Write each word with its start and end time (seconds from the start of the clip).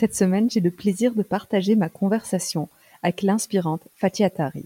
Cette 0.00 0.16
semaine, 0.16 0.50
j'ai 0.50 0.60
le 0.60 0.70
plaisir 0.70 1.14
de 1.14 1.22
partager 1.22 1.76
ma 1.76 1.90
conversation 1.90 2.70
avec 3.02 3.20
l'inspirante 3.20 3.86
Fatia 3.96 4.30
Tari. 4.30 4.64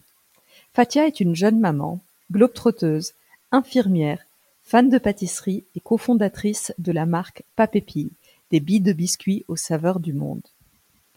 Fatia 0.72 1.08
est 1.08 1.18
une 1.18 1.34
jeune 1.34 1.58
maman, 1.58 1.98
globe-trotteuse, 2.30 3.14
infirmière, 3.50 4.24
fan 4.62 4.88
de 4.88 4.96
pâtisserie 4.96 5.64
et 5.74 5.80
cofondatrice 5.80 6.72
de 6.78 6.92
la 6.92 7.04
marque 7.04 7.42
Papépille, 7.56 8.12
des 8.52 8.60
billes 8.60 8.80
de 8.80 8.92
biscuits 8.92 9.44
aux 9.48 9.56
saveurs 9.56 9.98
du 9.98 10.12
monde. 10.12 10.46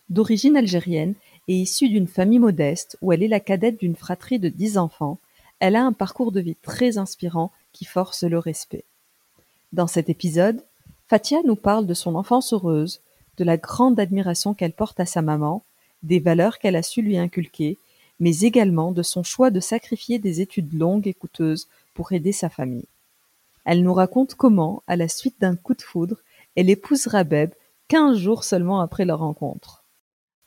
D'origine 0.10 0.58
algérienne 0.58 1.14
et 1.48 1.54
issue 1.54 1.88
d'une 1.88 2.08
famille 2.08 2.40
modeste 2.40 2.98
où 3.04 3.14
elle 3.14 3.22
est 3.22 3.28
la 3.28 3.40
cadette 3.40 3.80
d'une 3.80 3.95
fratrie 3.95 4.40
de 4.40 4.50
dix 4.50 4.80
enfants, 4.80 5.20
elle 5.60 5.76
a 5.76 5.86
un 5.86 5.94
parcours 5.94 6.32
de 6.32 6.40
vie 6.42 6.58
très 6.64 6.98
inspirant 6.98 7.52
qui 7.72 7.86
force 7.86 8.23
le 8.23 8.40
respect. 8.40 8.84
Dans 9.73 9.86
cet 9.86 10.10
épisode, 10.10 10.64
Fatia 11.08 11.38
nous 11.45 11.56
parle 11.56 11.86
de 11.86 11.94
son 11.94 12.16
enfance 12.16 12.52
heureuse, 12.52 13.00
de 13.38 13.43
la 13.43 13.57
grande 13.57 13.99
admiration 13.99 14.53
qu'elle 14.53 14.73
porte 14.73 14.99
à 14.99 15.05
sa 15.05 15.21
maman, 15.21 15.63
des 16.03 16.19
valeurs 16.19 16.59
qu'elle 16.59 16.75
a 16.75 16.83
su 16.83 17.02
lui 17.02 17.17
inculquer, 17.17 17.77
mais 18.19 18.39
également 18.39 18.91
de 18.91 19.03
son 19.03 19.23
choix 19.23 19.52
de 19.52 19.59
sacrifier 19.59 20.19
des 20.19 20.41
études 20.41 20.73
longues 20.73 21.07
et 21.07 21.13
coûteuses 21.13 21.67
pour 21.93 22.11
aider 22.11 22.31
sa 22.31 22.49
famille. 22.49 22.88
Elle 23.65 23.83
nous 23.83 23.93
raconte 23.93 24.35
comment, 24.35 24.81
à 24.87 24.95
la 24.95 25.08
suite 25.08 25.36
d'un 25.39 25.55
coup 25.55 25.73
de 25.73 25.81
foudre, 25.81 26.17
elle 26.55 26.70
épouse 26.70 27.08
Rabeb 27.08 27.52
quinze 27.87 28.17
jours 28.17 28.43
seulement 28.43 28.80
après 28.81 29.05
leur 29.05 29.20
rencontre. 29.20 29.83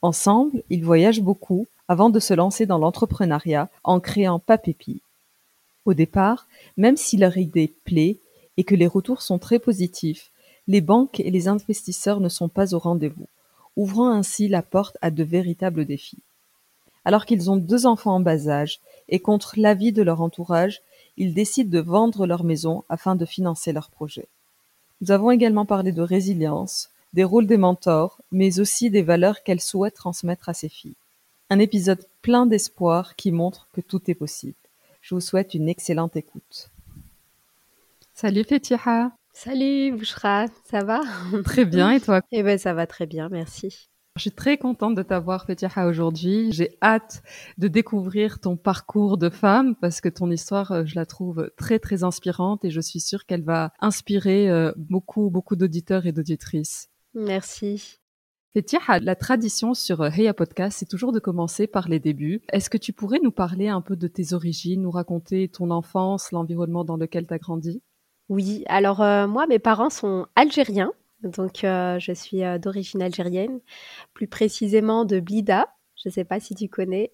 Ensemble, 0.01 0.63
ils 0.69 0.83
voyagent 0.83 1.21
beaucoup 1.21 1.67
avant 1.87 2.09
de 2.09 2.19
se 2.19 2.33
lancer 2.33 2.65
dans 2.65 2.77
l'entrepreneuriat 2.77 3.69
en 3.83 3.99
créant 3.99 4.39
Papépi. 4.39 5.01
Au 5.85 5.93
départ, 5.93 6.47
même 6.77 6.97
si 6.97 7.17
leur 7.17 7.37
idée 7.37 7.73
plaît 7.83 8.17
et 8.57 8.63
que 8.63 8.75
les 8.75 8.87
retours 8.87 9.21
sont 9.21 9.39
très 9.39 9.59
positifs, 9.59 10.31
les 10.71 10.79
banques 10.79 11.19
et 11.19 11.29
les 11.31 11.49
investisseurs 11.49 12.21
ne 12.21 12.29
sont 12.29 12.47
pas 12.47 12.73
au 12.73 12.79
rendez-vous, 12.79 13.27
ouvrant 13.75 14.09
ainsi 14.09 14.47
la 14.47 14.61
porte 14.61 14.97
à 15.01 15.11
de 15.11 15.21
véritables 15.21 15.83
défis. 15.83 16.19
Alors 17.03 17.25
qu'ils 17.25 17.51
ont 17.51 17.57
deux 17.57 17.85
enfants 17.85 18.15
en 18.15 18.19
bas 18.21 18.47
âge 18.47 18.79
et 19.09 19.19
contre 19.19 19.55
l'avis 19.57 19.91
de 19.91 20.01
leur 20.01 20.21
entourage, 20.21 20.81
ils 21.17 21.33
décident 21.33 21.69
de 21.69 21.79
vendre 21.83 22.25
leur 22.25 22.45
maison 22.45 22.85
afin 22.87 23.15
de 23.15 23.25
financer 23.25 23.73
leur 23.73 23.89
projet. 23.89 24.29
Nous 25.01 25.11
avons 25.11 25.31
également 25.31 25.65
parlé 25.65 25.91
de 25.91 26.01
résilience, 26.01 26.89
des 27.11 27.25
rôles 27.25 27.47
des 27.47 27.57
mentors, 27.57 28.19
mais 28.31 28.61
aussi 28.61 28.89
des 28.89 29.01
valeurs 29.01 29.43
qu'elle 29.43 29.59
souhaite 29.59 29.95
transmettre 29.95 30.47
à 30.47 30.53
ses 30.53 30.69
filles. 30.69 30.95
Un 31.49 31.59
épisode 31.59 32.05
plein 32.21 32.45
d'espoir 32.45 33.17
qui 33.17 33.33
montre 33.33 33.67
que 33.73 33.81
tout 33.81 34.09
est 34.09 34.15
possible. 34.15 34.53
Je 35.01 35.15
vous 35.15 35.21
souhaite 35.21 35.53
une 35.53 35.67
excellente 35.67 36.15
écoute. 36.15 36.69
Salut 38.13 38.45
Salut 39.33 39.93
Bouchra, 39.93 40.45
ça 40.69 40.83
va? 40.83 41.01
Très 41.45 41.65
bien, 41.65 41.91
et 41.91 42.01
toi? 42.01 42.21
Eh 42.31 42.43
ben 42.43 42.57
ça 42.57 42.73
va 42.73 42.85
très 42.85 43.05
bien, 43.05 43.29
merci. 43.29 43.89
Je 44.17 44.23
suis 44.23 44.31
très 44.31 44.57
contente 44.57 44.93
de 44.93 45.03
t'avoir, 45.03 45.45
Fetiha, 45.45 45.87
aujourd'hui. 45.87 46.51
J'ai 46.51 46.77
hâte 46.81 47.23
de 47.57 47.69
découvrir 47.69 48.39
ton 48.39 48.57
parcours 48.57 49.17
de 49.17 49.29
femme 49.29 49.75
parce 49.75 50.01
que 50.01 50.09
ton 50.09 50.29
histoire, 50.29 50.71
euh, 50.73 50.85
je 50.85 50.95
la 50.95 51.05
trouve 51.05 51.49
très, 51.55 51.79
très 51.79 52.03
inspirante 52.03 52.65
et 52.65 52.71
je 52.71 52.81
suis 52.81 52.99
sûre 52.99 53.25
qu'elle 53.25 53.43
va 53.43 53.71
inspirer 53.79 54.49
euh, 54.49 54.73
beaucoup, 54.75 55.29
beaucoup 55.29 55.55
d'auditeurs 55.55 56.05
et 56.05 56.11
d'auditrices. 56.11 56.89
Merci. 57.13 57.99
Fetiha, 58.53 58.99
la 58.99 59.15
tradition 59.15 59.73
sur 59.73 60.01
euh, 60.01 60.09
Heya 60.09 60.33
Podcast, 60.33 60.77
c'est 60.79 60.89
toujours 60.89 61.13
de 61.13 61.19
commencer 61.19 61.65
par 61.65 61.87
les 61.87 61.99
débuts. 61.99 62.41
Est-ce 62.51 62.69
que 62.69 62.77
tu 62.77 62.91
pourrais 62.91 63.19
nous 63.23 63.31
parler 63.31 63.69
un 63.69 63.79
peu 63.79 63.95
de 63.95 64.07
tes 64.07 64.33
origines, 64.33 64.81
nous 64.81 64.91
raconter 64.91 65.47
ton 65.47 65.71
enfance, 65.71 66.33
l'environnement 66.33 66.83
dans 66.83 66.97
lequel 66.97 67.27
tu 67.27 67.33
as 67.33 67.39
grandi? 67.39 67.81
Oui, 68.31 68.63
alors 68.67 69.01
euh, 69.01 69.27
moi, 69.27 69.45
mes 69.45 69.59
parents 69.59 69.89
sont 69.89 70.25
algériens, 70.37 70.93
donc 71.21 71.65
euh, 71.65 71.99
je 71.99 72.13
suis 72.13 72.45
euh, 72.45 72.57
d'origine 72.59 73.01
algérienne, 73.01 73.59
plus 74.13 74.27
précisément 74.27 75.03
de 75.03 75.19
Blida, 75.19 75.67
je 75.97 76.07
ne 76.07 76.13
sais 76.13 76.23
pas 76.23 76.39
si 76.39 76.55
tu 76.55 76.69
connais. 76.69 77.11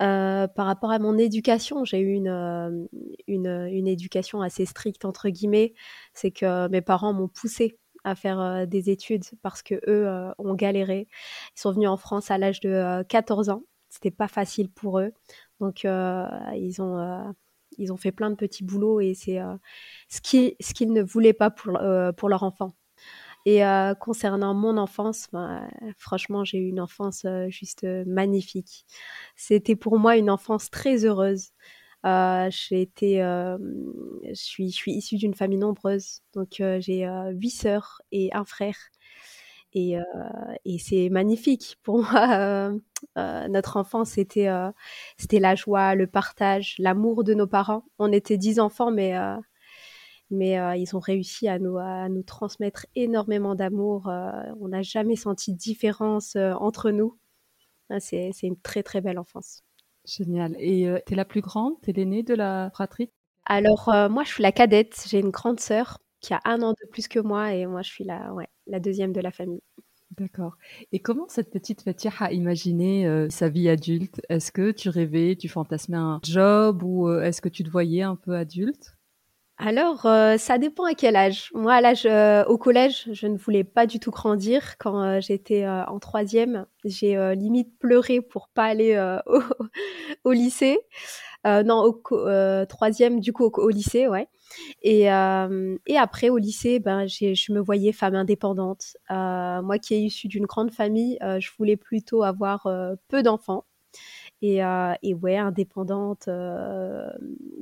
par 0.00 0.66
rapport 0.66 0.90
à 0.90 0.98
mon 0.98 1.16
éducation, 1.18 1.84
j'ai 1.84 2.00
eu 2.00 2.14
une, 2.14 2.88
une, 3.28 3.86
éducation 3.86 4.42
assez 4.42 4.66
stricte, 4.66 5.04
entre 5.04 5.28
guillemets. 5.28 5.72
C'est 6.14 6.32
que 6.32 6.66
mes 6.68 6.82
parents 6.82 7.12
m'ont 7.12 7.28
poussé 7.28 7.78
à 8.02 8.16
faire 8.16 8.66
des 8.66 8.90
études 8.90 9.24
parce 9.42 9.62
que 9.62 9.76
eux 9.86 10.08
ont 10.38 10.54
galéré. 10.54 11.06
Ils 11.56 11.60
sont 11.60 11.72
venus 11.72 11.88
en 11.88 11.96
France 11.96 12.30
à 12.32 12.38
l'âge 12.38 12.60
de 12.60 13.04
14 13.08 13.50
ans. 13.50 13.62
C'était 13.88 14.10
pas 14.10 14.28
facile 14.28 14.70
pour 14.70 14.98
eux. 14.98 15.12
Donc, 15.60 15.84
ils 15.84 16.82
ont 16.82 17.34
ils 17.78 17.92
ont 17.92 17.96
fait 17.96 18.12
plein 18.12 18.30
de 18.30 18.36
petits 18.36 18.64
boulots 18.64 19.00
et 19.00 19.14
c'est 19.14 19.40
euh, 19.40 19.56
ce 20.08 20.20
qu'ils 20.20 20.92
ne 20.92 21.02
voulaient 21.02 21.32
pas 21.32 21.50
pour, 21.50 21.76
euh, 21.76 22.12
pour 22.12 22.28
leur 22.28 22.42
enfant. 22.42 22.74
Et 23.46 23.64
euh, 23.64 23.94
concernant 23.94 24.52
mon 24.54 24.76
enfance, 24.76 25.28
bah, 25.32 25.62
franchement, 25.96 26.44
j'ai 26.44 26.58
eu 26.58 26.68
une 26.68 26.80
enfance 26.80 27.24
juste 27.48 27.86
magnifique. 28.06 28.84
C'était 29.34 29.76
pour 29.76 29.98
moi 29.98 30.16
une 30.18 30.28
enfance 30.28 30.70
très 30.70 31.06
heureuse. 31.06 31.48
j'ai 32.04 32.82
été, 32.82 33.16
je 33.20 34.34
suis, 34.34 34.70
je 34.70 34.76
suis 34.76 34.92
issue 34.92 35.16
d'une 35.16 35.34
famille 35.34 35.58
nombreuse, 35.58 36.20
donc 36.34 36.56
j'ai 36.58 37.06
huit 37.32 37.50
sœurs 37.50 38.02
et 38.12 38.28
un 38.34 38.44
frère. 38.44 38.76
Et, 39.72 39.96
et 40.64 40.78
c'est 40.78 41.08
magnifique 41.10 41.76
pour 41.82 41.98
moi. 42.02 42.78
Euh, 43.16 43.48
notre 43.48 43.76
enfance, 43.76 44.10
c'était 44.10 44.48
c'était 45.16 45.38
la 45.38 45.54
joie, 45.54 45.94
le 45.94 46.06
partage, 46.06 46.76
l'amour 46.78 47.24
de 47.24 47.34
nos 47.34 47.46
parents. 47.46 47.84
On 47.98 48.12
était 48.12 48.36
dix 48.36 48.60
enfants, 48.60 48.90
mais 48.90 49.14
mais 50.30 50.58
ils 50.78 50.96
ont 50.96 51.00
réussi 51.00 51.48
à 51.48 51.58
nous 51.58 51.78
à 51.78 52.08
nous 52.08 52.22
transmettre 52.22 52.86
énormément 52.94 53.54
d'amour. 53.54 54.10
on 54.60 54.68
n'a 54.68 54.82
jamais 54.82 55.16
senti 55.16 55.52
de 55.52 55.58
différence 55.58 56.36
entre 56.36 56.90
nous. 56.90 57.18
Ah, 57.88 58.00
c'est 58.00 58.30
c'est 58.32 58.46
une 58.46 58.60
très 58.60 58.82
très 58.82 59.00
belle 59.00 59.18
enfance. 59.18 59.62
Génial. 60.04 60.56
Et 60.58 60.88
tu 61.06 61.12
es 61.12 61.16
la 61.16 61.24
plus 61.24 61.40
grande? 61.40 61.74
Tu 61.82 61.90
es 61.90 61.92
l'aînée 61.92 62.22
de 62.22 62.34
la 62.34 62.70
fratrie? 62.74 63.10
Alors, 63.46 63.90
moi, 64.10 64.24
je 64.24 64.28
suis 64.28 64.42
la 64.42 64.52
cadette. 64.52 65.04
J'ai 65.08 65.20
une 65.20 65.30
grande 65.30 65.60
sœur 65.60 65.98
qui 66.20 66.34
a 66.34 66.40
un 66.44 66.62
an 66.62 66.72
de 66.72 66.88
plus 66.90 67.08
que 67.08 67.18
moi 67.18 67.54
et 67.54 67.66
moi, 67.66 67.82
je 67.82 67.90
suis 67.90 68.04
la, 68.04 68.32
ouais, 68.34 68.48
la 68.66 68.80
deuxième 68.80 69.12
de 69.12 69.20
la 69.20 69.30
famille. 69.30 69.62
D'accord. 70.18 70.56
Et 70.90 70.98
comment 70.98 71.26
cette 71.28 71.50
petite 71.50 71.82
Fatia 71.82 72.10
a 72.18 72.32
imaginé 72.32 73.06
euh, 73.06 73.28
sa 73.30 73.48
vie 73.48 73.68
adulte? 73.68 74.20
Est-ce 74.28 74.50
que 74.50 74.72
tu 74.72 74.88
rêvais, 74.88 75.36
tu 75.36 75.48
fantasmais 75.48 75.96
un 75.96 76.20
job 76.24 76.82
ou 76.82 77.08
euh, 77.08 77.22
est-ce 77.22 77.40
que 77.40 77.48
tu 77.48 77.62
te 77.62 77.70
voyais 77.70 78.02
un 78.02 78.16
peu 78.16 78.34
adulte? 78.34 78.96
Alors, 79.56 80.06
euh, 80.06 80.36
ça 80.36 80.58
dépend 80.58 80.84
à 80.84 80.94
quel 80.94 81.14
âge. 81.14 81.50
Moi, 81.54 81.74
à 81.74 81.80
l'âge 81.80 82.06
au 82.48 82.58
collège, 82.58 83.08
je 83.12 83.26
ne 83.28 83.36
voulais 83.36 83.62
pas 83.62 83.86
du 83.86 84.00
tout 84.00 84.10
grandir. 84.10 84.76
Quand 84.78 85.20
j'étais 85.20 85.68
en 85.68 85.98
troisième, 86.00 86.66
j'ai 86.84 87.34
limite 87.36 87.78
pleuré 87.78 88.20
pour 88.22 88.48
pas 88.48 88.64
aller 88.64 88.98
au, 89.26 89.42
au, 90.24 90.32
lycée. 90.32 90.78
non, 91.44 91.82
au 91.84 92.64
troisième, 92.64 93.20
du 93.20 93.34
coup, 93.34 93.44
au, 93.44 93.68
lycée, 93.68 94.08
ouais. 94.08 94.28
Et, 94.82 95.02
et 95.02 95.96
après, 95.98 96.30
au 96.30 96.38
lycée, 96.38 96.80
ben, 96.80 97.06
je 97.06 97.52
me 97.52 97.60
voyais 97.60 97.92
femme 97.92 98.14
indépendante. 98.14 98.96
moi 99.08 99.78
qui 99.78 99.94
ai 99.94 100.00
issu 100.00 100.28
d'une 100.28 100.46
grande 100.46 100.70
famille, 100.70 101.18
je 101.20 101.48
voulais 101.58 101.76
plutôt 101.76 102.22
avoir 102.22 102.68
peu 103.08 103.22
d'enfants. 103.22 103.64
Et, 104.42 104.62
ouais, 105.14 105.36
indépendante 105.36 106.28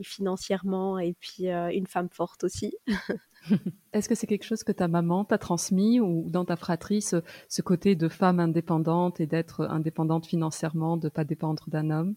financièrement 0.02 0.98
et 0.98 1.14
puis 1.18 1.48
une 1.48 1.86
femme 1.86 2.08
forte 2.10 2.44
aussi. 2.44 2.74
Est-ce 3.92 4.08
que 4.08 4.14
c'est 4.14 4.26
quelque 4.26 4.44
chose 4.44 4.62
que 4.62 4.72
ta 4.72 4.88
maman 4.88 5.24
t'a 5.24 5.38
transmis 5.38 6.00
ou 6.00 6.28
dans 6.28 6.44
ta 6.44 6.56
fratrie, 6.56 7.02
ce, 7.02 7.62
côté 7.62 7.94
de 7.94 8.08
femme 8.08 8.40
indépendante 8.40 9.20
et 9.20 9.26
d'être 9.26 9.66
indépendante 9.70 10.26
financièrement, 10.26 10.96
de 10.96 11.08
pas 11.08 11.24
dépendre 11.24 11.64
d'un 11.68 11.90
homme? 11.90 12.14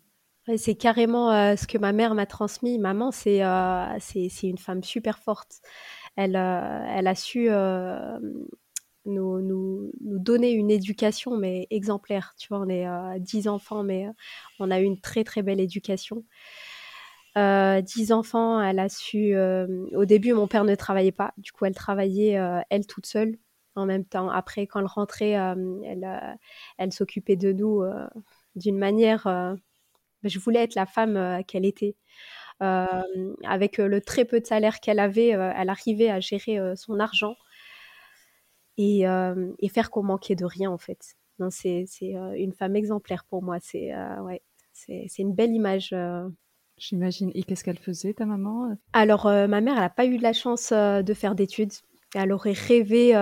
C'est 0.58 0.76
carrément 0.76 1.32
euh, 1.32 1.56
ce 1.56 1.68
que 1.68 1.78
ma 1.78 1.94
mère 1.94 2.16
m'a 2.16 2.26
transmis. 2.26 2.80
Maman, 2.80 3.12
c'est 3.12 3.44
euh, 3.44 4.00
une 4.44 4.58
femme 4.58 4.84
super 4.84 5.20
forte. 5.20 5.62
Elle, 6.16 6.36
euh, 6.36 6.86
elle 6.90 7.08
a 7.08 7.16
su 7.16 7.50
nous, 9.06 9.42
nous, 9.42 9.92
nous, 10.02 10.20
donner 10.20 10.52
une 10.52 10.72
éducation, 10.72 11.38
mais 11.38 11.68
exemplaire. 11.70 12.34
Tu 12.38 12.48
vois, 12.50 12.60
on 12.60 12.70
est 12.70 12.86
dix 13.20 13.48
enfants, 13.48 13.84
mais 13.84 14.08
on 14.60 14.72
a 14.72 14.80
eu 14.80 14.84
une 14.84 15.00
très 15.00 15.24
très 15.24 15.42
belle 15.44 15.60
éducation. 15.60 16.24
Dix 17.36 18.12
enfants, 18.12 18.62
elle 18.62 18.80
a 18.80 18.90
su. 18.90 19.36
Au 19.38 20.06
début, 20.06 20.34
mon 20.34 20.48
père 20.48 20.64
ne 20.66 20.76
travaillait 20.76 21.12
pas, 21.12 21.34
du 21.38 21.52
coup, 21.52 21.66
elle 21.66 21.76
travaillait 21.76 22.40
elle 22.70 22.86
toute 22.88 23.06
seule 23.06 23.38
en 23.76 23.86
même 23.86 24.06
temps. 24.06 24.30
Après, 24.30 24.68
quand 24.68 24.80
elle 24.80 24.86
rentrait, 24.86 25.32
elle, 25.32 26.38
elle 26.78 26.92
s'occupait 26.92 27.38
de 27.38 27.54
nous 27.54 27.84
d'une 28.56 28.78
manière. 28.78 29.28
Je 30.24 30.40
voulais 30.40 30.64
être 30.64 30.76
la 30.76 30.86
femme 30.86 31.44
qu'elle 31.48 31.66
était. 31.66 31.96
avec 32.60 33.78
le 33.78 34.00
très 34.02 34.26
peu 34.26 34.40
de 34.40 34.46
salaire 34.46 34.80
qu'elle 34.80 35.00
avait, 35.00 35.30
elle 35.30 35.70
arrivait 35.70 36.10
à 36.10 36.20
gérer 36.20 36.60
son 36.76 37.00
argent 37.00 37.36
et, 38.78 39.04
et 39.60 39.70
faire 39.70 39.90
qu'on 39.90 40.04
manquait 40.04 40.36
de 40.36 40.46
rien 40.46 40.72
en 40.72 40.78
fait. 40.78 41.16
C'est 41.50 41.86
une 42.02 42.54
femme 42.54 42.76
exemplaire 42.76 43.26
pour 43.26 43.42
moi. 43.42 43.58
C'est 43.60 43.92
ouais, 44.22 44.42
une 45.18 45.34
belle 45.34 45.52
image 45.52 45.94
J'imagine. 46.82 47.32
Et 47.36 47.44
qu'est-ce 47.44 47.64
qu'elle 47.64 47.78
faisait, 47.78 48.16
ta 48.16 48.26
maman? 48.26 48.76
Alors, 48.94 49.28
euh, 49.28 49.46
ma 49.48 49.62
mère, 49.62 49.76
elle 49.76 49.82
n'a 49.82 49.90
pas 49.90 50.06
eu 50.06 50.18
la 50.18 50.34
chance 50.34 50.72
euh, 50.72 51.04
de 51.04 51.14
faire 51.14 51.36
d'études. 51.36 51.74
Elle 52.14 52.34
aurait 52.34 52.52
rêvé, 52.52 53.14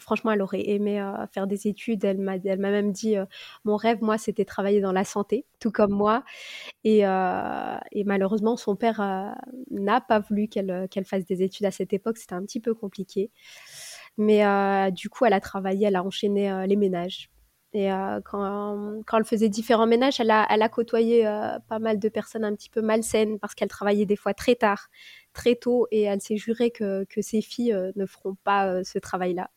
franchement, 0.00 0.30
elle 0.30 0.40
aurait 0.40 0.66
aimé 0.66 1.04
faire 1.32 1.46
des 1.46 1.68
études. 1.68 2.04
Elle 2.04 2.18
m'a, 2.18 2.38
même 2.38 2.90
dit, 2.90 3.16
mon 3.64 3.76
rêve, 3.76 3.98
moi, 4.00 4.16
c'était 4.16 4.46
travailler 4.46 4.80
dans 4.80 4.92
la 4.92 5.04
santé, 5.04 5.44
tout 5.60 5.70
comme 5.70 5.92
moi. 5.92 6.24
Et, 6.84 7.02
malheureusement, 8.04 8.56
son 8.56 8.76
père 8.76 9.34
n'a 9.70 10.00
pas 10.00 10.20
voulu 10.20 10.48
qu'elle, 10.48 10.88
fasse 11.04 11.26
des 11.26 11.42
études 11.42 11.66
à 11.66 11.70
cette 11.70 11.92
époque. 11.92 12.16
C'était 12.16 12.34
un 12.34 12.42
petit 12.42 12.60
peu 12.60 12.74
compliqué. 12.74 13.30
Mais 14.16 14.90
du 14.92 15.10
coup, 15.10 15.26
elle 15.26 15.34
a 15.34 15.40
travaillé, 15.40 15.86
elle 15.86 15.96
a 15.96 16.02
enchaîné 16.02 16.66
les 16.66 16.76
ménages. 16.76 17.30
Et 17.74 17.90
quand, 18.24 19.02
quand, 19.06 19.18
elle 19.18 19.24
faisait 19.26 19.50
différents 19.50 19.86
ménages, 19.86 20.20
elle 20.20 20.30
a, 20.30 20.46
elle 20.48 20.62
a 20.62 20.70
côtoyé 20.70 21.24
pas 21.68 21.78
mal 21.78 21.98
de 21.98 22.08
personnes 22.08 22.44
un 22.44 22.54
petit 22.54 22.70
peu 22.70 22.80
malsaines 22.80 23.38
parce 23.38 23.54
qu'elle 23.54 23.68
travaillait 23.68 24.06
des 24.06 24.16
fois 24.16 24.32
très 24.32 24.54
tard, 24.54 24.88
très 25.38 25.54
tôt, 25.54 25.86
et 25.90 26.02
elle 26.02 26.20
s'est 26.20 26.36
jurée 26.36 26.70
que, 26.70 27.04
que 27.04 27.22
ses 27.22 27.40
filles 27.40 27.72
euh, 27.72 27.92
ne 27.96 28.06
feront 28.06 28.36
pas 28.44 28.84
ce 28.84 28.98
travail-là. 28.98 29.50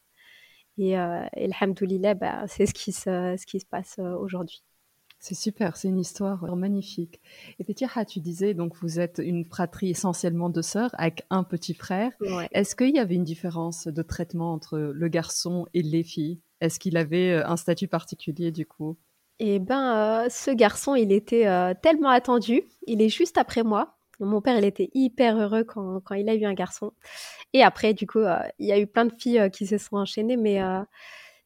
Et, 0.78 0.92
et 0.92 1.50
alhamdoulilah, 1.52 2.14
bah, 2.14 2.46
c'est 2.48 2.66
ce 2.66 2.74
qui 2.74 2.92
se, 2.92 3.36
ce 3.38 3.46
qui 3.46 3.60
se 3.60 3.66
passe 3.66 4.00
aujourd'hui. 4.00 4.64
C'est 5.20 5.36
super, 5.36 5.78
c'est 5.78 5.90
une 5.90 6.00
histoire 6.00 6.56
magnifique. 6.56 7.22
Et 7.60 7.64
Petiha, 7.64 8.06
tu 8.06 8.20
disais, 8.20 8.56
donc 8.56 8.76
vous 8.82 9.00
êtes 9.00 9.22
une 9.24 9.46
fratrie 9.46 9.92
essentiellement 9.92 10.50
de 10.50 10.64
sœurs 10.64 10.90
avec 10.98 11.24
un 11.30 11.44
petit 11.44 11.76
frère. 11.76 12.12
Est-ce 12.52 12.76
qu'il 12.76 12.96
y 12.96 13.00
avait 13.00 13.14
une 13.14 13.24
différence 13.24 13.88
de 13.88 14.02
traitement 14.02 14.54
entre 14.54 14.80
le 14.80 15.08
garçon 15.10 15.68
et 15.76 15.84
les 15.84 16.04
filles? 16.04 16.40
Est-ce 16.62 16.80
qu'il 16.80 16.98
avait 16.98 17.34
euh, 17.34 17.48
un 17.48 17.58
statut 17.58 17.88
particulier 17.88 18.52
du 18.52 18.66
coup? 18.66 18.98
Eh 19.38 19.60
ben, 19.60 20.26
euh, 20.26 20.30
ce 20.30 20.52
garçon, 20.52 20.96
il 20.96 21.12
était 21.12 21.48
euh, 21.48 21.74
tellement 21.80 22.10
attendu. 22.10 22.64
Il 22.88 23.02
est 23.02 23.10
juste 23.10 23.38
après 23.38 23.64
moi. 23.64 23.98
Mon 24.22 24.42
père, 24.42 24.58
il 24.58 24.66
était 24.66 24.90
hyper 24.94 25.38
heureux 25.38 25.64
quand, 25.64 26.02
il 26.16 26.30
a 26.30 26.36
eu 26.36 26.46
un 26.46 26.54
garçon. 26.54 26.94
Et 27.54 27.64
après, 27.64 27.94
du 27.94 28.08
coup, 28.08 28.22
il 28.60 28.66
y 28.66 28.72
a 28.72 28.80
eu 28.80 28.88
plein 28.88 29.06
de 29.06 29.14
filles 29.14 29.50
qui 29.52 29.66
se 29.68 29.78
sont 29.78 29.98
enchaînées, 29.98 30.38
mais 30.38 30.62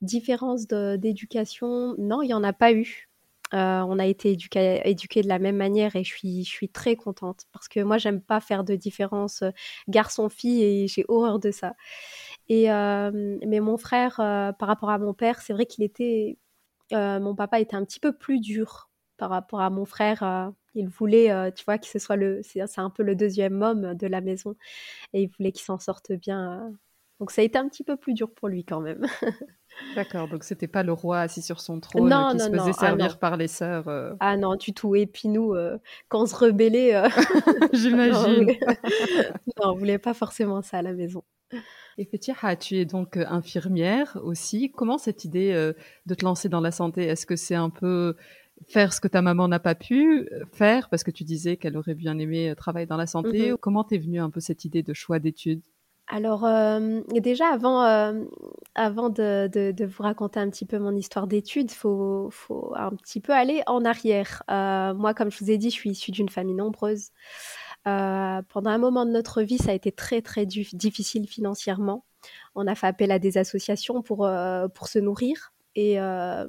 différence 0.01 0.67
d'éducation, 0.67 1.95
non, 1.97 2.21
il 2.21 2.27
n'y 2.27 2.33
en 2.33 2.43
a 2.43 2.53
pas 2.53 2.73
eu. 2.73 3.09
on 3.53 3.99
a 3.99 4.05
été 4.05 4.31
éduqués 4.31 5.21
de 5.21 5.27
la 5.27 5.39
même 5.39 5.55
manière 5.55 5.95
et 5.95 6.03
je 6.03 6.09
suis, 6.09 6.43
je 6.43 6.49
suis 6.49 6.69
très 6.69 6.95
contente 6.95 7.45
parce 7.53 7.67
que 7.67 7.79
moi, 7.79 7.97
j'aime 7.97 8.21
pas 8.21 8.39
faire 8.41 8.63
de 8.63 8.75
différence 8.75 9.43
garçon-fille 9.87 10.63
et 10.63 10.87
j'ai 10.87 11.05
horreur 11.07 11.39
de 11.39 11.51
ça. 11.51 11.73
Et, 12.49 12.71
euh, 12.71 13.37
mais 13.45 13.59
mon 13.59 13.77
frère, 13.77 14.19
euh, 14.19 14.51
par 14.51 14.67
rapport 14.67 14.89
à 14.89 14.97
mon 14.99 15.13
père, 15.13 15.41
c'est 15.41 15.53
vrai 15.53 15.65
qu'il 15.65 15.83
était. 15.83 16.37
Euh, 16.93 17.19
mon 17.19 17.35
papa 17.35 17.59
était 17.59 17.75
un 17.75 17.83
petit 17.83 17.99
peu 17.99 18.13
plus 18.13 18.39
dur 18.39 18.89
par 19.17 19.29
rapport 19.31 19.61
à 19.61 19.69
mon 19.69 19.85
frère. 19.85 20.51
Il 20.75 20.87
voulait, 20.87 21.51
tu 21.53 21.65
vois, 21.65 21.77
que 21.77 21.87
ce 21.87 21.99
soit 21.99 22.15
le. 22.15 22.41
C'est 22.43 22.61
un 22.77 22.89
peu 22.89 23.03
le 23.03 23.15
deuxième 23.15 23.61
homme 23.61 23.95
de 23.95 24.07
la 24.07 24.21
maison. 24.21 24.55
Et 25.13 25.23
il 25.23 25.29
voulait 25.37 25.51
qu'il 25.51 25.63
s'en 25.63 25.79
sorte 25.79 26.11
bien. 26.11 26.71
Donc 27.19 27.31
ça 27.31 27.41
a 27.41 27.45
été 27.45 27.57
un 27.57 27.69
petit 27.69 27.85
peu 27.85 27.95
plus 27.95 28.13
dur 28.13 28.29
pour 28.33 28.49
lui 28.49 28.65
quand 28.65 28.81
même. 28.81 29.05
D'accord, 29.95 30.27
donc 30.27 30.43
c'était 30.43 30.67
pas 30.67 30.83
le 30.83 30.91
roi 30.91 31.21
assis 31.21 31.41
sur 31.41 31.61
son 31.61 31.79
trône 31.79 32.09
qui 32.09 32.39
se 32.39 32.49
faisait 32.49 32.71
ah 32.71 32.73
servir 32.73 33.19
par 33.19 33.37
les 33.37 33.47
sœurs. 33.47 34.15
Ah 34.19 34.37
non, 34.37 34.55
du 34.55 34.73
tout. 34.73 34.95
Et 34.95 35.05
puis 35.05 35.29
nous, 35.29 35.55
quand 36.09 36.23
on 36.23 36.25
se 36.25 36.35
rebellait, 36.35 37.01
j'imagine. 37.73 38.47
non, 39.57 39.71
on 39.71 39.75
voulait 39.75 39.97
pas 39.97 40.13
forcément 40.13 40.61
ça 40.61 40.79
à 40.79 40.81
la 40.81 40.93
maison. 40.93 41.23
Et 41.97 42.05
Fetiha, 42.05 42.55
tu 42.55 42.75
es 42.75 42.85
donc 42.85 43.17
euh, 43.17 43.25
infirmière 43.27 44.17
aussi. 44.23 44.71
Comment 44.71 44.97
cette 44.97 45.23
idée 45.23 45.53
euh, 45.53 45.73
de 46.05 46.13
te 46.13 46.25
lancer 46.25 46.49
dans 46.49 46.59
la 46.59 46.71
santé 46.71 47.05
Est-ce 47.05 47.25
que 47.25 47.35
c'est 47.35 47.55
un 47.55 47.69
peu 47.69 48.15
faire 48.67 48.93
ce 48.93 49.01
que 49.01 49.07
ta 49.07 49.21
maman 49.21 49.47
n'a 49.47 49.59
pas 49.59 49.75
pu 49.75 50.27
euh, 50.31 50.45
faire 50.51 50.89
parce 50.89 51.03
que 51.03 51.11
tu 51.11 51.23
disais 51.23 51.57
qu'elle 51.57 51.77
aurait 51.77 51.95
bien 51.95 52.17
aimé 52.19 52.53
travailler 52.57 52.85
dans 52.85 52.97
la 52.97 53.07
santé 53.07 53.51
mm-hmm. 53.51 53.57
Comment 53.57 53.83
t'es 53.83 53.97
venue 53.97 54.19
un 54.19 54.29
peu 54.29 54.39
cette 54.39 54.65
idée 54.65 54.83
de 54.83 54.93
choix 54.93 55.19
d'études? 55.19 55.61
Alors 56.07 56.47
déjà 57.19 57.47
avant, 57.47 57.81
avant 58.75 59.09
de, 59.09 59.85
vous 59.85 60.03
raconter 60.03 60.39
un 60.39 60.51
petit 60.51 60.65
peu 60.65 60.77
mon 60.77 60.95
histoire 60.95 61.25
d'études, 61.25 61.71
faut, 61.71 62.29
faut 62.29 62.73
un 62.75 62.91
petit 62.91 63.19
peu 63.19 63.33
aller 63.33 63.63
en 63.65 63.83
arrière. 63.85 64.43
moi, 64.47 65.15
comme 65.15 65.31
je 65.31 65.39
vous 65.39 65.49
ai 65.49 65.57
dit, 65.57 65.71
je 65.71 65.75
suis 65.75 65.89
issue 65.89 66.11
d'une 66.11 66.29
famille 66.29 66.53
nombreuse. 66.53 67.09
Euh, 67.87 68.41
pendant 68.49 68.71
un 68.71 68.77
moment 68.79 69.05
de 69.05 69.11
notre 69.11 69.43
vie, 69.43 69.57
ça 69.57 69.71
a 69.71 69.73
été 69.73 69.91
très 69.91 70.21
très 70.21 70.45
difficile 70.45 71.27
financièrement. 71.27 72.03
On 72.55 72.65
a 72.65 72.73
fait 72.73 72.87
appel 72.87 73.11
à 73.11 73.19
des 73.19 73.37
associations 73.37 74.01
pour, 74.01 74.25
euh, 74.25 74.67
pour 74.67 74.87
se 74.87 74.97
nourrir. 74.97 75.53
Et, 75.75 75.99
euh, 75.99 76.47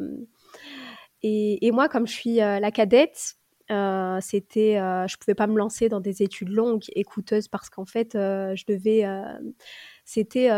et, 1.62 1.70
moi, 1.72 1.88
comme 1.88 2.06
je 2.06 2.12
suis 2.12 2.36
la 2.36 2.70
cadette, 2.70 3.34
c'était, 3.68 4.74
je 4.76 5.16
pouvais 5.18 5.34
pas 5.34 5.46
me 5.46 5.56
lancer 5.56 5.88
dans 5.88 6.00
des 6.00 6.22
études 6.22 6.50
longues 6.50 6.84
et 6.94 7.04
coûteuses 7.04 7.48
parce 7.48 7.70
qu'en 7.70 7.86
fait, 7.86 8.10
je 8.14 8.64
devais, 8.66 9.04
c'était 10.04 10.50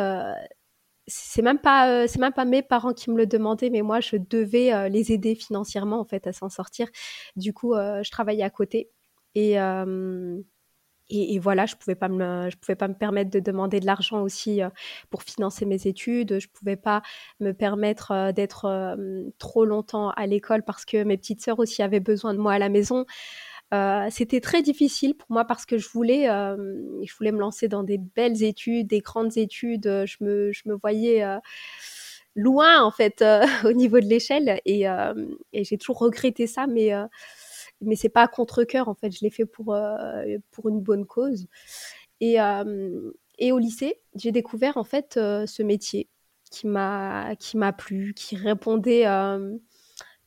c'est 1.11 1.41
même 1.43 1.59
pas 1.59 2.07
c'est 2.07 2.19
même 2.19 2.35
pas 2.35 2.45
mes 2.45 2.63
parents 2.63 2.93
qui 2.93 3.11
me 3.11 3.17
le 3.17 3.27
demandaient 3.27 3.71
mais 3.71 3.81
moi 3.81 4.01
je 4.01 4.17
devais 4.17 4.91
les 4.91 5.11
aider 5.11 5.35
financièrement 5.35 6.01
en 6.01 6.05
fait 6.05 6.27
à 6.27 6.33
s'en 6.35 6.51
sortir. 6.51 6.89
Du 7.37 7.53
coup 7.55 7.75
je 7.75 8.11
travaillais 8.11 8.45
à 8.45 8.51
côté. 8.51 8.91
Et 9.35 9.57
et, 11.11 11.39
voilà, 11.39 11.65
je 11.67 11.75
pouvais 11.75 11.95
pas 11.95 12.09
me, 12.09 12.51
je 12.51 12.57
pouvais 12.57 12.77
pas 12.77 12.89
me 12.89 12.95
permettre 12.95 13.31
de 13.31 13.41
demander 13.41 13.81
de 13.81 13.87
l'argent 13.87 14.23
aussi 14.23 14.63
euh, 14.63 14.69
pour 15.11 15.23
financer 15.23 15.65
mes 15.65 15.87
études. 15.87 16.39
Je 16.39 16.49
pouvais 16.49 16.77
pas 16.77 17.03
me 17.41 17.53
permettre 17.53 18.11
euh, 18.11 18.33
d'être 18.33 18.67
euh, 18.67 19.25
trop 19.39 19.65
longtemps 19.65 20.11
à 20.11 20.27
l'école 20.27 20.63
parce 20.63 20.85
que 20.85 21.03
mes 21.05 21.17
petites 21.17 21.43
sœurs 21.43 21.59
aussi 21.59 21.83
avaient 21.83 22.01
besoin 22.01 22.35
de 22.35 22.39
moi 22.39 22.53
à 22.53 22.59
la 22.59 22.69
maison. 22.69 23.07
c'était 24.11 24.41
très 24.41 24.63
difficile 24.63 25.15
pour 25.15 25.31
moi 25.31 25.45
parce 25.45 25.67
que 25.67 25.79
je 25.79 25.89
voulais, 25.89 26.25
je 26.27 27.17
voulais 27.17 27.33
me 27.33 27.41
lancer 27.41 27.69
dans 27.69 27.83
des 27.83 27.99
belles 27.99 28.43
études, 28.43 28.87
des 28.89 29.01
grandes 29.01 29.37
études. 29.37 29.85
Je 30.07 30.17
me, 30.25 30.53
je 30.53 30.63
me 30.67 30.75
voyais 30.75 31.25
loin 32.35 32.83
en 32.83 32.91
fait 32.91 33.23
au 33.65 33.73
niveau 33.73 34.01
de 34.01 34.07
l'échelle 34.07 34.61
et, 34.65 34.85
et 35.53 35.65
j'ai 35.65 35.77
toujours 35.77 35.99
regretté 35.99 36.47
ça, 36.47 36.67
mais 36.67 36.93
mais 37.81 37.97
c'est 37.97 38.09
pas 38.09 38.23
à 38.23 38.29
contre 38.29 38.65
cœur 38.65 38.89
en 38.89 38.95
fait 38.95 39.11
je 39.11 39.21
l'ai 39.23 39.31
fait 39.31 39.47
pour 39.47 39.75
euh, 39.75 40.25
pour 40.51 40.69
une 40.69 40.81
bonne 40.81 41.07
cause 41.07 41.47
et 42.21 42.41
euh, 42.41 43.13
et 43.39 43.53
au 43.53 43.59
lycée 43.59 44.01
j'ai 44.15 44.33
découvert 44.33 44.77
en 44.77 44.85
fait 44.85 45.17
euh, 45.17 45.47
ce 45.47 45.63
métier 45.63 46.09
qui 46.51 46.67
m'a 46.67 47.37
qui 47.37 47.57
m'a 47.57 47.73
plu 47.73 48.15
qui 48.15 48.37
répondait 48.37 49.05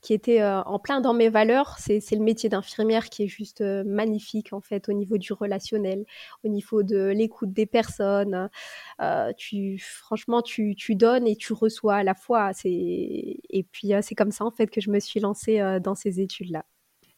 qui 0.00 0.14
était 0.14 0.42
en 0.42 0.80
plein 0.80 1.00
dans 1.00 1.14
mes 1.14 1.28
valeurs, 1.28 1.76
c'est 1.78 2.00
le 2.10 2.24
métier 2.24 2.48
d'infirmière 2.48 3.08
qui 3.08 3.22
est 3.22 3.28
juste 3.28 3.60
magnifique 3.60 4.52
en 4.52 4.60
fait 4.60 4.88
au 4.88 4.92
niveau 4.92 5.16
du 5.16 5.32
relationnel, 5.32 6.04
au 6.42 6.48
niveau 6.48 6.82
de 6.82 7.06
l'écoute 7.14 7.52
des 7.52 7.66
personnes. 7.66 8.50
tu, 9.36 9.78
franchement, 9.78 10.42
tu, 10.42 10.74
tu, 10.74 10.96
donnes 10.96 11.28
et 11.28 11.36
tu 11.36 11.52
reçois 11.52 11.94
à 11.94 12.02
la 12.02 12.14
fois. 12.14 12.50
Et 12.64 13.66
puis 13.70 13.92
c'est 14.02 14.16
comme 14.16 14.32
ça 14.32 14.44
en 14.44 14.50
fait 14.50 14.66
que 14.66 14.80
je 14.80 14.90
me 14.90 14.98
suis 14.98 15.20
lancée 15.20 15.60
dans 15.80 15.94
ces 15.94 16.20
études-là. 16.20 16.64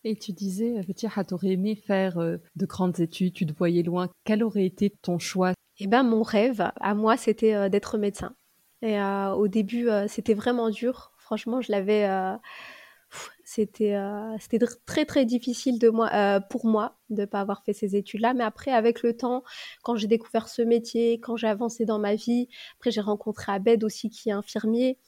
Et 0.04 0.16
tu 0.16 0.32
disais, 0.32 0.82
Fatia, 0.82 1.10
tu 1.24 1.34
aurais 1.34 1.52
aimé 1.52 1.74
faire 1.74 2.16
de 2.18 2.66
grandes 2.66 3.00
études, 3.00 3.32
tu 3.32 3.46
te 3.46 3.52
voyais 3.52 3.82
loin. 3.82 4.10
Quel 4.24 4.44
aurait 4.44 4.66
été 4.66 4.90
ton 4.90 5.18
choix? 5.18 5.52
Eh 5.78 5.86
ben, 5.86 6.02
mon 6.02 6.22
rêve, 6.22 6.70
à 6.76 6.94
moi, 6.94 7.16
c'était 7.16 7.70
d'être 7.70 7.96
médecin. 7.96 8.36
Et 8.82 9.00
au 9.00 9.48
début, 9.48 9.88
c'était 10.08 10.34
vraiment 10.34 10.68
dur. 10.68 11.12
Franchement, 11.16 11.62
je 11.62 11.72
l'avais 11.72 12.06
c'était 13.44 13.94
euh, 13.94 14.36
c'était 14.38 14.64
très 14.86 15.04
très 15.04 15.24
difficile 15.24 15.78
de 15.78 15.88
moi 15.88 16.10
euh, 16.14 16.40
pour 16.40 16.66
moi 16.66 16.96
de 17.10 17.22
ne 17.22 17.26
pas 17.26 17.40
avoir 17.40 17.62
fait 17.62 17.72
ces 17.72 17.96
études 17.96 18.20
là 18.20 18.34
mais 18.34 18.44
après 18.44 18.72
avec 18.72 19.02
le 19.02 19.16
temps 19.16 19.42
quand 19.82 19.96
j'ai 19.96 20.06
découvert 20.06 20.48
ce 20.48 20.62
métier 20.62 21.20
quand 21.20 21.36
j'ai 21.36 21.46
avancé 21.46 21.84
dans 21.84 21.98
ma 21.98 22.14
vie 22.14 22.48
après 22.78 22.90
j'ai 22.90 23.00
rencontré 23.00 23.52
Abed 23.52 23.84
aussi 23.84 24.10
qui 24.10 24.30
est 24.30 24.32
infirmier 24.32 24.98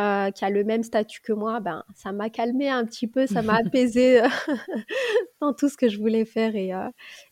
euh, 0.00 0.30
qui 0.30 0.44
a 0.44 0.50
le 0.50 0.64
même 0.64 0.82
statut 0.82 1.20
que 1.20 1.32
moi 1.32 1.60
ben 1.60 1.84
ça 1.94 2.12
m'a 2.12 2.30
calmé 2.30 2.68
un 2.68 2.84
petit 2.84 3.06
peu 3.06 3.26
ça 3.26 3.42
m'a 3.42 3.54
apaisé 3.64 4.22
dans 5.40 5.52
tout 5.52 5.68
ce 5.68 5.76
que 5.76 5.88
je 5.88 5.98
voulais 5.98 6.24
faire 6.24 6.54
et, 6.56 6.70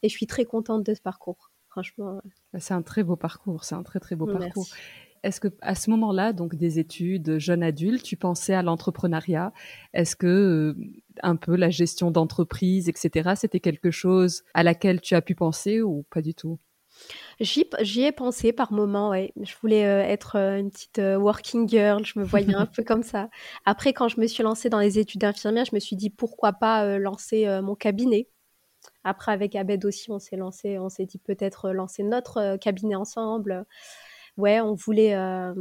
et 0.03 0.09
je 0.09 0.15
suis 0.15 0.27
très 0.27 0.45
contente 0.45 0.85
de 0.85 0.95
ce 0.95 1.01
parcours. 1.01 1.51
Franchement 1.69 2.21
c'est 2.59 2.75
un 2.75 2.83
très 2.83 3.03
beau 3.03 3.17
parcours 3.17 3.65
c'est 3.65 3.75
un 3.75 3.83
très 3.83 4.01
très 4.01 4.17
beau 4.17 4.27
parcours. 4.27 4.67
Est-ce 5.27 5.41
que 5.41 5.49
à 5.61 5.75
ce 5.75 5.91
moment-là, 5.91 6.33
donc 6.33 6.55
des 6.55 6.79
études, 6.79 7.39
jeune 7.39 7.65
adulte, 7.65 8.05
tu 8.05 8.17
pensais 8.17 8.55
à 8.55 8.63
l'entrepreneuriat? 8.63 9.53
Est-ce 9.93 10.15
que 10.15 10.27
euh, 10.27 10.75
un 11.21 11.35
peu 11.35 11.57
la 11.57 11.69
gestion 11.69 12.13
d'entreprise, 12.13 12.89
etc., 12.89 13.31
c'était 13.35 13.59
quelque 13.59 13.91
chose 13.91 14.45
à 14.55 14.63
laquelle 14.63 15.01
tu 15.01 15.17
as 15.17 15.23
pu 15.23 15.35
penser 15.35 15.83
ou 15.83 16.05
pas 16.11 16.23
du 16.23 16.35
tout? 16.35 16.61
J'y 17.41 18.03
ai 18.03 18.13
pensé 18.13 18.53
par 18.53 18.73
moments, 18.73 19.11
ouais. 19.11 19.33
Je 19.41 19.55
voulais 19.61 19.87
euh, 19.87 20.03
être 20.03 20.37
euh, 20.37 20.59
une 20.59 20.71
petite 20.71 20.99
working 20.99 21.69
girl, 21.69 22.05
je 22.05 22.19
me 22.19 22.25
voyais 22.25 22.55
un 22.55 22.67
peu 22.67 22.83
comme 22.83 23.03
ça. 23.03 23.29
Après, 23.65 23.93
quand 23.93 24.09
je 24.09 24.21
me 24.21 24.27
suis 24.27 24.43
lancée 24.43 24.69
dans 24.69 24.81
les 24.81 24.99
études 24.99 25.21
d'infirmière, 25.21 25.65
je 25.65 25.75
me 25.75 25.81
suis 25.81 25.97
dit 25.97 26.11
pourquoi 26.11 26.53
pas 26.53 26.99
lancer 26.99 27.47
mon 27.63 27.75
cabinet. 27.75 28.29
Après, 29.05 29.33
avec 29.33 29.55
Abed 29.57 29.85
aussi, 29.85 30.11
on 30.11 30.19
s'est 30.19 30.37
lancé, 30.37 30.79
on 30.79 30.89
s'est 30.89 31.07
dit 31.07 31.19
peut-être 31.19 31.71
lancer 31.71 32.03
notre 32.03 32.57
cabinet 32.57 32.95
ensemble 32.95 33.67
ouais, 34.37 34.61
on 34.61 34.75
voulait, 34.75 35.15
euh, 35.15 35.55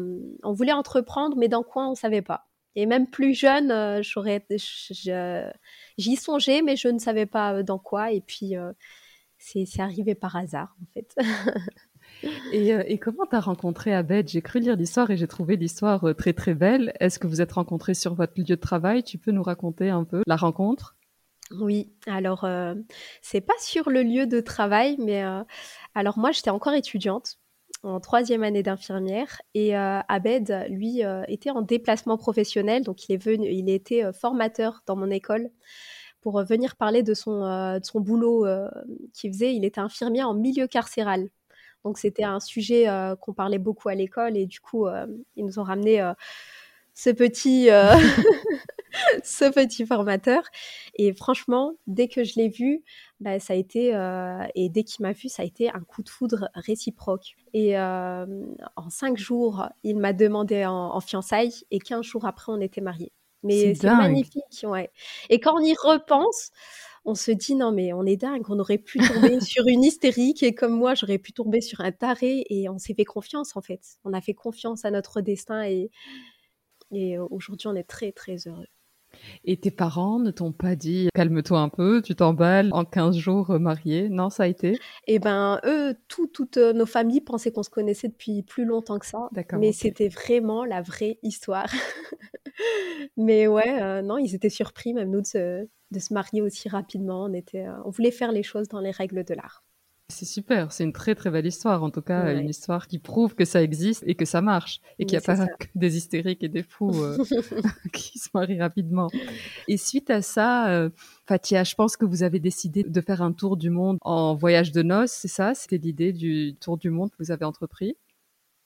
on 0.44 0.54
voulait 0.54 0.74
entreprendre, 0.74 1.38
mais 1.38 1.48
dans 1.48 1.64
quoi 1.64 1.88
on 1.88 1.96
savait 1.96 2.22
pas. 2.22 2.48
Et 2.76 2.86
même 2.86 3.10
plus 3.10 3.34
jeune, 3.34 3.72
euh, 3.72 4.02
j'aurais, 4.02 4.46
j'y 5.98 6.16
songeais, 6.18 6.62
mais 6.62 6.76
je 6.76 6.90
ne 6.90 7.00
savais 7.00 7.26
pas 7.26 7.54
euh, 7.54 7.64
dans 7.64 7.80
quoi. 7.80 8.12
Et 8.12 8.22
puis, 8.22 8.56
c'est, 9.66 9.80
arrivé 9.80 10.16
par 10.16 10.36
hasard, 10.36 10.76
en 10.82 10.86
fait. 10.94 11.16
et, 12.54 12.70
et, 12.70 12.98
comment 12.98 13.26
tu 13.26 13.36
as 13.36 13.40
rencontré 13.40 13.94
Abed? 13.94 14.28
J'ai 14.28 14.42
cru 14.42 14.60
lire 14.60 14.76
l'histoire 14.76 15.12
et 15.12 15.18
j'ai 15.18 15.28
trouvé 15.28 15.56
l'histoire 15.56 16.16
très 16.16 16.34
très 16.34 16.54
belle. 16.54 16.94
Est-ce 17.00 17.20
que 17.20 17.28
vous 17.28 17.42
êtes 17.42 17.54
rencontrés 17.54 17.94
sur 17.94 18.16
votre 18.16 18.34
lieu 18.38 18.46
de 18.46 18.56
travail? 18.56 19.04
Tu 19.04 19.18
peux 19.18 19.32
nous 19.32 19.44
raconter 19.44 19.90
un 19.90 20.04
peu 20.04 20.24
la 20.26 20.36
rencontre? 20.36 20.96
Oui, 21.60 21.94
alors 22.08 22.48
c'est 23.22 23.42
pas 23.42 23.54
sur 23.60 23.92
le 23.92 24.02
lieu 24.02 24.26
de 24.26 24.40
travail, 24.40 24.98
mais 24.98 25.24
alors 25.94 26.18
moi 26.18 26.32
j'étais 26.32 26.50
encore 26.50 26.74
étudiante 26.74 27.38
en 27.86 28.00
troisième 28.00 28.44
année 28.44 28.64
d'infirmière. 28.64 29.42
Et 29.54 29.78
euh, 29.78 30.00
Abed, 30.08 30.66
lui, 30.70 31.04
euh, 31.04 31.24
était 31.28 31.52
en 31.52 31.62
déplacement 31.62 32.18
professionnel, 32.18 32.84
donc 32.84 33.08
il 33.08 33.14
est 33.14 33.24
venu, 33.24 33.48
il 33.50 33.70
était 33.70 34.04
euh, 34.04 34.14
formateur 34.14 34.84
dans 34.86 34.96
mon 34.96 35.10
école 35.10 35.50
pour 36.26 36.44
venir 36.44 36.76
parler 36.76 37.04
de 37.04 37.14
son, 37.14 37.42
de 37.78 37.86
son 37.86 38.00
boulot 38.00 38.48
qu'il 39.14 39.32
faisait. 39.32 39.54
Il 39.54 39.64
était 39.64 39.80
infirmier 39.80 40.24
en 40.24 40.34
milieu 40.34 40.66
carcéral. 40.66 41.30
Donc 41.84 42.00
c'était 42.00 42.24
un 42.24 42.40
sujet 42.40 42.88
qu'on 43.22 43.34
parlait 43.34 43.60
beaucoup 43.60 43.90
à 43.90 43.94
l'école 43.94 44.36
et 44.36 44.48
du 44.48 44.60
coup, 44.60 44.88
ils 45.36 45.46
nous 45.46 45.60
ont 45.60 45.64
ramené 45.64 46.02
ce 46.96 47.10
petit, 47.10 47.70
euh, 47.70 47.94
ce 49.24 49.52
petit 49.52 49.86
formateur. 49.86 50.44
Et 50.96 51.14
franchement, 51.14 51.74
dès 51.86 52.08
que 52.08 52.24
je 52.24 52.36
l'ai 52.38 52.50
vu, 52.50 52.84
bah, 53.20 53.40
ça 53.40 53.54
a 53.54 53.56
été, 53.56 53.94
euh, 53.94 54.44
et 54.56 54.70
dès 54.70 54.84
qu'il 54.84 55.04
m'a 55.04 55.12
vu, 55.12 55.30
ça 55.30 55.44
a 55.44 55.46
été 55.46 55.70
un 55.70 55.82
coup 55.82 56.02
de 56.02 56.10
foudre 56.10 56.50
réciproque. 56.56 57.36
Et 57.54 57.78
euh, 57.78 58.26
en 58.76 58.90
cinq 58.90 59.18
jours, 59.18 59.68
il 59.84 59.98
m'a 59.98 60.14
demandé 60.14 60.66
en, 60.66 61.00
fiançailles 61.02 61.66
et 61.70 61.80
quinze 61.80 62.06
jours 62.06 62.26
après, 62.26 62.52
on 62.52 62.62
était 62.62 62.82
mariés. 62.82 63.12
Mais 63.46 63.76
c'est 63.76 63.88
magnifique, 63.88 64.64
ouais. 64.64 64.92
Et 65.30 65.40
quand 65.40 65.56
on 65.56 65.64
y 65.64 65.74
repense, 65.74 66.52
on 67.06 67.16
se 67.16 67.32
dit 67.32 67.56
non 67.56 67.72
mais 67.72 67.94
on 67.94 68.04
est 68.04 68.18
dingue, 68.18 68.44
on 68.50 68.60
aurait 68.60 68.80
pu 68.80 69.00
tomber 69.00 69.40
sur 69.40 69.68
une 69.68 69.84
hystérique 69.84 70.42
et 70.44 70.56
comme 70.56 70.74
moi 70.74 70.96
j'aurais 70.96 71.20
pu 71.20 71.34
tomber 71.34 71.62
sur 71.62 71.82
un 71.82 71.92
taré 71.92 72.46
et 72.50 72.68
on 72.68 72.80
s'est 72.80 72.96
fait 72.96 73.06
confiance 73.06 73.56
en 73.56 73.62
fait. 73.62 73.82
On 74.04 74.14
a 74.14 74.22
fait 74.22 74.34
confiance 74.34 74.86
à 74.86 74.92
notre 74.92 75.22
destin 75.22 75.64
et, 75.64 75.92
et 76.92 77.18
aujourd'hui, 77.18 77.68
on 77.68 77.76
est 77.76 77.84
très, 77.84 78.12
très 78.12 78.48
heureux. 78.48 78.68
Et 79.46 79.56
tes 79.58 79.72
parents 79.72 80.20
ne 80.20 80.30
t'ont 80.30 80.52
pas 80.52 80.76
dit 80.76 81.08
calme-toi 81.14 81.60
un 81.60 81.70
peu, 81.70 82.02
tu 82.02 82.16
t'emballes 82.16 82.70
en 82.74 82.84
15 82.84 83.16
jours 83.16 83.50
mariés 83.60 84.10
Non, 84.10 84.30
ça 84.30 84.44
a 84.44 84.48
été? 84.48 84.78
Eh 85.08 85.20
ben, 85.20 85.62
eux, 85.64 85.96
toutes 86.10 86.58
nos 86.58 86.86
familles 86.86 87.22
pensaient 87.22 87.52
qu'on 87.52 87.64
se 87.64 87.70
connaissait 87.70 88.10
depuis 88.10 88.44
plus 88.44 88.66
longtemps 88.66 89.00
que 89.00 89.06
ça. 89.06 89.30
Mais 89.54 89.72
c'était 89.72 90.10
vraiment 90.10 90.66
la 90.66 90.82
vraie 90.82 91.18
histoire. 91.24 91.70
mais 93.18 93.48
ouais, 93.48 94.02
non, 94.02 94.18
ils 94.18 94.36
étaient 94.36 94.50
surpris, 94.50 94.94
même 94.94 95.10
nous, 95.10 95.22
de 95.22 95.28
se, 95.28 95.68
de 95.92 96.00
se 96.00 96.14
marier 96.14 96.42
aussi 96.42 96.70
rapidement. 96.70 97.26
On, 97.26 97.34
était, 97.34 97.66
on 97.86 97.90
voulait 97.90 98.12
faire 98.12 98.32
les 98.32 98.44
choses 98.44 98.68
dans 98.68 98.80
les 98.80 98.92
règles 98.92 99.24
de 99.24 99.34
l'art. 99.34 99.64
C'est 100.10 100.26
super, 100.26 100.72
c'est 100.72 100.84
une 100.84 100.94
très 100.94 101.16
très 101.16 101.32
belle 101.32 101.48
histoire, 101.48 101.82
en 101.82 101.90
tout 101.90 102.04
cas 102.04 102.32
une 102.32 102.48
histoire 102.48 102.88
qui 102.88 103.00
prouve 103.00 103.34
que 103.34 103.44
ça 103.44 103.64
existe 103.64 104.04
et 104.06 104.14
que 104.14 104.26
ça 104.26 104.40
marche 104.40 104.80
et 105.00 105.06
qu'il 105.06 105.18
n'y 105.18 105.24
a 105.24 105.36
pas 105.36 105.48
que 105.48 105.66
des 105.74 105.98
hystériques 105.98 106.44
et 106.44 106.48
des 106.48 106.62
fous 106.62 106.92
euh, 107.02 107.18
qui 107.94 108.20
se 108.20 108.30
marient 108.36 108.62
rapidement. 108.62 109.10
Et 109.68 109.78
suite 109.78 110.12
à 110.12 110.22
ça, 110.22 110.70
euh, 110.70 110.92
Fatia, 111.26 111.64
je 111.64 111.74
pense 111.74 111.98
que 111.98 112.06
vous 112.06 112.22
avez 112.22 112.40
décidé 112.40 112.84
de 112.84 113.02
faire 113.02 113.24
un 113.24 113.32
tour 113.32 113.58
du 113.58 113.72
monde 113.72 113.98
en 114.02 114.36
voyage 114.36 114.72
de 114.72 114.84
noces, 114.84 115.12
c'est 115.12 115.28
ça? 115.28 115.56
C'était 115.56 115.80
l'idée 115.80 116.14
du 116.14 116.56
tour 116.62 116.78
du 116.78 116.92
monde 116.92 117.10
que 117.10 117.18
vous 117.18 117.32
avez 117.32 117.46
entrepris? 117.46 117.98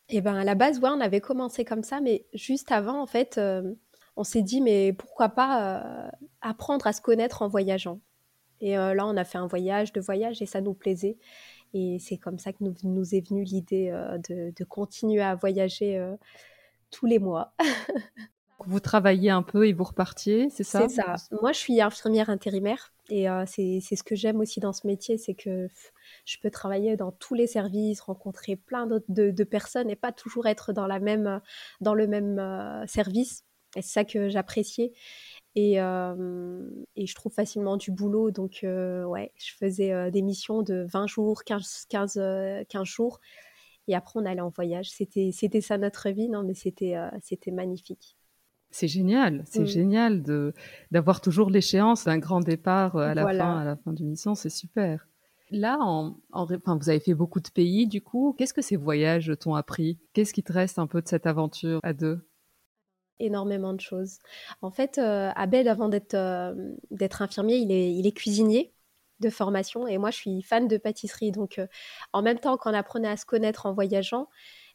Eh 0.09 0.21
ben 0.21 0.35
à 0.35 0.43
la 0.43 0.55
base, 0.55 0.79
ouais, 0.79 0.89
on 0.89 1.01
avait 1.01 1.21
commencé 1.21 1.63
comme 1.65 1.83
ça, 1.83 2.01
mais 2.01 2.25
juste 2.33 2.71
avant, 2.71 3.01
en 3.01 3.05
fait, 3.05 3.37
euh, 3.37 3.73
on 4.15 4.23
s'est 4.23 4.41
dit 4.41 4.61
mais 4.61 4.93
pourquoi 4.93 5.29
pas 5.29 6.11
apprendre 6.41 6.87
à 6.87 6.93
se 6.93 7.01
connaître 7.01 7.41
en 7.41 7.47
voyageant 7.47 7.99
et 8.61 8.77
euh, 8.77 8.93
là, 8.93 9.07
on 9.07 9.17
a 9.17 9.23
fait 9.23 9.37
un 9.37 9.47
voyage, 9.47 9.93
de 9.93 10.01
voyage, 10.01 10.41
et 10.41 10.45
ça 10.45 10.61
nous 10.61 10.73
plaisait. 10.73 11.17
Et 11.73 11.97
c'est 11.99 12.17
comme 12.17 12.39
ça 12.39 12.51
que 12.51 12.57
nous, 12.61 13.15
est 13.15 13.27
venue 13.27 13.43
l'idée 13.43 13.89
euh, 13.91 14.17
de, 14.17 14.63
continuer 14.65 15.21
à 15.21 15.35
voyager 15.35 15.97
euh, 15.97 16.15
tous 16.91 17.05
les 17.05 17.19
mois. 17.19 17.53
vous 18.67 18.79
travaillez 18.79 19.29
un 19.29 19.41
peu 19.41 19.67
et 19.67 19.73
vous 19.73 19.83
repartiez, 19.83 20.49
c'est 20.49 20.63
ça? 20.63 20.87
C'est 20.87 20.95
ça. 20.95 21.15
Moi, 21.41 21.51
je 21.51 21.57
suis 21.57 21.81
infirmière 21.81 22.29
intérimaire 22.29 22.93
et 23.09 23.27
c'est 23.47 23.79
ce 23.95 24.03
que 24.03 24.15
j'aime 24.15 24.39
aussi 24.39 24.59
dans 24.59 24.73
ce 24.73 24.85
métier, 24.85 25.17
c'est 25.17 25.33
que 25.33 25.67
je 26.25 26.37
peux 26.41 26.51
travailler 26.51 26.95
dans 26.95 27.11
tous 27.11 27.33
les 27.33 27.47
services, 27.47 28.01
rencontrer 28.01 28.55
plein 28.55 28.87
de, 28.87 29.43
personnes 29.43 29.89
et 29.89 29.95
pas 29.95 30.11
toujours 30.11 30.47
être 30.47 30.73
dans, 30.73 30.87
la 30.87 30.99
même, 30.99 31.41
dans 31.81 31.93
le 31.93 32.07
même 32.07 32.85
service. 32.87 33.43
Et 33.75 33.81
c'est 33.81 33.93
ça 33.93 34.03
que 34.03 34.29
j'appréciais. 34.29 34.93
Et, 35.55 35.75
je 35.75 37.15
trouve 37.15 37.33
facilement 37.33 37.77
du 37.77 37.91
boulot. 37.91 38.31
Donc, 38.31 38.59
ouais, 38.63 39.31
je 39.37 39.53
faisais 39.57 40.11
des 40.11 40.21
missions 40.21 40.61
de 40.61 40.85
20 40.89 41.07
jours, 41.07 41.43
15, 41.43 41.85
15, 41.89 42.21
15 42.69 42.83
jours. 42.85 43.19
Et 43.87 43.95
après, 43.95 44.19
on 44.19 44.25
allait 44.25 44.41
en 44.41 44.49
voyage. 44.49 44.91
C'était, 44.91 45.31
ça 45.61 45.77
notre 45.79 46.09
vie, 46.09 46.29
non, 46.29 46.43
mais 46.43 46.53
c'était 46.53 47.51
magnifique. 47.51 48.18
C'est 48.79 48.87
génial, 48.87 49.43
c'est 49.45 49.63
mmh. 49.63 49.67
génial 49.67 50.23
de, 50.23 50.53
d'avoir 50.89 51.19
toujours 51.19 51.49
l'échéance 51.49 52.05
d'un 52.05 52.17
grand 52.17 52.39
départ 52.39 52.95
à 52.95 53.13
la 53.13 53.27
fin, 53.27 53.59
à 53.59 53.65
la 53.65 53.75
fin 53.75 53.91
d'une 53.91 54.07
mission, 54.07 54.35
c'est 54.35 54.49
super. 54.49 55.05
Là, 55.51 55.77
en, 55.81 56.15
enfin, 56.31 56.77
vous 56.77 56.89
avez 56.89 57.01
fait 57.01 57.13
beaucoup 57.13 57.41
de 57.41 57.49
pays, 57.49 57.87
du 57.87 58.01
coup. 58.01 58.33
Qu'est-ce 58.37 58.53
que 58.53 58.61
ces 58.61 58.77
voyages 58.77 59.33
t'ont 59.37 59.55
appris? 59.55 59.99
Qu'est-ce 60.13 60.33
qui 60.33 60.43
te 60.43 60.53
reste 60.53 60.79
un 60.79 60.87
peu 60.87 61.01
de 61.01 61.09
cette 61.09 61.27
aventure 61.27 61.81
à 61.83 61.91
deux? 61.91 62.25
Énormément 63.19 63.73
de 63.73 63.81
choses. 63.81 64.19
En 64.61 64.71
fait, 64.71 64.97
euh, 64.97 65.29
Abel, 65.35 65.67
avant 65.67 65.89
d'être 65.89 66.13
euh, 66.13 66.55
d'être 66.89 67.21
infirmier, 67.21 67.57
il 67.57 67.73
est, 67.73 67.93
il 67.93 68.07
est 68.07 68.13
cuisinier 68.13 68.71
de 69.19 69.29
formation 69.29 69.87
et 69.87 69.97
moi, 69.97 70.11
je 70.11 70.15
suis 70.15 70.41
fan 70.41 70.69
de 70.69 70.77
pâtisserie. 70.77 71.33
Donc, 71.33 71.59
euh, 71.59 71.67
en 72.13 72.21
même 72.21 72.39
temps 72.39 72.55
qu'on 72.55 72.73
apprenait 72.73 73.09
à 73.09 73.17
se 73.17 73.25
connaître 73.25 73.65
en 73.65 73.73
voyageant, 73.73 74.29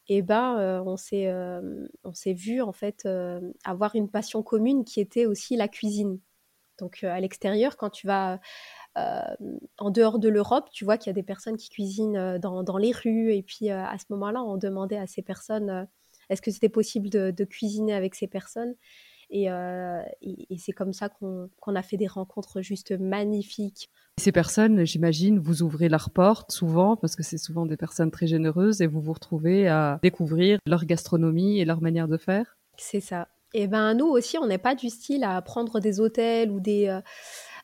et 0.08 0.23
ben, 0.23 0.82
on 0.87 0.96
s'est 0.96 2.32
vu 2.32 2.61
en 2.61 2.73
fait 2.73 3.08
avoir 3.64 3.94
une 3.94 4.11
passion 4.11 4.42
commune 4.42 4.84
qui 4.84 5.00
était 5.00 5.26
aussi 5.26 5.56
la 5.56 5.68
cuisine. 5.68 6.20
Donc, 6.78 7.04
à 7.04 7.20
l'extérieur, 7.20 7.76
quand 7.76 7.90
tu 7.90 8.06
vas 8.06 8.40
en 8.96 9.90
dehors 9.90 10.18
de 10.18 10.28
l'Europe, 10.28 10.68
tu 10.73 10.84
vois 10.84 10.99
qu'il 10.99 11.08
y 11.08 11.11
a 11.11 11.14
des 11.14 11.23
personnes 11.23 11.56
qui 11.56 11.70
cuisinent 11.70 12.38
dans 12.38 12.76
les 12.76 12.92
rues 12.92 13.32
et 13.32 13.42
puis 13.42 13.70
à 13.70 13.96
ce 13.99 14.04
moment-là, 14.11 14.42
on 14.42 14.56
demandait 14.56 14.99
à 14.99 15.06
ces 15.06 15.23
personnes 15.23 15.88
est-ce 16.30 16.42
que 16.42 16.50
c'était 16.50 16.68
possible 16.68 17.08
de, 17.11 17.44
cuisiner 17.44 17.94
avec 17.94 18.14
ces 18.14 18.26
personnes 18.26 18.75
euh, 19.33 20.02
et, 20.23 20.59
c'est 20.59 20.73
comme 20.73 20.93
ça 20.93 21.09
qu'on 21.09 21.75
a 21.75 21.83
fait 21.83 21.97
des 21.97 22.07
rencontres 22.07 22.61
juste 22.61 22.93
magnifiques. 22.93 23.90
Ces 24.19 24.33
personnes, 24.33 24.85
j'imagine, 24.85 25.38
vous 25.38 25.62
ouvrez 25.62 25.88
leurs 25.88 26.11
portes 26.11 26.52
souvent 26.52 26.97
parce 26.97 27.16
que 27.16 27.23
c'est 27.23 27.38
souvent 27.38 27.66
des 27.66 27.76
personnes 27.76 28.11
très 28.11 28.26
généreuses 28.26 28.81
et 28.81 28.87
vous 28.87 29.00
vous 29.00 29.12
retrouvez 29.12 29.69
à 29.69 29.99
découvrir 30.02 30.59
leur 30.66 30.85
gastronomie 30.85 31.61
et 31.61 31.64
leur 31.64 31.81
manière 31.81 32.09
de 32.09 32.16
faire? 32.16 32.57
C'est 32.76 33.00
ça. 33.00 33.28
Et 33.54 33.66
ben 33.66 33.95
nous 33.95 34.07
aussi, 34.07 34.38
on 34.38 34.47
n'est 34.47 34.59
pas 34.59 34.75
du 34.75 34.88
style 34.88 35.25
à 35.25 35.40
prendre 35.43 35.81
des 35.81 36.00
hôtels 36.00 36.50
ou 36.50 36.61
des, 36.61 37.00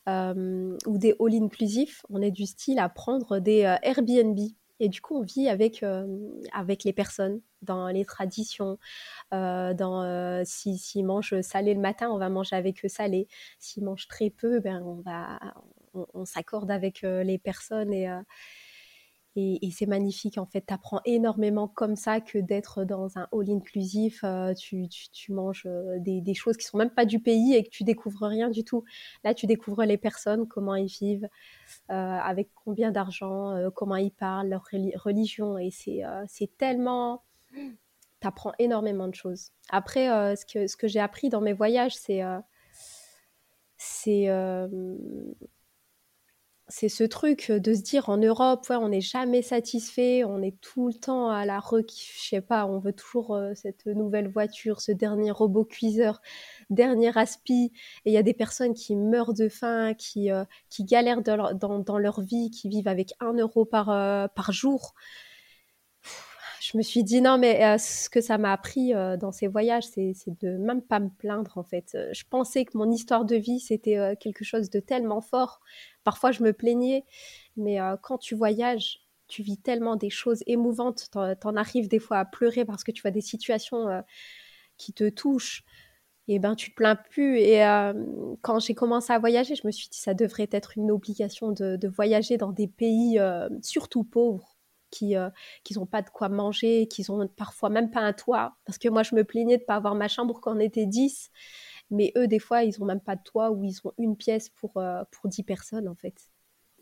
euh, 0.09 0.76
ou 0.87 0.99
des 0.99 1.14
all 1.21 1.35
inclusifs, 1.35 2.02
on 2.11 2.23
est 2.23 2.31
du 2.31 2.47
style 2.47 2.79
à 2.79 2.88
prendre 2.88 3.38
des 3.38 3.61
Airbnb. 3.83 4.38
Et 4.80 4.88
du 4.88 5.00
coup, 5.00 5.16
on 5.18 5.22
vit 5.22 5.49
avec, 5.49 5.84
avec 6.52 6.84
les 6.84 6.92
personnes, 6.92 7.40
dans 7.62 7.88
les 7.88 8.04
traditions. 8.04 8.78
dans 9.30 10.42
si 10.44 10.78
s'ils 10.78 11.06
mangent 11.06 11.40
salé 11.42 11.75
le 11.75 11.80
matin, 11.80 12.10
on 12.10 12.18
va 12.18 12.28
manger 12.28 12.56
avec 12.56 12.84
eux 12.84 12.88
salé. 12.88 13.28
S'ils 13.58 13.84
mangent 13.84 14.08
très 14.08 14.30
peu, 14.30 14.60
ben 14.60 14.82
on 14.82 15.02
on, 16.14 16.25
s'accorde 16.25 16.70
avec 16.70 17.02
les 17.02 17.38
personnes 17.38 17.92
et 17.92 18.08
et, 19.37 19.70
c'est 19.70 19.87
magnifique 19.87 20.38
en 20.38 20.46
fait. 20.46 20.64
Tu 20.66 20.75
apprends 20.75 21.00
énormément 21.04 21.68
comme 21.68 21.94
ça 21.94 22.20
que 22.20 22.38
d'être 22.38 22.84
dans 22.84 23.16
un 23.16 23.28
all 23.32 23.50
inclusif. 23.50 24.25
tu, 24.58 24.88
tu, 24.88 25.32
manges 25.32 25.68
des, 25.99 26.20
des, 26.20 26.34
choses 26.34 26.56
qui 26.56 26.66
sont 26.66 26.78
même 26.78 26.90
pas 26.90 27.04
du 27.04 27.20
pays 27.20 27.54
et 27.54 27.62
que 27.62 27.70
tu 27.70 27.84
découvres 27.84 28.26
rien 28.26 28.50
du 28.50 28.64
tout. 28.64 28.84
Là, 29.22 29.32
tu 29.34 29.46
découvres 29.46 29.84
les 29.84 29.99
personnes, 29.99 30.49
comment 30.49 30.75
ils 30.75 30.87
vivent, 30.88 31.28
avec 31.88 32.50
combien 32.54 32.90
d'argent, 32.90 33.70
comment 33.75 33.96
ils 33.96 34.10
parlent, 34.10 34.49
leur 34.49 34.64
religion. 35.04 35.58
Et 35.58 35.70
c'est 35.70 36.02
c'est 36.26 36.56
tellement. 36.56 37.22
Tu 38.20 38.26
apprends 38.26 38.52
énormément 38.58 39.08
de 39.08 39.14
choses. 39.14 39.50
Après, 39.70 40.06
ce 40.37 40.44
que, 40.44 40.66
ce 40.66 40.76
que 40.76 40.88
j'ai 40.88 41.00
appris 41.00 41.28
dans 41.28 41.40
mes 41.40 41.52
voyages, 41.52 41.94
c'est. 41.94 42.22
c'est 43.76 44.28
c'est 46.71 46.89
ce 46.89 47.05
truc 47.05 47.50
de 47.50 47.75
se 47.75 47.83
dire 47.83 48.09
en 48.09 48.17
Europe, 48.17 48.67
ouais, 48.71 48.77
on 48.77 48.89
n'est 48.89 49.00
jamais 49.00 49.43
satisfait, 49.43 50.25
on 50.25 50.41
est 50.41 50.59
tout 50.61 50.89
le 50.89 50.95
temps 50.95 51.29
à 51.29 51.45
la 51.45 51.59
requif, 51.59 52.17
je 52.23 52.29
sais 52.29 52.41
pas, 52.41 52.65
on 52.67 52.79
veut 52.79 52.93
toujours 52.93 53.39
cette 53.55 53.87
nouvelle 53.87 54.29
voiture, 54.29 54.81
ce 54.81 54.93
dernier 54.93 55.33
robot 55.33 55.65
cuiseur, 55.65 56.23
dernier 56.71 57.17
aspi, 57.19 57.73
et 58.05 58.11
il 58.11 58.12
y 58.12 58.17
a 58.17 58.23
des 58.23 58.35
personnes 58.35 58.75
qui 58.75 58.97
meurent 58.97 59.35
de 59.35 59.49
faim, 59.49 59.95
qui, 59.95 60.31
qui 60.69 60.85
galèrent 60.85 61.23
dans, 61.23 61.99
leur 61.99 62.21
vie, 62.21 62.50
qui 62.50 62.69
vivent 62.69 62.89
avec 62.89 63.12
un 63.21 63.35
euro 63.35 63.65
par, 63.65 63.87
par 64.33 64.53
jour 64.53 64.95
je 66.61 66.76
me 66.76 66.83
suis 66.83 67.02
dit 67.05 67.23
non, 67.23 67.38
mais 67.38 67.64
euh, 67.64 67.79
ce 67.79 68.11
que 68.11 68.21
ça 68.21 68.37
m'a 68.37 68.52
appris 68.52 68.95
euh, 68.95 69.17
dans 69.17 69.33
ces 69.33 69.47
voyages, 69.47 69.85
c'est 69.85 70.14
de 70.40 70.59
même 70.59 70.83
pas 70.83 71.00
me 71.00 71.09
plaindre 71.09 71.57
en 71.57 71.62
fait. 71.62 71.93
Euh, 71.95 72.11
je 72.12 72.25
pensais 72.29 72.67
que 72.67 72.76
mon 72.76 72.90
histoire 72.90 73.25
de 73.25 73.37
vie, 73.37 73.61
c'était 73.61 74.17
quelque 74.21 74.45
chose 74.45 74.69
de 74.69 74.79
tellement 74.81 75.23
fort. 75.23 75.61
Parfois, 76.05 76.33
je 76.33 76.43
me 76.43 76.52
plaignais, 76.52 77.05
mais 77.57 77.79
quand 78.02 78.19
tu 78.19 78.35
voyages, 78.35 79.00
tu 79.29 79.43
vis 79.43 79.59
tellement 79.59 79.97
des 79.97 80.11
choses 80.11 80.43
émouvantes, 80.47 81.09
t'en 81.12 81.35
en 81.45 81.57
arrives 81.57 81.88
des 81.88 81.99
fois 81.99 82.19
à 82.19 82.25
pleurer 82.25 82.64
parce 82.64 82.85
que 82.85 82.90
tu 82.90 83.02
vois 83.02 83.11
des 83.11 83.21
situations 83.21 84.02
qui 84.76 84.93
te 84.93 85.09
touchent. 85.09 85.64
Et 86.29 86.38
ben, 86.38 86.55
tu 86.55 86.71
te 86.71 86.76
plains 86.76 86.97
plus. 86.97 87.38
Et 87.38 87.61
quand 88.43 88.61
j'ai 88.61 88.75
commencé 88.75 89.12
à 89.12 89.19
voyager, 89.19 89.55
je 89.55 89.67
me 89.67 89.73
suis 89.73 89.88
dit 89.88 89.99
ça 89.99 90.14
devrait 90.14 90.49
être 90.52 90.79
une 90.79 90.90
obligation 90.90 91.52
de 91.52 91.88
voyager 91.88 92.37
dans 92.38 92.52
des 92.52 92.69
pays 92.69 93.21
surtout 93.62 94.05
pauvres 94.05 94.50
qui 94.90 95.14
n'ont 95.14 95.82
euh, 95.82 95.87
pas 95.87 96.02
de 96.02 96.11
quoi 96.11 96.28
manger, 96.28 96.87
qui 96.88 97.09
ont 97.11 97.26
parfois 97.28 97.70
même 97.70 97.90
pas 97.90 98.00
un 98.00 98.12
toit. 98.12 98.56
Parce 98.64 98.78
que 98.78 98.88
moi, 98.88 99.02
je 99.02 99.14
me 99.14 99.25
plaignais 99.25 99.59
de 99.59 99.64
pas 99.64 99.76
avoir 99.76 99.94
ma 99.94 100.09
chambre 100.09 100.40
quand 100.40 100.56
on 100.56 100.61
était 100.61 100.87
10. 100.87 101.30
Mais 101.90 102.12
eux, 102.16 102.28
des 102.28 102.38
fois, 102.38 102.62
ils 102.62 102.80
ont 102.82 102.87
même 102.87 103.00
pas 103.00 103.16
de 103.16 103.23
toit 103.23 103.50
ou 103.50 103.64
ils 103.64 103.78
ont 103.85 103.92
une 103.99 104.16
pièce 104.16 104.49
pour, 104.49 104.76
euh, 104.76 105.02
pour 105.11 105.28
10 105.28 105.42
personnes, 105.42 105.88
en 105.88 105.94
fait. 105.94 106.30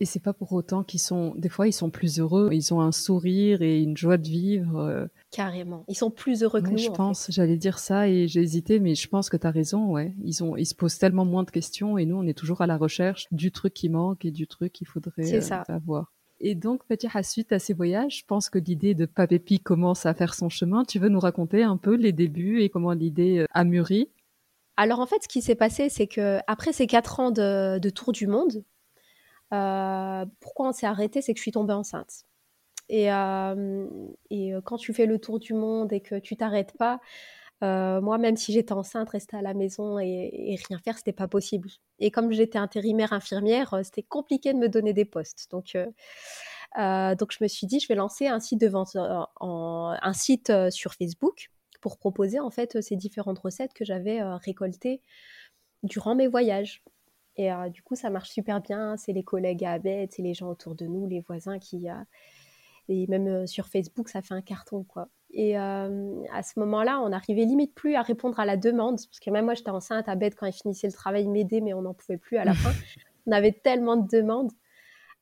Et 0.00 0.04
c'est 0.04 0.20
pas 0.20 0.32
pour 0.32 0.52
autant 0.52 0.84
qu'ils 0.84 1.00
sont. 1.00 1.34
Des 1.36 1.48
fois, 1.48 1.66
ils 1.66 1.72
sont 1.72 1.90
plus 1.90 2.20
heureux. 2.20 2.50
Ils 2.52 2.72
ont 2.72 2.80
un 2.80 2.92
sourire 2.92 3.62
et 3.62 3.82
une 3.82 3.96
joie 3.96 4.16
de 4.16 4.28
vivre. 4.28 4.78
Euh. 4.78 5.06
Carrément. 5.30 5.84
Ils 5.88 5.96
sont 5.96 6.10
plus 6.10 6.42
heureux 6.42 6.62
que 6.62 6.70
nous. 6.70 6.78
Je 6.78 6.90
pense. 6.90 7.26
J'allais 7.30 7.56
dire 7.56 7.78
ça 7.78 8.08
et 8.08 8.28
j'ai 8.28 8.40
hésité, 8.40 8.78
mais 8.78 8.94
je 8.94 9.08
pense 9.08 9.28
que 9.28 9.36
tu 9.36 9.46
as 9.46 9.50
raison. 9.50 9.90
Ouais. 9.90 10.14
Ils 10.22 10.44
ont. 10.44 10.56
Ils 10.56 10.66
se 10.66 10.74
posent 10.74 10.98
tellement 10.98 11.24
moins 11.24 11.42
de 11.42 11.50
questions 11.50 11.98
et 11.98 12.06
nous, 12.06 12.16
on 12.16 12.26
est 12.26 12.38
toujours 12.38 12.60
à 12.60 12.66
la 12.66 12.76
recherche 12.76 13.26
du 13.32 13.50
truc 13.50 13.74
qui 13.74 13.88
manque 13.88 14.24
et 14.24 14.30
du 14.30 14.46
truc 14.46 14.72
qu'il 14.72 14.86
faudrait 14.86 15.40
avoir. 15.68 16.12
Et 16.40 16.54
donc, 16.54 16.83
à 17.12 17.22
suite 17.22 17.53
à 17.53 17.59
ces 17.59 17.74
voyages, 17.74 18.18
je 18.18 18.24
pense 18.24 18.48
que 18.48 18.59
l'idée 18.59 18.94
de 18.94 19.07
Papépi 19.07 19.59
commence 19.59 20.07
à 20.07 20.14
faire 20.14 20.35
son 20.35 20.48
chemin. 20.48 20.85
Tu 20.85 20.98
veux 20.98 21.09
nous 21.09 21.18
raconter 21.18 21.64
un 21.64 21.77
peu 21.77 21.94
les 21.96 22.12
débuts 22.12 22.61
et 22.61 22.68
comment 22.68 22.92
l'idée 22.92 23.38
euh, 23.38 23.46
a 23.53 23.64
mûri? 23.64 24.09
Alors, 24.77 25.01
en 25.01 25.07
fait, 25.07 25.22
ce 25.24 25.29
qui 25.29 25.42
s'est 25.42 25.57
passé, 25.57 25.88
c'est 25.88 26.07
que 26.07 26.38
après 26.46 26.72
ces 26.72 26.87
quatre 26.87 27.18
ans 27.18 27.33
de, 27.33 27.90
tour 27.90 28.12
du 28.12 28.29
monde, 28.29 28.62
euh, 29.53 30.24
pourquoi 30.40 30.68
on 30.68 30.72
s'est 30.72 30.87
arrêté 30.87 31.20
C'est 31.22 31.33
que 31.33 31.38
je 31.38 31.42
suis 31.42 31.53
tombée 31.53 31.72
enceinte. 31.72 32.24
Et, 32.88 33.12
euh, 33.12 33.87
et, 34.31 34.53
quand 34.64 34.77
tu 34.77 34.94
fais 34.94 35.07
le 35.07 35.18
tour 35.18 35.40
du 35.40 35.55
monde 35.55 35.92
et 35.92 36.01
que 36.01 36.18
tu 36.20 36.37
t'arrêtes 36.37 36.77
pas, 36.79 37.01
euh, 37.62 38.01
moi, 38.01 38.18
même 38.18 38.37
si 38.37 38.53
j'étais 38.53 38.73
enceinte, 38.73 39.11
rester 39.11 39.37
à 39.37 39.42
la 39.42 39.55
maison 39.55 39.99
et, 39.99 40.59
rien 40.68 40.79
faire, 40.79 40.97
c'était 40.97 41.12
pas 41.12 41.29
possible. 41.29 41.71
Et 41.99 42.11
comme 42.11 42.33
j'étais 42.33 42.59
intérimaire 42.59 43.12
infirmière, 43.12 43.75
euh, 43.75 43.83
c'était 43.83 44.03
compliqué 44.03 44.53
de 44.53 44.59
me 44.59 44.68
donner 44.68 44.92
des 44.92 45.05
postes. 45.05 45.51
Donc, 45.51 45.75
euh, 45.75 47.14
donc 47.16 47.33
je 47.33 47.38
me 47.42 47.49
suis 47.49 47.66
dit, 47.66 47.81
je 47.81 47.88
vais 47.88 47.94
lancer 47.94 48.29
un 48.29 48.40
site 48.40 48.61
de 48.61 48.68
vente, 48.68 48.97
un 48.97 50.12
site 50.12 50.53
sur 50.71 50.94
Facebook 50.94 51.51
pour 51.81 51.99
proposer 51.99 52.40
en 52.40 52.51
fait 52.51 52.81
ces 52.83 52.97
différentes 52.97 53.38
recettes 53.38 53.73
que 53.73 53.85
j'avais 53.85 54.23
récoltées 54.23 55.03
durant 55.83 56.14
mes 56.14 56.29
voyages. 56.29 56.83
Et 57.37 57.51
du 57.71 57.83
coup, 57.83 57.94
ça 57.94 58.11
marche 58.11 58.31
super 58.31 58.61
bien. 58.61 58.97
C'est 58.97 59.12
les 59.12 59.23
collègues 59.23 59.64
à 59.64 59.73
Abed, 59.73 60.12
c'est 60.12 60.23
les 60.23 60.35
gens 60.35 60.51
autour 60.51 60.75
de 60.75 60.87
nous, 60.87 61.07
les 61.07 61.21
voisins 61.21 61.59
qui, 61.59 61.87
et 62.88 63.07
même 63.07 63.47
sur 63.47 63.68
Facebook, 63.68 64.09
ça 64.09 64.23
fait 64.23 64.35
un 64.35 64.42
carton 64.42 64.85
quoi. 64.85 65.09
Et 65.30 65.58
euh, 65.58 66.22
à 66.32 66.42
ce 66.42 66.58
moment-là, 66.60 67.00
on 67.00 67.10
n'arrivait 67.10 67.44
limite 67.44 67.74
plus 67.74 67.94
à 67.94 68.02
répondre 68.02 68.40
à 68.40 68.46
la 68.46 68.56
demande, 68.56 68.96
parce 68.96 69.20
que 69.20 69.30
même 69.30 69.44
moi, 69.44 69.54
j'étais 69.54 69.70
enceinte 69.70 70.08
à 70.08 70.14
bête 70.14 70.34
quand 70.34 70.46
il 70.46 70.52
finissait 70.52 70.86
le 70.86 70.92
travail, 70.92 71.24
il 71.24 71.30
m'aidait, 71.30 71.60
mais 71.60 71.74
on 71.74 71.82
n'en 71.82 71.94
pouvait 71.94 72.18
plus 72.18 72.38
à 72.38 72.44
la 72.44 72.54
fin. 72.54 72.70
On 73.26 73.32
avait 73.32 73.52
tellement 73.52 73.96
de 73.96 74.08
demandes. 74.08 74.50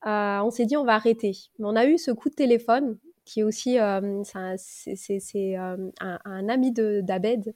Euh, 0.06 0.38
on 0.38 0.50
s'est 0.50 0.64
dit, 0.64 0.76
on 0.76 0.84
va 0.84 0.94
arrêter. 0.94 1.32
Mais 1.58 1.66
on 1.66 1.74
a 1.74 1.86
eu 1.86 1.98
ce 1.98 2.12
coup 2.12 2.28
de 2.28 2.36
téléphone, 2.36 2.98
qui 3.24 3.40
est 3.40 3.42
aussi, 3.42 3.80
euh, 3.80 4.22
c'est 4.56 5.56
un, 5.56 5.90
un, 6.00 6.48
ami 6.48 6.70
d'Abed, 6.70 7.52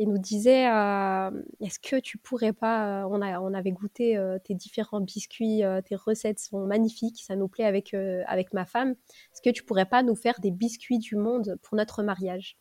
et 0.00 0.06
nous 0.06 0.18
disait 0.18 0.66
euh, 0.66 1.30
Est-ce 1.60 1.78
que 1.78 2.00
tu 2.00 2.16
pourrais 2.16 2.54
pas 2.54 3.02
euh, 3.02 3.08
on, 3.10 3.20
a, 3.20 3.38
on 3.38 3.52
avait 3.52 3.70
goûté 3.70 4.16
euh, 4.16 4.38
tes 4.38 4.54
différents 4.54 5.02
biscuits, 5.02 5.62
tes 5.84 5.94
recettes 5.94 6.40
sont 6.40 6.64
magnifiques, 6.66 7.22
ça 7.22 7.36
nous 7.36 7.48
plaît 7.48 7.66
avec, 7.66 7.94
avec 8.26 8.54
ma 8.54 8.64
femme. 8.64 8.92
Est-ce 8.92 9.42
que 9.42 9.50
tu 9.50 9.62
pourrais 9.62 9.84
pas 9.84 10.02
nous 10.02 10.16
faire 10.16 10.40
des 10.40 10.50
biscuits 10.50 10.98
du 10.98 11.16
monde 11.16 11.58
pour 11.62 11.76
notre 11.76 12.02
mariage? 12.02 12.56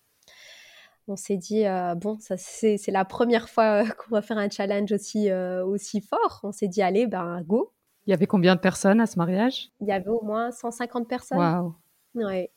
On 1.08 1.16
s'est 1.16 1.38
dit 1.38 1.64
bon 1.96 2.20
ça 2.20 2.36
c'est 2.38 2.78
la 2.90 3.06
première 3.06 3.50
fois 3.50 3.84
qu'on 3.98 4.12
va 4.12 4.22
faire 4.22 4.38
un 4.38 4.50
challenge 4.50 4.92
aussi 4.92 5.32
aussi 5.32 6.02
fort. 6.02 6.42
On 6.44 6.52
s'est 6.52 6.68
dit 6.68 6.82
allez 6.82 7.08
ben 7.08 7.42
go. 7.44 7.72
Il 8.06 8.12
y 8.12 8.14
avait 8.14 8.28
combien 8.28 8.56
de 8.56 8.60
personnes 8.60 9.00
à 9.00 9.06
ce 9.06 9.18
mariage? 9.18 9.72
Il 9.80 9.88
y 9.88 9.92
avait 9.94 10.10
au 10.10 10.22
moins 10.24 10.52
150 10.52 11.08
personnes. 11.08 11.38
Waouh. 11.38 11.74
Ouais. 12.16 12.52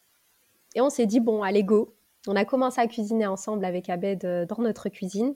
Et 0.74 0.80
on 0.80 0.90
s'est 0.90 1.06
dit 1.06 1.20
bon 1.20 1.42
allez 1.42 1.62
go 1.62 1.94
on 2.26 2.36
a 2.36 2.44
commencé 2.44 2.80
à 2.80 2.86
cuisiner 2.86 3.26
ensemble 3.26 3.64
avec 3.64 3.90
Abed 3.90 4.24
euh, 4.24 4.46
dans 4.46 4.58
notre 4.62 4.88
cuisine. 4.88 5.34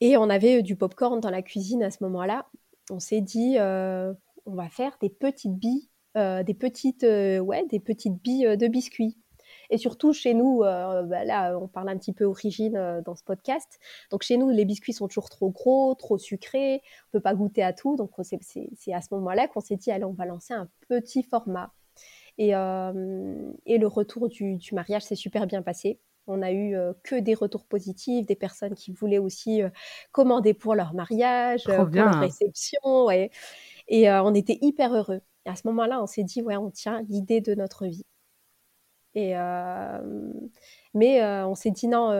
Et 0.00 0.16
on 0.16 0.28
avait 0.28 0.58
euh, 0.58 0.62
du 0.62 0.76
popcorn 0.76 1.20
dans 1.20 1.30
la 1.30 1.42
cuisine 1.42 1.82
à 1.82 1.90
ce 1.90 2.02
moment-là. 2.04 2.46
On 2.90 2.98
s'est 2.98 3.20
dit, 3.20 3.56
euh, 3.58 4.12
on 4.46 4.54
va 4.54 4.68
faire 4.68 4.96
des 5.00 5.08
petites 5.08 5.56
billes, 5.56 5.88
des 6.14 6.54
petites, 6.58 7.04
ouais, 7.04 7.64
des 7.68 7.80
petites 7.80 8.20
billes 8.22 8.56
de 8.56 8.68
biscuits. 8.68 9.16
Et 9.70 9.78
surtout 9.78 10.12
chez 10.12 10.34
nous, 10.34 10.58
bah 10.58 11.24
là, 11.24 11.56
on 11.58 11.68
parle 11.68 11.88
un 11.88 11.96
petit 11.96 12.12
peu 12.12 12.24
origine 12.24 13.02
dans 13.06 13.14
ce 13.14 13.22
podcast. 13.22 13.78
Donc 14.10 14.22
chez 14.22 14.36
nous, 14.36 14.50
les 14.50 14.66
biscuits 14.66 14.92
sont 14.92 15.08
toujours 15.08 15.30
trop 15.30 15.48
gros, 15.50 15.94
trop 15.94 16.18
sucrés. 16.18 16.82
On 17.06 17.12
peut 17.12 17.20
pas 17.20 17.34
goûter 17.34 17.62
à 17.62 17.72
tout. 17.72 17.96
Donc 17.96 18.10
c'est 18.20 18.92
à 18.92 19.00
ce 19.00 19.14
moment-là 19.14 19.48
qu'on 19.48 19.60
s'est 19.60 19.76
dit, 19.76 19.90
allez, 19.90 20.04
on 20.04 20.12
va 20.12 20.26
lancer 20.26 20.52
un 20.52 20.68
petit 20.88 21.22
format. 21.22 21.72
Et, 22.38 22.54
euh, 22.54 23.52
et 23.66 23.78
le 23.78 23.86
retour 23.86 24.28
du, 24.28 24.58
mariage 24.72 25.02
s'est 25.02 25.14
super 25.14 25.46
bien 25.46 25.62
passé. 25.62 26.00
On 26.26 26.40
a 26.40 26.52
eu 26.52 26.76
euh, 26.76 26.92
que 27.02 27.16
des 27.16 27.34
retours 27.34 27.66
positifs, 27.66 28.26
des 28.26 28.36
personnes 28.36 28.74
qui 28.74 28.92
voulaient 28.92 29.18
aussi 29.18 29.62
euh, 29.62 29.68
commander 30.12 30.54
pour 30.54 30.74
leur 30.74 30.94
mariage, 30.94 31.64
pour 31.64 31.84
leur 31.86 32.20
réception. 32.20 33.06
Ouais. 33.06 33.30
Et 33.88 34.10
on 34.10 34.34
était 34.34 34.58
hyper 34.62 34.94
heureux. 34.94 35.20
Et 35.44 35.50
à 35.50 35.56
ce 35.56 35.66
moment-là, 35.66 36.00
on 36.00 36.06
s'est 36.06 36.22
dit, 36.22 36.40
ouais, 36.42 36.56
on 36.56 36.70
tient 36.70 37.02
l'idée 37.08 37.40
de 37.40 37.54
notre 37.54 37.86
vie. 37.86 38.06
Et 39.14 39.34
mais 40.94 41.22
on 41.24 41.54
s'est 41.54 41.72
dit, 41.72 41.88
non, 41.88 42.10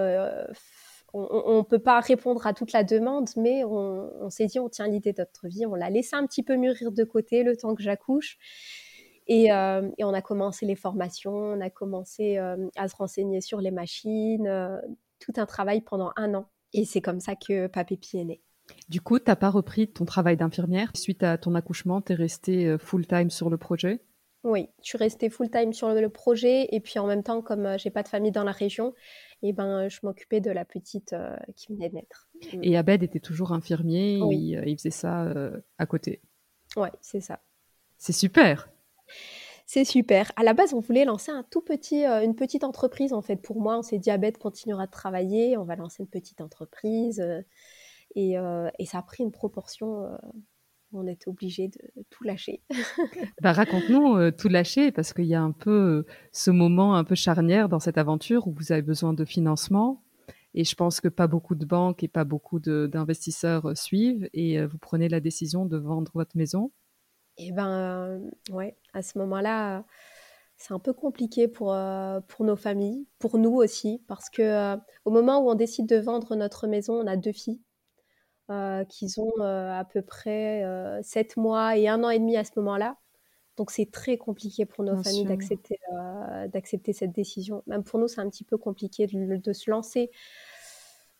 on 1.14 1.58
ne 1.58 1.62
peut 1.62 1.78
pas 1.78 2.00
répondre 2.00 2.46
à 2.46 2.52
toute 2.52 2.72
la 2.72 2.84
demande, 2.84 3.28
mais 3.36 3.64
on, 3.64 4.10
on 4.20 4.28
s'est 4.28 4.46
dit, 4.46 4.58
on 4.58 4.68
tient 4.68 4.88
l'idée 4.88 5.12
de 5.12 5.20
notre 5.20 5.46
vie. 5.46 5.64
On 5.64 5.74
l'a 5.74 5.88
laissé 5.88 6.16
un 6.16 6.26
petit 6.26 6.42
peu 6.42 6.56
mûrir 6.56 6.90
de 6.90 7.04
côté 7.04 7.44
le 7.44 7.56
temps 7.56 7.74
que 7.74 7.82
j'accouche. 7.82 8.38
Euh, 9.30 9.90
et, 9.98 10.04
on 10.04 10.12
a 10.12 10.22
commencé 10.22 10.66
les 10.66 10.74
formations, 10.74 11.34
on 11.34 11.60
a 11.60 11.70
commencé 11.70 12.38
euh, 12.38 12.68
à 12.76 12.88
se 12.88 12.96
renseigner 12.96 13.40
sur 13.40 13.60
les 13.60 13.70
machines, 13.70 14.46
euh, 14.46 14.80
tout 15.20 15.32
un 15.36 15.46
travail 15.46 15.80
pendant 15.80 16.12
un 16.16 16.34
an. 16.34 16.46
Et 16.72 16.84
c'est 16.84 17.00
comme 17.00 17.20
ça 17.20 17.36
que 17.36 17.66
Papépi 17.66 18.18
est 18.18 18.24
né. 18.24 18.42
Du 18.88 19.00
coup, 19.00 19.18
tu 19.18 19.26
n'as 19.28 19.36
pas 19.36 19.50
repris 19.50 19.88
ton 19.88 20.04
travail 20.04 20.36
d'infirmière 20.36 20.90
suite 20.94 21.22
à 21.22 21.36
ton 21.36 21.54
accouchement, 21.54 22.00
tu 22.00 22.12
es 22.12 22.14
restée 22.14 22.78
full-time 22.78 23.30
sur 23.30 23.50
le 23.50 23.58
projet? 23.58 24.02
Oui, 24.44 24.68
je 24.82 24.88
suis 24.88 24.98
restée 24.98 25.30
full-time 25.30 25.72
sur 25.72 25.92
le 25.92 26.08
projet 26.08 26.68
et 26.72 26.80
puis 26.80 26.98
en 26.98 27.06
même 27.06 27.22
temps, 27.22 27.42
comme 27.42 27.78
j'ai 27.78 27.90
pas 27.90 28.02
de 28.02 28.08
famille 28.08 28.32
dans 28.32 28.44
la 28.44 28.52
région, 28.52 28.94
eh 29.42 29.52
ben, 29.52 29.88
je 29.88 30.00
m'occupais 30.02 30.40
de 30.40 30.50
la 30.50 30.64
petite 30.64 31.14
qui 31.54 31.72
venait 31.72 31.90
de 31.90 31.96
naître. 31.96 32.28
Et 32.62 32.76
Abed 32.76 33.02
était 33.02 33.20
toujours 33.20 33.52
infirmier, 33.52 34.18
il, 34.30 34.76
faisait 34.78 34.90
ça 34.90 35.32
à 35.78 35.86
côté? 35.86 36.22
Ouais, 36.76 36.90
c'est 37.00 37.20
ça. 37.20 37.40
C'est 37.98 38.12
super. 38.12 38.71
C'est 39.66 39.84
super. 39.84 40.32
À 40.36 40.42
la 40.42 40.54
base, 40.54 40.74
on 40.74 40.80
voulait 40.80 41.04
lancer 41.04 41.30
un 41.30 41.44
tout 41.50 41.62
petit, 41.62 42.04
une 42.04 42.34
petite 42.34 42.64
entreprise 42.64 43.12
en 43.12 43.22
fait. 43.22 43.36
Pour 43.36 43.60
moi, 43.60 43.78
on 43.78 43.82
s'est 43.82 43.98
dit 43.98 44.10
Abed 44.10 44.36
continuera 44.36 44.86
de 44.86 44.90
travailler, 44.90 45.56
on 45.56 45.64
va 45.64 45.76
lancer 45.76 46.02
une 46.02 46.08
petite 46.08 46.40
entreprise. 46.40 47.24
et, 48.16 48.32
et, 48.78 48.86
ça 48.86 48.98
a 48.98 49.02
pris 49.02 49.22
une 49.22 49.30
proportion 49.30 50.08
on 50.92 51.06
était 51.06 51.28
obligé 51.28 51.68
de 51.68 52.04
tout 52.10 52.24
lâcher. 52.24 52.62
bah, 53.42 53.52
Raconte-nous 53.52 54.16
euh, 54.16 54.30
tout 54.30 54.48
lâcher, 54.48 54.92
parce 54.92 55.12
qu'il 55.12 55.26
y 55.26 55.34
a 55.34 55.42
un 55.42 55.52
peu 55.52 55.70
euh, 55.70 56.06
ce 56.32 56.50
moment 56.50 56.94
un 56.96 57.04
peu 57.04 57.14
charnière 57.14 57.68
dans 57.68 57.80
cette 57.80 57.98
aventure 57.98 58.46
où 58.46 58.52
vous 58.52 58.72
avez 58.72 58.82
besoin 58.82 59.12
de 59.12 59.24
financement. 59.24 60.02
Et 60.54 60.64
je 60.64 60.74
pense 60.74 61.00
que 61.00 61.08
pas 61.08 61.26
beaucoup 61.26 61.54
de 61.54 61.64
banques 61.64 62.02
et 62.02 62.08
pas 62.08 62.24
beaucoup 62.24 62.60
d'investisseurs 62.60 63.70
euh, 63.70 63.74
suivent. 63.74 64.28
Et 64.34 64.62
vous 64.64 64.78
prenez 64.78 65.08
la 65.08 65.20
décision 65.20 65.66
de 65.66 65.76
vendre 65.76 66.12
votre 66.14 66.36
maison. 66.36 66.70
Eh 67.42 67.52
ben, 67.52 68.20
ouais, 68.50 68.76
à 68.92 69.02
ce 69.02 69.18
moment-là, 69.18 69.84
c'est 70.56 70.72
un 70.72 70.78
peu 70.78 70.92
compliqué 70.92 71.48
pour, 71.48 71.76
pour 72.28 72.44
nos 72.44 72.56
familles, 72.56 73.06
pour 73.18 73.38
nous 73.38 73.54
aussi, 73.54 74.02
parce 74.08 74.30
que 74.30 74.76
au 75.04 75.10
moment 75.10 75.40
où 75.40 75.50
on 75.50 75.54
décide 75.54 75.86
de 75.86 75.96
vendre 75.96 76.36
notre 76.36 76.66
maison, 76.66 76.94
on 76.94 77.06
a 77.06 77.16
deux 77.16 77.32
filles. 77.32 77.60
Euh, 78.50 78.84
qu'ils 78.84 79.20
ont 79.20 79.32
euh, 79.40 79.70
à 79.70 79.84
peu 79.84 80.02
près 80.02 80.64
euh, 80.64 81.00
sept 81.02 81.36
mois 81.36 81.76
et 81.78 81.88
un 81.88 82.02
an 82.02 82.10
et 82.10 82.18
demi 82.18 82.36
à 82.36 82.44
ce 82.44 82.50
moment-là. 82.56 82.96
Donc 83.56 83.70
c'est 83.70 83.90
très 83.90 84.18
compliqué 84.18 84.66
pour 84.66 84.82
nos 84.82 85.00
familles 85.02 85.24
d'accepter, 85.24 85.78
d'accepter 86.48 86.92
cette 86.92 87.12
décision. 87.12 87.62
Même 87.66 87.84
pour 87.84 87.98
nous, 87.98 88.08
c'est 88.08 88.20
un 88.20 88.28
petit 88.28 88.44
peu 88.44 88.56
compliqué 88.56 89.06
de, 89.06 89.52
se 89.52 89.70
lancer 89.70 90.10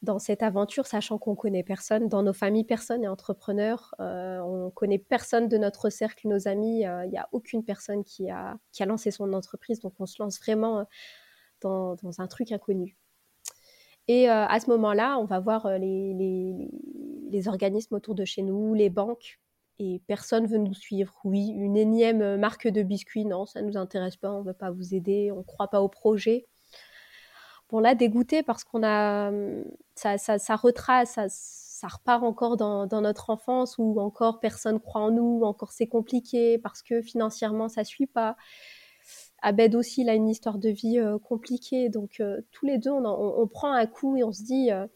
dans 0.02 0.18
cette 0.18 0.42
aventure, 0.42 0.86
sachant 0.86 1.18
qu'on 1.18 1.34
connaît 1.36 1.62
personne. 1.62 2.08
Dans 2.08 2.22
nos 2.22 2.32
familles, 2.32 2.64
personne 2.64 3.02
n'est 3.02 3.08
entrepreneur. 3.08 3.94
on 3.98 4.70
connaît 4.74 4.98
personne 4.98 5.48
de 5.48 5.56
notre 5.56 5.90
cercle, 5.90 6.28
nos 6.28 6.48
amis. 6.48 6.80
Il 6.80 7.10
n'y 7.10 7.18
a 7.18 7.28
aucune 7.32 7.64
personne 7.64 8.04
qui 8.04 8.28
a, 8.30 8.58
qui 8.72 8.82
a 8.82 8.86
lancé 8.86 9.10
son 9.10 9.32
entreprise. 9.32 9.80
Donc 9.80 9.94
on 10.00 10.06
se 10.06 10.20
lance 10.20 10.40
vraiment 10.40 10.86
dans, 11.60 11.94
dans 11.96 12.20
un 12.20 12.26
truc 12.26 12.50
inconnu. 12.52 12.96
Et 14.08 14.28
à 14.28 14.58
ce 14.58 14.68
moment-là, 14.70 15.18
on 15.18 15.24
va 15.24 15.38
voir 15.38 15.78
les, 15.78 16.14
les, 16.14 16.70
les 17.30 17.48
organismes 17.48 17.94
autour 17.94 18.14
de 18.14 18.24
chez 18.24 18.42
nous, 18.42 18.74
les 18.74 18.90
banques, 18.90 19.40
et 19.78 20.00
personne 20.06 20.46
veut 20.46 20.58
nous 20.58 20.74
suivre. 20.74 21.14
Oui, 21.24 21.48
une 21.48 21.76
énième 21.76 22.36
marque 22.36 22.68
de 22.68 22.82
biscuits, 22.82 23.24
non, 23.24 23.46
ça 23.46 23.62
ne 23.62 23.66
nous 23.66 23.76
intéresse 23.76 24.16
pas, 24.16 24.30
on 24.30 24.40
ne 24.40 24.46
veut 24.46 24.52
pas 24.52 24.70
vous 24.70 24.94
aider, 24.94 25.30
on 25.32 25.38
ne 25.38 25.42
croit 25.42 25.68
pas 25.68 25.80
au 25.80 25.88
projet. 25.88 26.46
Bon, 27.72 27.80
là, 27.80 27.94
dégoûté 27.94 28.42
parce 28.42 28.64
qu'on 28.64 28.82
a. 28.84 29.32
Ça, 29.94 30.18
ça, 30.18 30.56
retrace, 30.56 31.18
ça, 31.28 31.88
repart 31.88 32.22
encore 32.22 32.58
dans, 32.58 32.86
notre 33.00 33.30
enfance 33.30 33.76
où 33.78 33.98
encore 33.98 34.40
personne 34.40 34.78
croit 34.78 35.00
en 35.00 35.10
nous, 35.10 35.40
encore 35.42 35.72
c'est 35.72 35.86
compliqué 35.86 36.58
parce 36.58 36.82
que 36.82 37.00
financièrement 37.00 37.68
ça 37.68 37.80
ne 37.80 37.86
suit 37.86 38.06
pas. 38.06 38.36
Abed 39.40 39.74
aussi, 39.74 40.02
il 40.02 40.10
a 40.10 40.14
une 40.14 40.28
histoire 40.28 40.58
de 40.58 40.68
vie 40.68 40.98
euh, 40.98 41.18
compliquée. 41.18 41.88
Donc, 41.88 42.20
euh, 42.20 42.42
tous 42.52 42.66
les 42.66 42.78
deux, 42.78 42.90
on, 42.90 43.46
prend 43.48 43.72
un 43.72 43.86
coup 43.86 44.16
et 44.16 44.22
on 44.22 44.32
se 44.32 44.42
dit 44.44 44.70
euh, 44.70 44.86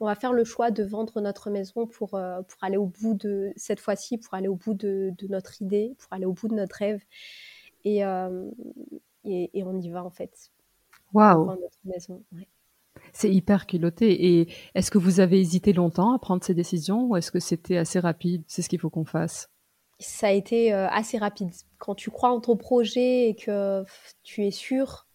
on 0.00 0.06
va 0.06 0.16
faire 0.16 0.32
le 0.32 0.44
choix 0.44 0.70
de 0.72 0.82
vendre 0.82 1.20
notre 1.20 1.50
maison 1.50 1.86
pour, 1.86 2.18
aller 2.60 2.76
au 2.76 2.86
bout 2.86 3.14
de, 3.14 3.52
cette 3.56 3.80
fois-ci, 3.80 4.18
pour 4.18 4.34
aller 4.34 4.48
au 4.48 4.56
bout 4.56 4.74
de, 4.74 5.14
notre 5.28 5.62
idée, 5.62 5.94
pour 5.98 6.12
aller 6.12 6.26
au 6.26 6.32
bout 6.32 6.48
de 6.48 6.54
notre 6.54 6.76
rêve. 6.76 7.02
Et, 7.84 8.04
on 8.04 9.80
y 9.80 9.90
va 9.90 10.04
en 10.04 10.10
fait. 10.10 10.50
Waouh! 11.12 11.56
C'est 13.12 13.32
hyper 13.32 13.66
culotté. 13.66 14.38
Et 14.38 14.48
est-ce 14.74 14.90
que 14.90 14.98
vous 14.98 15.20
avez 15.20 15.40
hésité 15.40 15.72
longtemps 15.72 16.12
à 16.12 16.18
prendre 16.18 16.44
ces 16.44 16.54
décisions 16.54 17.06
ou 17.06 17.16
est-ce 17.16 17.30
que 17.30 17.40
c'était 17.40 17.76
assez 17.76 17.98
rapide? 17.98 18.42
C'est 18.46 18.62
ce 18.62 18.68
qu'il 18.68 18.78
faut 18.78 18.90
qu'on 18.90 19.04
fasse 19.04 19.50
Ça 19.98 20.28
a 20.28 20.32
été 20.32 20.72
euh, 20.72 20.88
assez 20.88 21.18
rapide. 21.18 21.50
Quand 21.78 21.94
tu 21.94 22.10
crois 22.10 22.30
en 22.30 22.40
ton 22.40 22.56
projet 22.56 23.28
et 23.28 23.34
que 23.34 23.84
tu 24.22 24.44
es 24.44 24.50
sûr, 24.50 25.06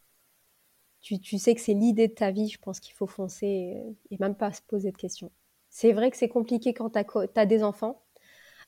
tu, 1.01 1.37
sais 1.37 1.55
que 1.55 1.61
c'est 1.61 1.73
l'idée 1.73 2.07
de 2.07 2.13
ta 2.13 2.31
vie, 2.31 2.47
je 2.47 2.59
pense 2.59 2.79
qu'il 2.79 2.93
faut 2.93 3.07
foncer 3.07 3.83
et, 4.11 4.17
même 4.19 4.35
pas 4.35 4.51
se 4.53 4.61
poser 4.61 4.91
de 4.91 4.97
questions. 4.97 5.31
C'est 5.69 5.93
vrai 5.93 6.11
que 6.11 6.17
c'est 6.17 6.29
compliqué 6.29 6.73
quand 6.73 6.91
tu 6.91 6.99
as, 7.39 7.45
des 7.45 7.63
enfants. 7.63 8.01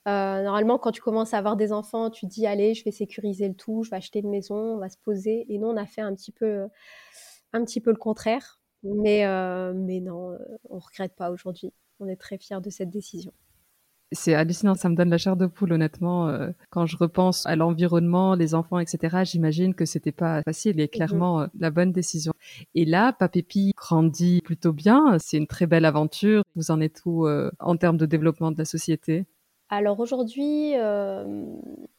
Euh, 0.08 0.44
normalement, 0.44 0.78
quand 0.78 0.92
tu 0.92 1.02
commences 1.02 1.34
à 1.34 1.38
avoir 1.38 1.56
des 1.56 1.72
enfants, 1.72 2.10
tu 2.10 2.26
dis 2.26 2.46
allez, 2.46 2.74
je 2.74 2.84
vais 2.84 2.92
sécuriser 2.92 3.48
le 3.48 3.56
tout, 3.56 3.84
je 3.84 3.90
vais 3.90 3.98
acheter 3.98 4.20
une 4.20 4.30
maison, 4.30 4.56
on 4.56 4.78
va 4.78 4.90
se 4.90 4.98
poser. 4.98 5.46
Et 5.50 5.58
nous, 5.58 5.68
on 5.68 5.78
a 5.78 5.86
fait 5.86 6.02
un 6.02 6.14
petit 6.14 6.32
peu, 6.32 6.68
un 7.54 7.64
petit 7.64 7.82
peu 7.82 7.92
le 7.92 7.98
contraire. 7.98 8.60
Mais, 8.84 9.26
euh, 9.26 9.74
mais 9.74 10.02
non, 10.02 10.32
euh, 10.32 10.38
on 10.70 10.80
regrette 10.80 11.16
pas 11.16 11.32
aujourd'hui. 11.32 11.74
On 12.00 12.08
est 12.08 12.18
très 12.18 12.38
fiers 12.38 12.60
de 12.62 12.70
cette 12.70 12.90
décision 12.90 13.34
c'est 14.14 14.36
hallucinant, 14.36 14.76
ça 14.76 14.90
me 14.90 14.96
donne 14.96 15.10
la 15.10 15.18
chair 15.18 15.36
de 15.36 15.48
poule 15.48 15.74
honnêtement. 15.74 16.38
Quand 16.70 16.86
je 16.86 16.98
repense 16.98 17.46
à 17.46 17.56
l'environnement, 17.56 18.36
les 18.36 18.56
enfants, 18.56 18.80
etc., 18.80 19.24
j'imagine 19.24 19.74
que 19.74 19.86
c'était 19.86 20.12
pas 20.12 20.42
facile 20.44 20.80
et 20.80 20.88
clairement 20.88 21.40
mhm. 21.40 21.44
euh, 21.44 21.48
la 21.60 21.72
bonne 21.72 21.92
décision. 21.92 22.34
Et 22.76 22.86
là, 22.86 23.14
Papépi 23.14 23.72
grandit 23.76 24.42
plutôt 24.44 24.74
bien, 24.74 25.18
c'est 25.20 25.38
une 25.38 25.48
très 25.48 25.68
belle 25.68 25.86
aventure. 25.86 26.44
Vous 26.56 26.72
en 26.72 26.80
êtes 26.80 27.02
où 27.06 27.28
euh, 27.28 27.52
en 27.60 27.76
termes 27.78 27.98
de 27.98 28.06
développement 28.06 28.52
de 28.52 28.58
la 28.58 28.66
société? 28.66 29.26
Alors 29.76 30.00
aujourd'hui, 30.00 30.74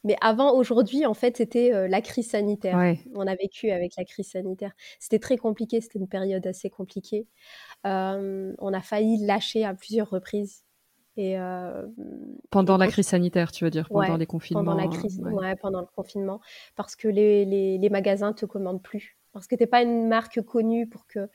mais 0.05 0.17
avant 0.21 0.55
aujourd'hui, 0.55 1.07
en 1.07 1.15
fait, 1.15 1.37
c'était 1.37 1.89
la 1.89 2.01
crise 2.01 2.31
sanitaire. 2.31 2.97
On 3.15 3.27
a 3.27 3.35
vécu 3.35 3.71
avec 3.71 3.97
la 3.97 4.05
crise 4.05 4.31
sanitaire. 4.31 4.73
C'était 4.99 5.19
très 5.19 5.37
compliqué, 5.37 5.81
c'était 5.81 5.99
une 5.99 6.09
période 6.09 6.47
assez 6.47 6.71
compliquée. 6.71 7.27
on 7.85 8.73
a 8.73 8.81
failli 8.81 9.25
lâcher 9.25 9.65
à 9.65 9.75
plusieurs 9.75 10.11
reprises. 10.11 10.65
Et 11.17 11.37
pendant 12.51 12.77
la 12.77 12.89
crise 12.89 13.07
sanitaire, 13.07 13.53
tu 13.53 13.65
veux 13.65 13.71
dire, 13.71 13.89
pendant 13.89 14.17
les 14.17 14.27
confinements. 14.27 14.65
Pendant 14.65 14.77
la 14.77 14.89
crise, 14.89 15.21
ouais. 15.21 15.57
pendant 15.57 15.81
le 15.81 15.87
confinement, 15.95 16.41
parce 16.77 16.97
que 16.97 17.09
les, 17.09 17.45
les, 17.45 17.79
les, 17.79 17.91
magasins 17.91 18.33
te 18.33 18.47
commandent 18.47 18.83
plus, 18.83 19.17
parce 19.33 19.47
que 19.47 19.55
t'es 19.55 19.67
pas 19.67 19.83
une 19.83 20.09
marque 20.09 20.43
connue 20.43 20.89
pour 20.89 21.07
que 21.07 21.29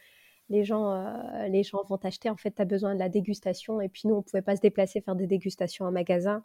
les 0.49 0.63
gens, 0.63 1.03
les 1.47 1.63
gens 1.63 1.83
vont 1.83 1.97
t'acheter. 1.97 2.29
En 2.29 2.37
fait, 2.37 2.51
tu 2.51 2.61
as 2.61 2.65
besoin 2.65 2.95
de 2.95 2.99
la 2.99 3.09
dégustation. 3.09 3.81
Et 3.81 3.89
puis 3.89 4.07
nous, 4.07 4.15
on 4.15 4.21
pouvait 4.21 4.41
pas 4.41 4.55
se 4.55 4.61
déplacer 4.61 5.01
faire 5.01 5.15
des 5.15 5.27
dégustations 5.27 5.85
en 5.85 5.91
magasin. 5.91 6.43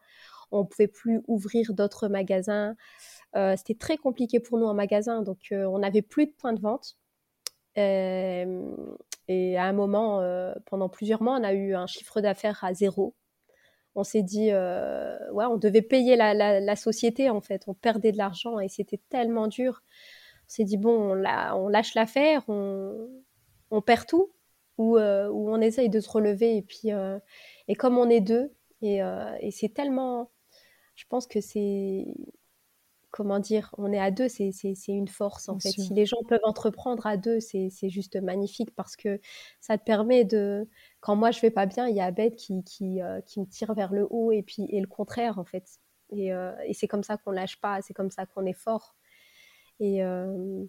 On 0.51 0.65
pouvait 0.65 0.89
plus 0.89 1.23
ouvrir 1.27 1.73
d'autres 1.75 2.09
magasins. 2.09 2.77
C'était 3.57 3.75
très 3.75 3.97
compliqué 3.97 4.41
pour 4.41 4.59
nous 4.59 4.67
en 4.67 4.75
magasin, 4.75 5.23
donc 5.23 5.39
on 5.51 5.79
n'avait 5.79 6.03
plus 6.03 6.27
de 6.27 6.33
points 6.33 6.53
de 6.53 6.61
vente. 6.61 6.97
et 7.77 9.57
à 9.57 9.65
un 9.65 9.73
moment, 9.73 10.23
pendant 10.67 10.89
plusieurs 10.89 11.23
mois, 11.23 11.39
on 11.41 11.45
a 11.45 11.53
eu 11.53 11.75
un 11.75 11.87
chiffre 11.87 12.21
d'affaires 12.21 12.63
à 12.63 12.75
zéro 12.75 13.15
on 13.95 14.05
s'est 14.05 14.23
dit, 14.23 14.49
euh, 14.51 15.17
ouais, 15.33 15.45
on 15.45 15.57
devait 15.57 15.83
payer 15.83 16.17
la, 16.17 16.77
société 16.77 17.31
en 17.31 17.41
fait, 17.41 17.65
on 17.67 17.75
perdait 17.75 18.13
de 18.13 18.19
l'argent 18.19 18.59
et 18.59 18.69
c'était 18.69 19.01
tellement 19.09 19.47
dur. 19.47 19.83
On 20.47 20.49
s'est 20.49 20.65
dit, 20.65 20.77
bon, 20.77 21.13
on, 21.13 21.69
lâche 21.69 21.95
l'affaire, 21.95 22.43
on, 22.49 23.09
perd 23.81 24.07
tout, 24.07 24.33
euh, 24.81 25.29
ou, 25.29 25.51
on 25.51 25.61
essaye 25.61 25.89
de 25.89 26.01
se 26.01 26.09
relever. 26.09 26.57
Et 26.57 26.63
puis, 26.63 26.93
euh, 26.93 27.19
et 27.69 27.75
comme 27.75 27.99
on 27.99 28.09
est 28.09 28.21
deux, 28.21 28.53
et, 28.83 29.01
et 29.41 29.51
c'est 29.51 29.71
tellement, 29.71 30.31
je 30.95 31.05
pense 31.09 31.27
que 31.27 31.41
c'est, 31.41 32.07
comment 33.15 33.39
dire, 33.39 33.73
on 33.79 33.93
est 33.93 34.01
à 34.01 34.11
deux, 34.11 34.27
c'est 34.29 34.51
une 34.89 35.07
force 35.07 35.49
en 35.49 35.61
fait. 35.61 35.69
Si 35.69 35.95
les 35.95 36.05
gens 36.05 36.21
peuvent 36.29 36.41
entreprendre 36.43 37.07
à 37.07 37.17
deux, 37.17 37.39
c'est 37.39 37.71
juste 37.89 38.17
magnifique 38.21 38.75
parce 38.75 38.97
que 38.97 39.21
ça 39.61 39.79
te 39.79 39.85
permet 39.85 40.25
de, 40.25 40.69
quand 40.99 41.15
moi 41.15 41.31
je 41.31 41.41
vais 41.41 41.53
pas 41.53 41.67
bien, 41.67 41.87
il 41.87 41.95
y 41.95 42.01
a 42.01 42.07
Abed 42.07 42.35
qui, 42.35 42.65
qui, 42.65 43.01
euh, 43.01 43.21
qui, 43.21 43.39
me 43.39 43.47
tire 43.47 43.73
vers 43.73 43.93
le 43.93 44.09
haut 44.11 44.33
et 44.33 44.43
puis 44.43 44.67
et 44.69 44.81
le 44.81 44.89
contraire 44.89 45.39
en 45.39 45.45
fait. 45.45 45.65
Et, 46.11 46.35
euh, 46.35 46.51
et 46.67 46.75
c'est 46.75 46.89
comme 46.89 47.05
ça 47.05 47.17
qu'on 47.17 47.31
lâche 47.31 47.61
pas, 47.61 47.81
c'est 47.83 47.95
comme 47.95 48.11
ça 48.11 48.27
qu'on 48.27 48.47
est 48.47 48.53
fort. 48.53 48.97
Et, 49.79 50.03
euh, 50.03 50.65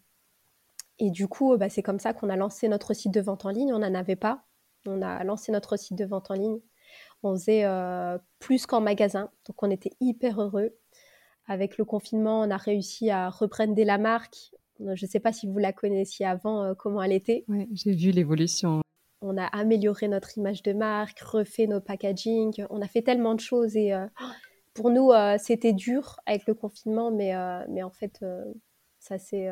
et 1.00 1.12
du 1.12 1.28
coup, 1.28 1.58
bah, 1.58 1.70
c'est 1.70 1.84
comme 1.84 2.00
ça 2.00 2.14
qu'on 2.14 2.30
a 2.30 2.36
lancé 2.36 2.68
notre 2.68 2.94
site 2.94 3.14
de 3.14 3.22
vente 3.22 3.46
en 3.46 3.50
ligne. 3.50 3.74
On 3.74 3.80
n'en 3.80 3.94
avait 3.94 4.16
pas. 4.16 4.46
On 4.86 5.02
a 5.02 5.24
lancé 5.24 5.52
notre 5.52 5.78
site 5.78 5.98
de 5.98 6.06
vente 6.06 6.32
en 6.32 6.36
ligne. 6.36 6.60
On 7.24 7.34
faisait 7.34 7.66
plus 8.40 8.66
qu'en 8.66 8.82
magasin, 8.82 9.32
donc 9.48 9.62
on 9.64 9.72
était 9.72 9.92
hyper 10.00 10.40
heureux. 10.42 10.76
Avec 11.48 11.78
le 11.78 11.86
confinement, 11.86 12.42
on 12.42 12.50
a 12.50 12.58
réussi 12.58 13.10
à 13.10 13.30
reprendre 13.30 13.76
la 13.76 13.98
marque. 13.98 14.52
Je 14.80 15.06
ne 15.06 15.10
sais 15.10 15.20
pas 15.20 15.32
si 15.32 15.48
vous 15.48 15.58
la 15.58 15.74
connaissiez 15.74 16.26
avant, 16.26 16.64
euh, 16.64 16.74
comment 16.74 17.02
elle 17.02 17.14
était. 17.14 17.46
Oui, 17.48 17.68
j'ai 17.72 17.94
vu 17.94 18.12
l'évolution. 18.12 18.82
On 19.22 19.38
a 19.38 19.46
amélioré 19.46 20.08
notre 20.08 20.38
image 20.38 20.64
de 20.64 20.74
marque, 20.74 21.20
refait 21.20 21.68
nos 21.68 21.80
packaging. 21.80 22.66
On 22.70 22.82
a 22.82 22.88
fait 22.88 23.02
tellement 23.02 23.36
de 23.36 23.40
choses 23.40 23.76
et 23.76 23.94
euh, 23.94 24.06
pour 24.74 24.90
nous, 24.90 25.12
euh, 25.12 25.38
c'était 25.40 25.74
dur 25.74 26.18
avec 26.26 26.46
le 26.48 26.54
confinement, 26.54 27.12
mais, 27.12 27.34
mais 27.70 27.84
en 27.84 27.92
fait, 27.92 28.24
ça 29.00 29.18
s'est 29.18 29.50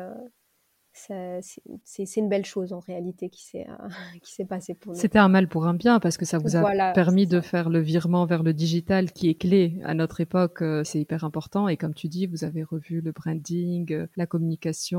c'est 0.94 2.16
une 2.16 2.28
belle 2.28 2.44
chose 2.44 2.72
en 2.72 2.78
réalité 2.78 3.28
qui 3.28 3.42
s'est 3.42 3.66
euh, 3.68 3.88
qui 4.22 4.32
s'est 4.32 4.44
passé 4.44 4.74
pour 4.74 4.92
nous. 4.92 4.98
C'était 4.98 5.18
un 5.18 5.28
mal 5.28 5.48
pour 5.48 5.66
un 5.66 5.74
bien 5.74 5.98
parce 5.98 6.16
que 6.16 6.24
ça 6.24 6.38
vous 6.38 6.56
a 6.56 6.92
permis 6.92 7.26
de 7.26 7.40
faire 7.40 7.68
le 7.68 7.80
virement 7.80 8.26
vers 8.26 8.42
le 8.42 8.54
digital 8.54 9.10
qui 9.10 9.28
est 9.28 9.34
clé 9.34 9.80
à 9.84 9.94
notre 9.94 10.20
époque. 10.20 10.62
Euh, 10.62 10.84
c'est 10.84 11.00
hyper 11.00 11.24
important 11.24 11.66
et 11.68 11.76
comme 11.76 11.94
tu 11.94 12.08
dis, 12.08 12.26
vous 12.26 12.44
avez 12.44 12.62
revu 12.62 13.00
le 13.00 13.10
branding, 13.10 13.92
euh, 13.92 14.06
la 14.16 14.26
communication. 14.26 14.94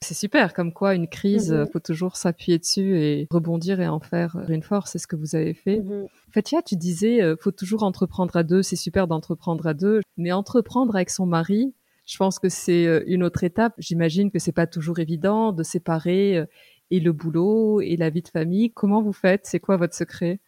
C'est 0.00 0.14
super. 0.14 0.52
Comme 0.52 0.72
quoi, 0.72 0.94
une 0.94 1.08
crise, 1.08 1.48
il 1.48 1.54
mm-hmm. 1.54 1.70
faut 1.70 1.80
toujours 1.80 2.16
s'appuyer 2.16 2.58
dessus 2.58 2.98
et 2.98 3.26
rebondir 3.30 3.80
et 3.80 3.88
en 3.88 4.00
faire 4.00 4.36
une 4.48 4.62
force. 4.62 4.92
C'est 4.92 4.98
ce 4.98 5.06
que 5.06 5.16
vous 5.16 5.34
avez 5.34 5.54
fait. 5.54 5.78
Mm-hmm. 5.78 6.06
Fatia, 6.32 6.62
tu 6.62 6.76
disais, 6.76 7.20
faut 7.40 7.50
toujours 7.50 7.82
entreprendre 7.82 8.36
à 8.36 8.42
deux. 8.42 8.62
C'est 8.62 8.76
super 8.76 9.06
d'entreprendre 9.06 9.66
à 9.66 9.74
deux, 9.74 10.00
mais 10.16 10.32
entreprendre 10.32 10.94
avec 10.94 11.10
son 11.10 11.26
mari, 11.26 11.74
je 12.06 12.16
pense 12.18 12.38
que 12.38 12.48
c'est 12.48 12.86
euh, 12.86 13.02
une 13.06 13.22
autre 13.22 13.44
étape. 13.44 13.74
J'imagine 13.78 14.30
que 14.30 14.38
c'est 14.38 14.52
pas 14.52 14.66
toujours 14.66 14.98
évident 14.98 15.52
de 15.52 15.62
séparer 15.62 16.36
euh, 16.36 16.46
et 16.90 17.00
le 17.00 17.12
boulot 17.12 17.80
et 17.80 17.96
la 17.96 18.10
vie 18.10 18.22
de 18.22 18.28
famille. 18.28 18.72
Comment 18.72 19.02
vous 19.02 19.12
faites? 19.12 19.46
C'est 19.46 19.60
quoi 19.60 19.76
votre 19.76 19.94
secret? 19.94 20.40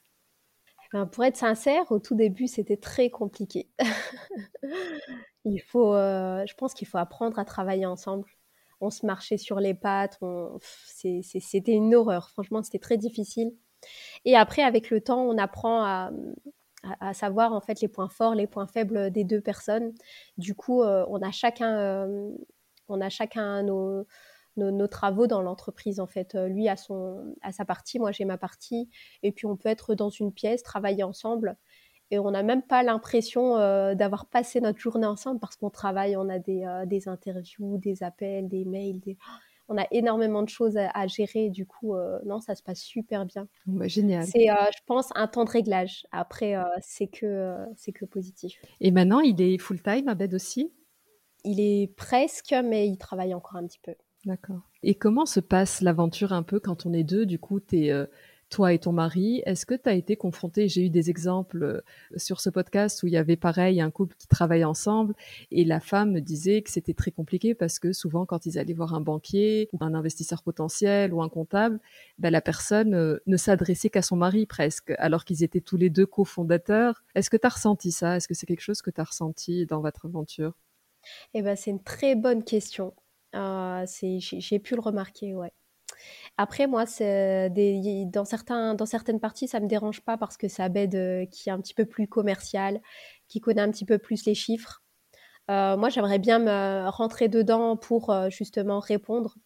Ben, 0.93 1.07
Pour 1.07 1.25
être 1.25 1.37
sincère, 1.37 1.91
au 1.91 1.99
tout 1.99 2.15
début, 2.15 2.47
c'était 2.47 2.77
très 2.77 3.11
compliqué. 3.11 3.69
il 5.45 5.61
faut, 5.61 5.95
euh, 5.95 6.45
je 6.47 6.55
pense 6.55 6.75
qu'il 6.75 6.87
faut 6.87 6.99
apprendre 6.99 7.39
à 7.39 7.45
travailler 7.45 7.87
ensemble. 7.87 8.29
On 8.83 8.91
se 8.91 9.07
marchait 9.07 9.39
sur 9.39 9.59
les 9.59 9.73
pattes. 9.73 10.21
C'était 10.61 11.73
une 11.73 11.95
horreur. 11.95 12.29
Franchement, 12.31 12.63
c'était 12.63 12.79
très 12.79 12.99
difficile. 12.99 13.53
Et 14.27 14.37
après, 14.37 14.63
avec 14.63 14.91
le 14.91 15.01
temps, 15.01 15.23
on 15.23 15.39
apprend 15.39 15.83
à, 15.83 16.11
à, 17.01 17.15
savoir 17.15 17.53
en 17.53 17.61
fait 17.61 17.81
les 17.81 17.89
points 17.89 18.09
forts, 18.09 18.35
les 18.35 18.47
points 18.47 18.67
faibles 18.67 19.11
des 19.11 19.25
deux 19.25 19.41
personnes. 19.41 19.93
Du 20.39 20.55
coup, 20.55 20.83
euh, 20.83 21.05
on 21.09 21.23
a 21.23 21.31
chacun, 21.31 21.79
euh, 21.79 22.31
on 22.89 23.01
a 23.01 23.09
chacun 23.09 23.63
nos, 23.63 24.07
nos, 24.57 24.87
travaux 24.89 25.27
dans 25.27 25.43
l'entreprise 25.43 26.01
en 26.01 26.07
fait. 26.07 26.35
Euh, 26.35 26.49
lui 26.49 26.69
a 26.69 26.77
son, 26.77 27.35
a 27.43 27.53
sa 27.53 27.65
partie, 27.65 27.99
moi 27.99 28.13
j'ai 28.13 28.25
ma 28.25 28.39
partie, 28.39 28.89
et 29.23 29.33
puis 29.33 29.47
on 29.47 29.57
peut 29.57 29.69
être 29.69 29.95
dans 29.95 30.11
une 30.11 30.33
pièce, 30.33 30.63
travailler 30.63 31.03
ensemble. 31.03 31.57
Et 32.13 32.21
on 32.21 32.31
n'a 32.31 32.45
même 32.45 32.63
pas 32.63 32.85
l'impression 32.85 33.57
d'avoir 33.97 34.27
passé 34.27 34.61
notre 34.61 34.79
journée 34.79 35.09
ensemble 35.09 35.41
parce 35.41 35.57
qu'on 35.57 35.71
travaille, 35.71 36.17
on 36.17 36.29
a 36.29 36.39
des, 36.39 36.65
des 36.87 37.09
interviews, 37.09 37.79
des 37.79 38.05
appels, 38.05 38.47
des 38.49 38.65
mails, 38.65 39.01
on 39.69 39.77
a 39.79 39.87
énormément 39.91 40.43
de 40.43 40.49
choses 40.49 40.77
à, 40.77 41.07
gérer. 41.07 41.51
Du 41.51 41.67
coup, 41.67 41.95
euh, 41.95 42.19
non, 42.25 42.41
ça 42.41 42.55
se 42.55 42.63
passe 42.63 42.81
super 42.81 43.27
bien. 43.27 43.49
Bah, 43.67 43.89
génial. 43.89 44.25
C'est, 44.25 44.51
euh, 44.51 44.55
je 44.73 44.83
pense, 44.87 45.09
un 45.15 45.27
temps 45.27 45.45
de 45.45 45.51
réglage. 45.51 46.07
Après, 46.13 46.57
euh, 46.57 46.63
c'est 46.81 47.09
que 47.09 47.57
c'est 47.77 47.93
que 47.93 48.05
positif. 48.05 48.61
Et 48.81 48.91
maintenant, 48.91 49.21
il 49.21 49.41
est 49.41 49.59
full 49.59 49.83
time, 49.83 50.09
Abed 50.09 50.35
aussi? 50.35 50.73
Il 51.45 51.61
est 51.61 51.95
presque, 51.97 52.55
mais 52.65 52.89
il 52.89 52.99
travaille 52.99 53.35
encore 53.35 53.57
un 53.57 53.67
petit 53.67 53.81
peu. 53.83 53.95
D'accord. 54.25 54.63
Et 54.83 54.95
comment 54.95 55.27
se 55.27 55.41
passe 55.41 55.81
l'aventure 55.81 56.33
un 56.33 56.43
peu 56.43 56.59
quand 56.59 56.87
on 56.87 56.93
est 56.93 57.05
deux? 57.05 57.27
Du 57.27 57.39
coup, 57.39 57.61
tu 57.61 57.87
es 57.87 58.07
toi 58.49 58.73
et 58.73 58.79
ton 58.79 58.93
mari. 58.93 59.43
Est-ce 59.47 59.67
que 59.67 59.75
tu 59.75 59.89
as 59.89 59.95
été 59.95 60.17
confronté 60.17 60.69
J'ai 60.69 60.87
eu 60.87 60.91
des 60.91 61.11
exemples 61.11 61.63
euh, 61.63 61.81
sur 62.17 62.41
ce 62.41 62.51
podcast 62.51 63.03
où 63.03 63.07
il 63.07 63.13
y 63.13 63.17
avait 63.17 63.37
pareil 63.37 63.81
un 63.81 63.91
couple 63.91 64.17
qui 64.17 64.29
travaillait 64.29 64.65
ensemble 64.65 65.15
et 65.51 65.65
la 65.65 65.81
femme 65.81 66.13
me 66.13 66.21
disait 66.21 66.63
que 66.63 66.71
c'était 66.71 66.95
très 66.95 67.11
compliqué 67.11 67.55
parce 67.55 67.79
que 67.79 67.93
souvent 67.93 68.27
quand 68.27 68.47
ils 68.47 68.59
allaient 68.59 68.75
voir 68.75 68.95
un 68.95 69.01
banquier 69.01 69.69
ou 69.73 69.79
un 69.81 69.95
investisseur 69.95 70.43
potentiel 70.43 71.13
ou 71.13 71.23
un 71.23 71.29
comptable, 71.29 71.81
ben, 72.19 72.31
la 72.31 72.41
personne 72.41 72.95
euh, 72.95 73.19
ne 73.27 73.37
s'adressait 73.37 73.91
qu'à 73.91 74.03
son 74.03 74.17
mari 74.17 74.47
presque 74.47 74.93
alors 74.99 75.25
qu'ils 75.25 75.43
étaient 75.43 75.61
tous 75.61 75.77
les 75.77 75.91
deux 75.91 76.07
cofondateurs. 76.07 77.05
Est-ce 77.15 77.31
que 77.31 77.37
tu 77.37 77.47
as 77.47 77.51
ressenti 77.51 77.91
ça? 77.91 78.17
Est-ce 78.17 78.29
que 78.29 78.35
c'est 78.35 78.47
quelque 78.47 78.61
chose 78.61 78.83
que 78.83 78.91
tu 78.91 79.01
as 79.01 79.05
ressenti 79.05 79.67
dans 79.67 79.81
votre 79.81 80.07
aventure? 80.07 80.55
Eh 81.35 81.43
ben, 81.43 81.57
c'est 81.57 81.71
une 81.71 81.83
très 81.83 82.15
bonne 82.15 82.45
question. 82.45 82.95
Euh, 83.35 83.87
j'ai 84.01 84.59
pu 84.59 84.75
le 84.75 84.81
remarquer, 84.81 85.35
ouais. 85.35 85.53
Après, 86.37 86.67
moi, 86.67 86.85
dans, 86.85 88.25
certains, 88.25 88.75
dans 88.75 88.87
certaines 88.87 89.21
parties, 89.21 89.49
ça 89.49 89.59
ne 89.59 89.65
me 89.65 89.69
dérange 89.69 90.01
pas 90.03 90.17
parce 90.17 90.37
que 90.37 90.49
ça 90.49 90.65
Abed 90.65 90.95
euh, 90.95 91.27
qui 91.27 91.49
est 91.49 91.53
un 91.53 91.61
petit 91.61 91.75
peu 91.75 91.87
plus 91.87 92.09
commercial, 92.09 92.81
qui 93.29 93.41
connaît 93.41 93.63
un 93.63 93.71
petit 93.71 93.85
peu 93.85 93.99
plus 93.99 94.25
les 94.27 94.35
chiffres. 94.35 94.83
Euh, 95.51 95.77
moi, 95.77 95.89
j'aimerais 95.89 96.19
bien 96.19 96.39
me 96.39 96.89
rentrer 96.89 97.29
dedans 97.29 97.77
pour 97.77 98.11
euh, 98.11 98.31
justement 98.31 98.81
répondre, 98.81 99.37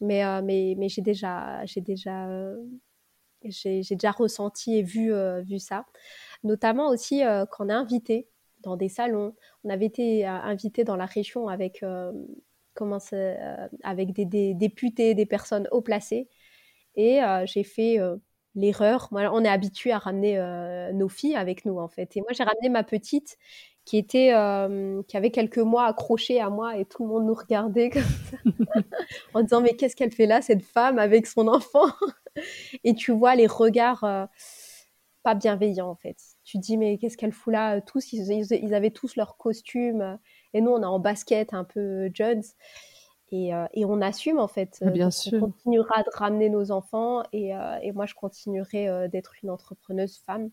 mais, 0.00 0.22
mais 0.42 0.88
j'ai 0.88 1.02
déjà, 1.02 1.62
ressenti 4.12 4.76
et 4.76 4.82
vu, 4.82 5.12
vu 5.42 5.58
ça. 5.58 5.86
Notamment 6.44 6.88
aussi 6.88 7.22
quand 7.50 7.66
on 7.66 7.68
est 7.68 7.72
invité 7.72 8.28
dans 8.60 8.76
des 8.76 8.88
salons. 8.88 9.34
On 9.64 9.70
avait 9.70 9.86
été 9.86 10.26
invité 10.26 10.84
dans 10.84 10.96
la 10.96 11.06
région 11.06 11.48
avec 11.48 11.82
commence 12.78 13.10
euh, 13.12 13.68
avec 13.82 14.12
des, 14.12 14.54
députés, 14.54 15.14
des 15.14 15.26
personnes 15.26 15.68
haut 15.72 15.82
placées. 15.82 16.28
Et 16.94 17.22
euh, 17.22 17.44
j'ai 17.44 17.64
fait 17.64 17.98
euh, 17.98 18.16
l'erreur. 18.54 19.08
on 19.10 19.44
est 19.44 19.48
habitué 19.48 19.92
à 19.92 19.98
ramener 19.98 20.38
nos 20.94 21.08
filles 21.08 21.36
avec 21.36 21.64
nous, 21.64 21.78
en 21.78 21.88
fait. 21.88 22.16
Et 22.16 22.20
moi, 22.20 22.30
j'ai 22.32 22.44
ramené 22.44 22.68
ma 22.68 22.84
petite 22.84 23.36
qui 23.84 23.96
était 23.96 24.34
qui 25.08 25.16
avait 25.16 25.30
quelques 25.30 25.58
mois 25.58 25.86
accrochée 25.86 26.40
à 26.40 26.50
moi 26.50 26.76
et 26.76 26.84
tout 26.84 27.04
le 27.04 27.08
monde 27.08 27.24
nous 27.24 27.34
regardait 27.34 27.88
comme 27.88 28.02
ça, 28.02 28.36
en 29.34 29.42
disant 29.42 29.62
mais 29.62 29.76
qu'est-ce 29.76 29.96
qu'elle 29.96 30.12
fait 30.12 30.26
là 30.26 30.42
cette 30.42 30.62
femme 30.62 30.98
avec 30.98 31.26
son 31.26 31.48
enfant? 31.48 31.86
Et 32.84 32.94
tu 32.94 33.12
vois 33.12 33.34
les 33.34 33.46
regards 33.46 34.28
pas 35.22 35.34
bienveillants 35.34 35.88
en 35.88 35.96
fait 35.96 36.18
tu 36.48 36.58
dis 36.58 36.78
mais 36.78 36.96
qu'est-ce 36.96 37.18
qu'elle 37.18 37.32
fout 37.32 37.52
là? 37.52 37.80
Tous 37.82 38.12
ils, 38.12 38.30
ils, 38.50 38.74
avaient 38.74 38.90
tous 38.90 39.16
leur 39.16 39.36
costume 39.36 40.18
et 40.54 40.60
nous, 40.60 40.70
on 40.70 40.82
est 40.82 40.86
en 40.86 40.98
basket 40.98 41.54
un 41.54 41.64
peu 41.64 42.10
Jones. 42.12 42.42
Et, 43.30 43.54
euh, 43.54 43.66
et, 43.74 43.84
on 43.84 44.00
assume 44.00 44.38
en 44.38 44.48
fait. 44.48 44.82
Bien 44.92 45.10
sûr. 45.10 45.42
On 45.42 45.50
continuera 45.50 46.02
de 46.02 46.10
ramener 46.14 46.48
nos 46.48 46.70
enfants 46.70 47.22
et, 47.32 47.54
euh, 47.54 47.76
et 47.82 47.92
moi 47.92 48.06
je 48.06 48.14
continuerai 48.14 48.88
euh, 48.88 49.06
d'être 49.08 49.34
une 49.42 49.50
entrepreneuse 49.50 50.18
femme 50.24 50.46
euh, 50.46 50.48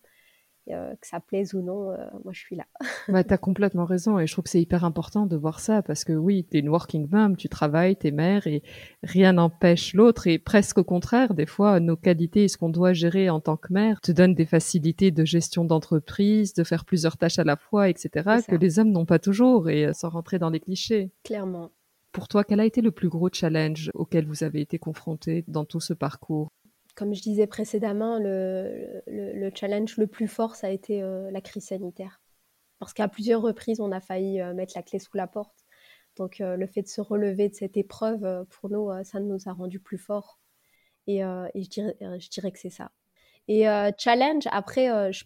que 0.68 1.08
ça 1.08 1.20
plaise 1.20 1.54
ou 1.54 1.62
non, 1.62 1.92
euh, 1.92 1.98
moi 2.24 2.34
je 2.34 2.40
suis 2.40 2.56
là. 2.56 2.66
bah, 3.08 3.24
tu 3.24 3.34
as 3.34 3.38
complètement 3.38 3.86
raison 3.86 4.20
et 4.20 4.28
je 4.28 4.34
trouve 4.34 4.46
que 4.46 4.50
c'est 4.50 4.62
hyper 4.62 4.84
important 4.84 5.26
de 5.26 5.36
voir 5.36 5.60
ça 5.60 5.82
parce 5.82 6.04
que 6.04 6.14
oui, 6.14 6.46
tu 6.50 6.58
es 6.58 6.60
une 6.60 6.70
working 6.70 7.08
mom, 7.10 7.38
tu 7.38 7.50
travailles, 7.50 7.96
tu 7.96 8.08
es 8.08 8.12
mère 8.12 8.48
et 8.48 8.64
rien 9.04 9.34
n'empêche 9.34 9.94
l'autre 9.94 10.28
et 10.28 10.40
presque 10.40 10.80
au 10.80 10.84
contraire, 10.84 11.34
des 11.34 11.46
fois 11.46 11.80
nos 11.80 11.96
qualités 11.96 12.46
et 12.46 12.48
ce 12.48 12.58
qu'on 12.58 12.70
doit 12.70 12.94
gérer 12.94 13.30
en 13.30 13.40
tant 13.40 13.58
que 13.58 13.72
mère 13.72 14.02
te 14.02 14.12
donnent 14.12 14.36
des 14.36 14.46
facilités 14.46 15.12
de 15.12 15.26
gestion 15.26 15.66
d'entreprise, 15.66 16.54
de 16.54 16.64
faire 16.64 16.86
plusieurs 16.86 17.18
tâches 17.18 17.40
à 17.40 17.44
la 17.44 17.58
fois, 17.58 17.90
etc. 17.90 18.42
que 18.48 18.56
les 18.56 18.80
hommes 18.80 18.92
n'ont 18.92 19.06
pas 19.06 19.20
toujours 19.20 19.70
et 19.70 19.86
euh, 19.86 19.94
sans 19.94 20.10
rentrer 20.10 20.40
dans 20.40 20.50
les 20.50 20.60
clichés. 20.60 21.12
Clairement. 21.24 21.72
Pour 22.12 22.28
toi, 22.30 22.46
quel 22.46 22.62
a 22.62 22.66
été 22.66 22.82
le 22.82 22.92
plus 22.92 23.10
gros 23.10 23.30
challenge 23.32 23.92
auquel 23.94 24.26
vous 24.26 24.44
avez 24.46 24.62
été 24.62 24.80
confronté 24.80 25.44
dans 25.50 25.66
tout 25.66 25.82
ce 25.82 25.94
parcours? 25.94 26.50
Comme 26.96 27.14
je 27.14 27.22
disais 27.22 27.46
précédemment, 27.46 28.18
le, 28.20 29.52
challenge 29.54 29.98
le 29.98 30.08
plus 30.08 30.28
fort, 30.28 30.56
ça 30.56 30.68
a 30.68 30.70
été 30.70 31.04
euh, 31.04 31.30
la 31.30 31.42
crise 31.42 31.66
sanitaire. 31.66 32.22
Parce 32.80 32.94
qu'à 32.94 33.08
plusieurs 33.08 33.42
reprises, 33.42 33.80
on 33.80 33.92
a 33.92 34.00
failli 34.00 34.42
euh, 34.42 34.54
mettre 34.54 34.74
la 34.76 34.84
clé 34.84 35.00
sous 35.00 35.16
la 35.16 35.28
porte. 35.28 35.66
Donc 36.16 36.40
euh, 36.40 36.56
le 36.56 36.66
fait 36.66 36.82
de 36.82 36.88
se 36.88 37.02
relever 37.02 37.50
de 37.50 37.56
cette 37.56 37.76
épreuve, 37.78 38.46
pour 38.50 38.70
nous, 38.70 38.90
ça 39.04 39.20
nous 39.20 39.48
a 39.48 39.52
rendu 39.52 39.80
plus 39.80 39.98
forts. 39.98 40.40
Et, 41.08 41.20
je, 41.20 42.30
dirais, 42.30 42.52
que 42.52 42.60
c'est 42.60 42.72
ça. 42.72 42.92
Et 43.48 43.66
challenge, 43.98 44.48
après, 44.52 45.14
je, 45.14 45.24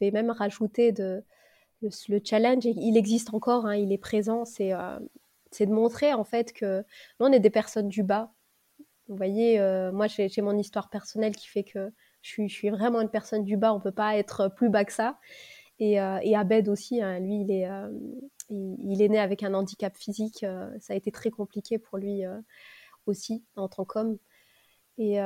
vais 0.00 0.10
même 0.10 0.30
rajouter 0.30 0.94
le, 0.96 2.20
challenge, 2.24 2.64
il 2.64 2.96
existe 2.96 3.34
encore, 3.34 3.66
hein, 3.66 3.76
il 3.76 3.92
est 3.92 3.98
présent, 3.98 4.44
c'est 4.46 4.70
de 4.70 5.72
montrer 5.72 6.14
en 6.14 6.24
fait 6.24 6.52
que 6.52 6.84
nous, 7.20 7.26
on 7.26 7.32
est 7.32 7.40
des 7.40 7.50
personnes 7.50 7.88
du 7.88 8.02
bas, 8.02 8.32
vous 9.08 9.16
voyez, 9.16 9.58
euh, 9.58 9.90
moi, 9.90 10.06
j'ai 10.06 10.42
mon 10.42 10.56
histoire 10.56 10.90
personnelle 10.90 11.34
qui 11.34 11.48
fait 11.48 11.64
que 11.64 11.90
je 12.22 12.46
suis, 12.46 12.68
vraiment 12.70 13.00
une 13.00 13.08
personne 13.08 13.44
du 13.44 13.56
bas. 13.56 13.72
On 13.72 13.80
peut 13.80 13.92
pas 13.92 14.16
être 14.18 14.48
plus 14.48 14.68
bas 14.68 14.84
que 14.84 14.92
ça. 14.92 15.18
Et, 15.78 16.00
euh, 16.00 16.18
Abed 16.36 16.68
aussi, 16.68 17.00
hein, 17.00 17.18
lui, 17.18 17.40
il 17.40 17.50
est, 17.50 17.68
euh, 17.70 17.90
il, 18.50 19.00
est 19.02 19.08
né 19.08 19.18
avec 19.18 19.42
un 19.42 19.54
handicap 19.54 19.96
physique. 19.96 20.44
ça 20.80 20.92
a 20.92 20.96
été 20.96 21.10
très 21.10 21.30
compliqué 21.30 21.78
pour 21.78 21.98
lui 21.98 22.22
aussi 23.06 23.44
en 23.56 23.68
tant 23.68 23.84
qu'homme. 23.84 24.18
Et, 24.98 25.20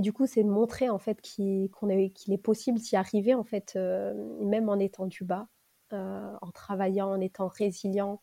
du 0.00 0.12
coup, 0.12 0.26
c'est 0.26 0.44
de 0.44 0.48
montrer 0.48 0.88
en 0.88 0.98
fait 0.98 1.20
qu'il 1.20 1.68
est, 1.90 2.30
est, 2.30 2.38
possible 2.38 2.78
d'y 2.78 2.96
arriver 2.96 3.34
en 3.34 3.44
fait, 3.44 3.76
même 3.76 4.68
en 4.68 4.78
étant 4.78 5.06
du 5.06 5.24
bas, 5.24 5.48
en 5.92 6.50
travaillant, 6.54 7.10
en 7.10 7.20
étant 7.20 7.48
résilient, 7.48 8.20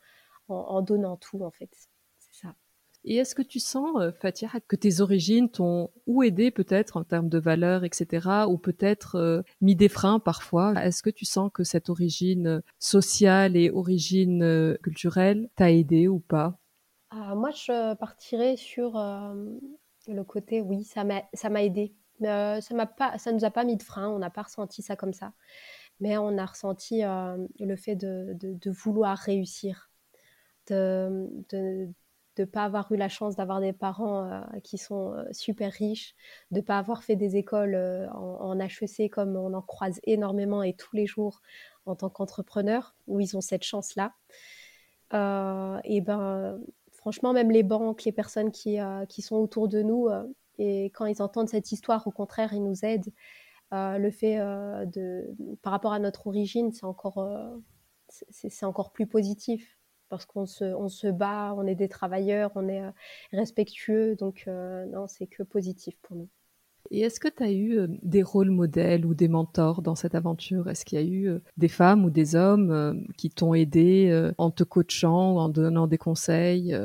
en 0.47 0.82
donnant 0.82 1.17
tout 1.17 1.43
en 1.43 1.52
fait. 1.52 1.71
Et 3.06 3.18
est-ce 3.18 3.36
que 3.36 3.42
tu 3.42 3.60
sens, 3.60 3.89
euh, 4.00 4.12
Fatia, 4.12 4.50
que 4.68 4.76
tes 4.76 5.02
origines 5.02 5.50
t'ont 5.50 5.89
ou 6.08 6.24
aidé 6.24 6.52
peut-être 6.52 6.96
en 6.98 7.04
termes 7.04 7.30
de 7.30 7.38
valeurs, 7.38 7.84
etc., 7.84 8.48
ou 8.48 8.58
peut-être 8.58 9.16
euh, 9.16 9.42
mis 9.62 9.76
des 9.76 9.89
freins 9.89 10.20
parfois? 10.20 10.74
Est-ce 10.82 11.04
que 11.04 11.10
tu 11.10 11.26
sens 11.26 11.52
que 11.54 11.63
cette 11.63 11.89
origine 11.89 12.62
sociale 12.80 13.58
et 13.58 13.70
origine 13.72 14.44
euh, 14.44 14.78
culturelle 14.84 15.50
t'a 15.56 15.72
aidé 15.72 16.08
ou 16.08 16.20
pas? 16.20 16.58
Ah, 17.10 17.36
Moi, 17.36 17.52
je 17.52 17.94
partirais 17.96 18.56
sur 18.56 18.94
le 20.08 20.24
côté, 20.24 20.62
oui, 20.62 20.84
ça 20.84 21.04
m'a, 21.04 21.24
ça 21.34 21.50
m'a 21.50 21.63
aidé. 21.63 21.94
ça 22.22 22.60
m'a 22.72 22.86
pas, 22.86 23.18
ça 23.18 23.32
nous 23.32 23.44
a 23.46 23.52
pas 23.52 23.63
mis 23.66 23.78
de 23.78 23.84
frein, 23.84 24.10
on 24.10 24.20
n'a 24.20 24.30
pas 24.30 24.44
ressenti 24.44 24.82
ça 24.82 24.96
comme 24.96 25.13
ça, 25.13 25.34
mais 26.00 26.18
on 26.18 26.38
a 26.38 26.46
ressenti 26.46 27.02
le 27.02 27.76
fait 27.76 27.96
de, 27.96 28.34
de, 28.39 28.54
de 28.54 28.72
vouloir 28.72 29.18
réussir, 29.18 29.89
de, 30.70 31.28
de 31.50 31.89
de 32.36 32.46
pas 32.46 32.63
avoir 32.63 32.91
eu 32.91 32.98
la 32.98 33.10
chance 33.10 33.36
d'avoir 33.36 33.60
des 33.60 33.74
parents 33.74 34.43
qui 34.63 34.78
sont 34.78 35.15
super 35.32 35.72
riches, 35.72 36.15
de 36.52 36.62
pas 36.62 36.78
avoir 36.78 37.04
fait 37.04 37.15
des 37.15 37.36
écoles 37.36 37.76
en, 38.13 38.60
HEC 38.60 39.12
comme 39.12 39.36
on 39.36 39.54
en 39.54 39.62
croise 39.62 40.00
énormément 40.04 40.63
et 40.63 40.74
tous 40.74 40.96
les 40.96 41.06
jours 41.06 41.41
en 41.86 41.96
tant 41.96 42.10
qu'entrepreneur, 42.10 42.96
où 43.08 43.19
ils 43.19 43.38
ont 43.38 43.41
cette 43.41 43.63
chance-là. 43.63 44.13
et 45.12 46.02
ben, 46.02 46.60
franchement, 46.91 47.34
même 47.34 47.52
les 47.52 47.63
banques, 47.63 48.04
les 48.04 48.12
personnes 48.12 48.52
qui, 48.52 48.78
qui 49.10 49.22
sont 49.22 49.36
autour 49.36 49.67
de 49.67 49.82
nous, 49.82 50.10
et 50.58 50.86
quand 50.86 51.06
ils 51.06 51.22
entendent 51.22 51.50
cette 51.50 51.72
histoire, 51.72 52.08
au 52.08 52.12
contraire, 52.12 52.54
ils 52.54 52.63
nous 52.63 52.84
aident. 52.84 53.12
le 53.72 54.10
fait 54.12 54.38
de, 54.38 55.36
par 55.62 55.72
rapport 55.72 55.93
à 55.93 56.00
notre 56.00 56.28
origine, 56.28 56.72
c'est 56.72 56.86
encore, 56.86 57.28
c'est 58.10 58.65
encore 58.65 58.91
plus 58.91 59.08
positif 59.08 59.78
parce 60.13 60.28
qu'on 60.28 60.45
se, 60.45 60.63
on 60.63 60.89
se 60.89 61.08
bat, 61.08 61.56
on 61.58 61.65
est 61.65 61.73
des 61.73 61.89
travailleurs, 61.89 62.52
on 62.54 62.67
est 62.67 62.84
respectueux, 63.32 64.15
donc 64.15 64.45
non, 64.47 65.08
c'est 65.08 65.26
que 65.26 65.41
positif 65.41 65.97
pour 66.04 66.15
nous. 66.15 66.30
Et 66.91 66.99
est-ce 66.99 67.19
que 67.19 67.30
tu 67.30 67.41
as 67.41 67.52
eu 67.52 67.88
des 68.04 68.21
rôles 68.21 68.52
modèles 68.52 69.08
ou 69.08 69.15
des 69.15 69.28
mentors 69.28 69.82
dans 69.82 69.95
cette 69.95 70.13
aventure? 70.13 70.69
Est-ce 70.69 70.86
qu'il 70.86 70.99
y 70.99 71.02
a 71.02 71.06
eu 71.06 71.39
des 71.58 71.67
femmes 71.67 72.06
ou 72.06 72.12
des 72.12 72.36
hommes 72.36 73.04
qui 73.17 73.32
t'ont 73.32 73.56
aidé 73.56 74.32
en 74.38 74.52
te 74.52 74.63
coachant 74.63 75.38
en 75.38 75.49
donnant 75.49 75.88
des 75.88 75.97
conseils 75.97 76.78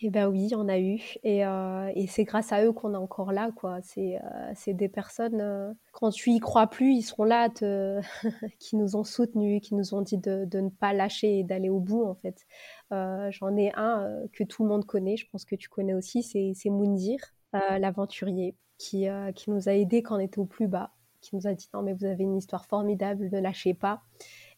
eh 0.00 0.10
ben 0.10 0.26
oui, 0.28 0.50
on 0.54 0.68
a 0.68 0.78
eu. 0.78 1.00
Et, 1.22 1.40
et 1.40 2.06
c'est 2.06 2.24
grâce 2.24 2.52
à 2.52 2.64
eux 2.64 2.72
qu'on 2.72 2.92
est 2.92 2.98
encore 2.98 3.32
là, 3.32 3.50
quoi. 3.52 3.78
C'est 3.82 4.18
c'est 4.54 4.74
des 4.74 4.88
personnes, 4.88 5.74
quand 5.92 6.10
tu 6.10 6.30
y 6.32 6.38
crois 6.38 6.66
plus, 6.66 6.92
ils 6.92 7.02
seront 7.02 7.24
là, 7.24 7.48
qui 8.58 8.76
nous 8.76 8.96
ont 8.96 9.04
soutenus, 9.04 9.62
qui 9.62 9.74
nous 9.74 9.94
ont 9.94 10.02
dit 10.02 10.18
de, 10.18 10.44
de 10.44 10.60
ne 10.60 10.68
pas 10.68 10.92
lâcher 10.92 11.38
et 11.38 11.44
d'aller 11.44 11.70
au 11.70 11.80
bout, 11.80 12.04
en 12.04 12.14
fait. 12.14 12.46
J'en 12.90 13.56
ai 13.56 13.72
un 13.74 14.06
que 14.32 14.44
tout 14.44 14.64
le 14.64 14.68
monde 14.68 14.84
connaît, 14.84 15.16
je 15.16 15.26
pense 15.30 15.44
que 15.44 15.56
tu 15.56 15.68
connais 15.68 15.94
aussi, 15.94 16.22
c'est 16.22 16.70
Moundir, 16.70 17.18
l'aventurier, 17.52 18.54
qui, 18.78 19.06
qui 19.34 19.50
nous 19.50 19.68
a 19.68 19.72
aidés 19.72 20.02
quand 20.02 20.16
on 20.16 20.20
était 20.20 20.38
au 20.38 20.44
plus 20.44 20.68
bas, 20.68 20.90
qui 21.22 21.34
nous 21.34 21.46
a 21.46 21.54
dit 21.54 21.68
non 21.72 21.82
mais 21.82 21.94
vous 21.94 22.04
avez 22.04 22.24
une 22.24 22.36
histoire 22.36 22.66
formidable, 22.66 23.28
ne 23.32 23.40
lâchez 23.40 23.74
pas. 23.74 24.02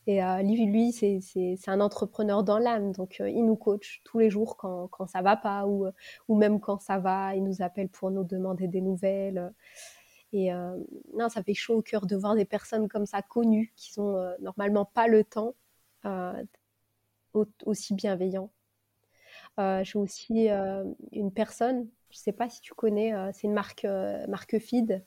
Et 0.08 0.24
euh, 0.24 0.40
lui, 0.40 0.64
lui 0.64 0.90
c'est 0.90 1.68
un 1.68 1.80
entrepreneur 1.80 2.42
dans 2.42 2.58
l'âme. 2.58 2.92
Donc, 2.92 3.20
euh, 3.20 3.28
il 3.28 3.44
nous 3.44 3.56
coach 3.56 4.00
tous 4.04 4.18
les 4.18 4.30
jours 4.30 4.56
quand, 4.56 4.88
quand 4.88 5.06
ça 5.06 5.20
va 5.20 5.36
pas 5.36 5.66
ou, 5.66 5.86
ou 6.28 6.34
même 6.34 6.60
quand 6.60 6.80
ça 6.80 6.98
va. 6.98 7.34
Il 7.36 7.44
nous 7.44 7.60
appelle 7.60 7.90
pour 7.90 8.10
nous 8.10 8.24
demander 8.24 8.68
des 8.68 8.80
nouvelles. 8.80 9.52
Et 10.32 10.50
euh, 10.50 10.78
non, 11.14 11.28
ça 11.28 11.42
fait 11.42 11.52
chaud 11.52 11.76
au 11.76 11.82
cœur 11.82 12.06
de 12.06 12.16
voir 12.16 12.34
des 12.34 12.46
personnes 12.46 12.88
comme 12.88 13.04
ça 13.04 13.20
connues 13.20 13.70
qui 13.76 14.00
n'ont 14.00 14.34
normalement 14.40 14.86
pas 14.86 15.08
le 15.08 15.24
temps 15.24 15.54
aussi 17.66 17.92
bienveillants. 17.92 18.50
J'ai 19.58 19.98
aussi 19.98 20.48
une 21.12 21.32
personne, 21.32 21.86
je 22.10 22.16
ne 22.16 22.22
sais 22.22 22.32
pas 22.32 22.48
si 22.48 22.62
tu 22.62 22.72
connais, 22.72 23.12
c'est 23.34 23.46
une 23.46 23.52
marque, 23.52 23.86
marque 24.26 24.58
Feed 24.58 25.04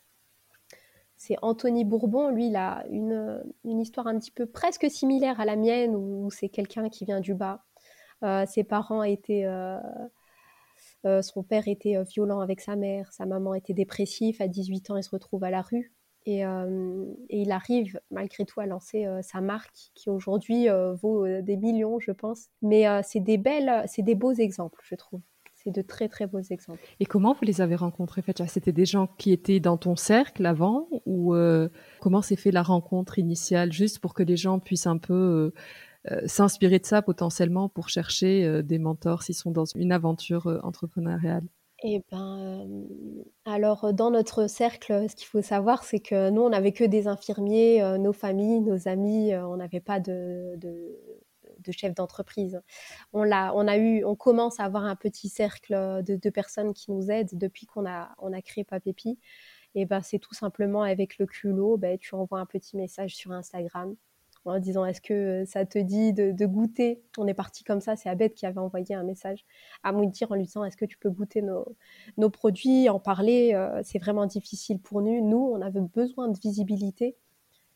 c'est 1.21 1.35
Anthony 1.43 1.85
Bourbon. 1.85 2.29
Lui, 2.29 2.47
il 2.47 2.55
a 2.55 2.83
une, 2.89 3.43
histoire 3.63 4.07
un 4.07 4.17
petit 4.17 4.31
peu 4.31 4.47
presque 4.47 4.89
similaire 4.89 5.39
à 5.39 5.45
la 5.45 5.55
mienne, 5.55 5.95
où 5.95 6.31
c'est 6.31 6.49
quelqu'un 6.49 6.89
qui 6.89 7.05
vient 7.05 7.19
du 7.19 7.35
bas. 7.35 7.63
Euh, 8.23 8.45
ses 8.47 8.63
parents 8.63 9.03
étaient. 9.03 9.45
Euh, 9.45 9.77
euh, 11.05 11.21
son 11.21 11.43
père 11.43 11.67
était 11.67 12.01
violent 12.03 12.39
avec 12.39 12.59
sa 12.59 12.75
mère, 12.75 13.13
sa 13.13 13.27
maman 13.27 13.53
était 13.53 13.73
dépressive. 13.73 14.41
À 14.41 14.47
18 14.47 14.89
ans, 14.89 14.97
il 14.97 15.03
se 15.03 15.11
retrouve 15.11 15.43
à 15.43 15.51
la 15.51 15.61
rue. 15.61 15.93
Et, 16.25 16.41
et 16.41 17.41
il 17.41 17.51
arrive 17.51 17.99
malgré 18.11 18.45
tout 18.45 18.59
à 18.59 18.67
lancer 18.67 19.07
sa 19.23 19.41
marque 19.41 19.91
qui 19.95 20.09
aujourd'hui 20.09 20.67
vaut 21.01 21.27
des 21.41 21.57
millions, 21.57 21.99
je 21.99 22.11
pense. 22.11 22.49
Mais 22.61 22.85
c'est 23.01 23.19
des 23.19 23.37
belles, 23.37 23.83
c'est 23.87 24.03
des 24.03 24.13
beaux 24.13 24.33
exemples, 24.33 24.79
je 24.83 24.93
trouve 24.93 25.21
c'est 25.63 25.71
de 25.71 25.81
très 25.81 26.07
très 26.07 26.27
beaux 26.27 26.41
exemples. 26.41 26.81
Et 26.99 27.05
comment 27.05 27.33
vous 27.33 27.45
les 27.45 27.61
avez 27.61 27.75
rencontrés 27.75 28.23
C'était 28.47 28.71
des 28.71 28.85
gens 28.85 29.07
qui 29.17 29.31
étaient 29.31 29.59
dans 29.59 29.77
ton 29.77 29.95
cercle 29.95 30.45
avant 30.45 30.87
ou 31.05 31.35
euh, 31.35 31.69
comment 31.99 32.21
s'est 32.21 32.35
fait 32.35 32.51
la 32.51 32.63
rencontre 32.63 33.19
initiale 33.19 33.71
juste 33.71 33.99
pour 33.99 34.13
que 34.13 34.23
les 34.23 34.37
gens 34.37 34.59
puissent 34.59 34.87
un 34.87 34.97
peu 34.97 35.13
euh, 35.13 35.53
euh, 36.11 36.21
s'inspirer 36.25 36.79
de 36.79 36.85
ça 36.85 37.01
potentiellement 37.01 37.69
pour 37.69 37.89
chercher 37.89 38.63
des 38.63 38.79
mentors 38.79 39.23
s'ils 39.23 39.35
sont 39.35 39.51
dans 39.51 39.65
une 39.65 39.91
aventure 39.91 40.59
entrepreneuriale? 40.63 41.43
Eh 41.83 42.03
ben, 42.11 42.67
alors 43.45 43.91
dans 43.91 44.11
notre 44.11 44.47
cercle, 44.47 45.09
ce 45.09 45.15
qu'il 45.15 45.25
faut 45.25 45.41
savoir, 45.41 45.83
c'est 45.83 45.99
que 45.99 46.29
nous, 46.29 46.43
on 46.43 46.49
n'avait 46.49 46.73
que 46.73 46.83
des 46.83 47.07
infirmiers, 47.07 47.81
nos 47.97 48.13
familles, 48.13 48.61
nos 48.61 48.87
amis, 48.87 49.35
on 49.35 49.57
n'avait 49.57 49.79
pas 49.79 49.99
de, 49.99 50.55
de 50.57 50.99
chef 51.69 51.93
d'entreprise. 51.93 52.61
On, 53.13 53.23
l'a, 53.23 53.53
on, 53.55 53.67
a 53.67 53.77
eu, 53.77 54.03
on 54.05 54.15
commence 54.15 54.59
à 54.59 54.63
avoir 54.63 54.85
un 54.85 54.95
petit 54.95 55.29
cercle 55.29 56.03
de, 56.03 56.29
personnes 56.29 56.73
qui 56.73 56.91
nous 56.91 57.11
aident 57.11 57.33
depuis 57.33 57.65
qu'on 57.65 57.85
a, 57.85 58.09
on 58.17 58.33
a 58.33 58.41
créé 58.41 58.63
Papépi. 58.63 59.19
Et 59.75 59.85
ben, 59.85 60.01
c'est 60.01 60.19
tout 60.19 60.33
simplement 60.33 60.83
avec 60.83 61.17
le 61.17 61.25
culot, 61.25 61.77
ben, 61.77 61.97
tu 61.97 62.15
envoies 62.15 62.39
un 62.39 62.45
petit 62.45 62.75
message 62.77 63.15
sur 63.15 63.31
Instagram 63.31 63.95
en 64.45 64.59
disant 64.59 64.85
est-ce 64.85 65.01
que 65.01 65.43
ça 65.45 65.65
te 65.65 65.77
dit 65.77 66.13
de, 66.13 66.45
goûter? 66.45 67.01
On 67.17 67.27
est 67.27 67.33
parti 67.33 67.63
comme 67.63 67.81
ça, 67.81 67.95
c'est 67.95 68.09
Abed 68.09 68.33
qui 68.33 68.45
avait 68.45 68.59
envoyé 68.59 68.95
un 68.95 69.03
message 69.03 69.45
à 69.83 69.91
Mountir 69.91 70.31
en 70.31 70.35
lui 70.35 70.45
disant 70.45 70.63
est-ce 70.63 70.77
que 70.77 70.85
tu 70.85 70.97
peux 70.97 71.09
goûter 71.09 71.41
nos, 71.41 72.29
produits, 72.29 72.89
en 72.89 72.99
parler, 72.99 73.53
euh, 73.53 73.81
c'est 73.83 73.99
vraiment 73.99 74.25
difficile 74.25 74.79
pour 74.79 75.01
nous. 75.01 75.27
Nous, 75.27 75.51
on 75.53 75.61
avait 75.61 75.81
besoin 75.81 76.27
de 76.27 76.37
visibilité 76.39 77.15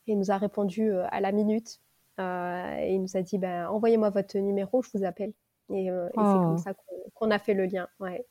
et 0.08 0.14
il 0.14 0.18
nous 0.18 0.32
a 0.32 0.38
répondu 0.38 0.92
euh, 0.92 1.06
à 1.10 1.22
la 1.22 1.32
minute 1.32 1.80
euh, 1.80 1.95
et 2.20 2.94
il 2.94 3.02
nous 3.02 3.18
a 3.18 3.22
dit 3.22 3.38
ben, 3.38 3.68
envoyez-moi 3.68 4.10
votre 4.10 4.38
numéro, 4.38 4.82
je 4.82 4.98
vous 4.98 5.04
appelle. 5.04 5.34
Et, 5.74 5.90
euh, 5.90 6.08
c'est 6.10 6.16
comme 6.16 6.56
oh. 6.56 6.58
ça 6.58 6.74
qu'on 7.14 7.32
a 7.32 7.40
fait 7.40 7.54
le 7.54 7.66
lien. 7.66 7.88
Ouais. 8.00 8.26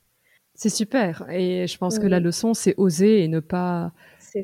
C'est 0.55 0.69
super. 0.69 1.29
Et 1.31 1.67
je 1.67 1.79
pense 1.79 1.99
que 1.99 2.07
la 2.07 2.21
leçon, 2.21 2.55
c'est 2.55 2.75
oser 2.77 3.25
et 3.25 3.29
ne 3.29 3.41
pas, 3.41 3.93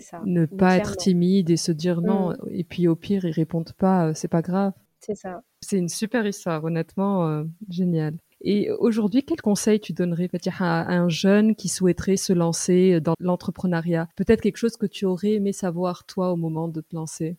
ça, 0.00 0.20
ne 0.24 0.44
pas 0.44 0.76
être 0.76 0.96
timide 0.96 1.50
et 1.50 1.56
se 1.56 1.70
dire 1.70 2.00
non. 2.00 2.30
Mm. 2.30 2.36
Et 2.50 2.64
puis 2.64 2.88
au 2.88 2.96
pire, 2.96 3.24
ils 3.24 3.32
répondent 3.32 3.72
pas, 3.72 4.08
euh, 4.08 4.12
c'est 4.14 4.28
pas 4.28 4.42
grave. 4.42 4.72
C'est 4.98 5.14
ça. 5.14 5.42
C'est 5.60 5.78
une 5.78 5.88
super 5.88 6.26
histoire, 6.26 6.64
honnêtement, 6.64 7.44
génial. 7.68 8.18
Et 8.42 8.70
aujourd'hui, 8.70 9.22
quel 9.22 9.40
conseil 9.40 9.80
tu 9.80 9.92
donnerais 9.92 10.28
à 10.58 10.92
un 10.92 11.08
jeune 11.08 11.54
qui 11.54 11.68
souhaiterait 11.68 12.16
se 12.16 12.32
lancer 12.32 13.00
dans 13.00 13.14
l'entrepreneuriat? 13.18 14.08
Peut-être 14.16 14.40
quelque 14.40 14.56
chose 14.56 14.76
que 14.76 14.86
tu 14.86 15.06
aurais 15.06 15.32
aimé 15.32 15.52
savoir 15.52 16.04
toi 16.04 16.32
au 16.32 16.36
moment 16.36 16.68
de 16.68 16.80
te 16.80 16.94
lancer? 16.94 17.36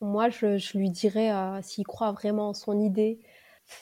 Moi, 0.00 0.30
je, 0.30 0.76
lui 0.76 0.90
dirais, 0.90 1.32
euh, 1.32 1.60
s'il 1.62 1.86
croit 1.86 2.12
vraiment 2.12 2.50
en 2.50 2.54
son 2.54 2.78
idée, 2.80 3.20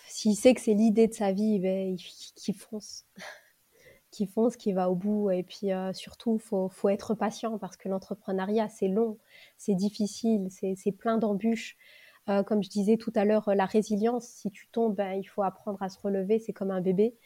s'il 0.09 0.37
sait 0.37 0.55
que 0.55 0.61
c'est 0.61 0.75
l'idée 0.75 1.07
de 1.07 1.15
sa 1.15 1.33
vie, 1.33 1.59
ben, 1.61 1.97
qu'il 2.37 2.55
fonce. 2.55 3.07
qu'il 4.11 4.29
fonce, 4.29 4.57
qu'il 4.57 4.75
va 4.75 4.91
au 4.91 4.95
bout. 4.95 5.31
Et 5.31 5.43
puis 5.43 5.73
euh, 5.73 5.93
surtout, 5.93 6.37
il 6.37 6.41
faut, 6.41 6.69
faut, 6.69 6.89
être 6.89 7.15
patient 7.15 7.59
parce 7.59 7.77
que 7.77 7.89
l'entrepreneuriat, 7.89 8.69
c'est 8.69 8.89
long, 8.89 9.19
c'est 9.57 9.75
difficile, 9.75 10.49
c'est 10.51 10.93
plein 10.93 11.19
d'embûches. 11.19 11.77
Euh, 12.29 12.43
comme 12.43 12.63
je 12.63 12.69
disais 12.69 12.97
tout 12.99 13.13
à 13.15 13.25
l'heure, 13.25 13.51
la 13.55 13.65
résilience, 13.65 14.27
si 14.27 14.51
tu 14.51 14.69
tombes, 14.69 14.95
ben, 14.97 15.13
il 15.13 15.25
faut 15.25 15.43
apprendre 15.43 15.83
à 15.83 15.89
se 15.89 15.99
relever, 16.01 16.39
c'est 16.39 16.53
comme 16.53 16.71
un 16.71 16.81
bébé. 16.81 17.17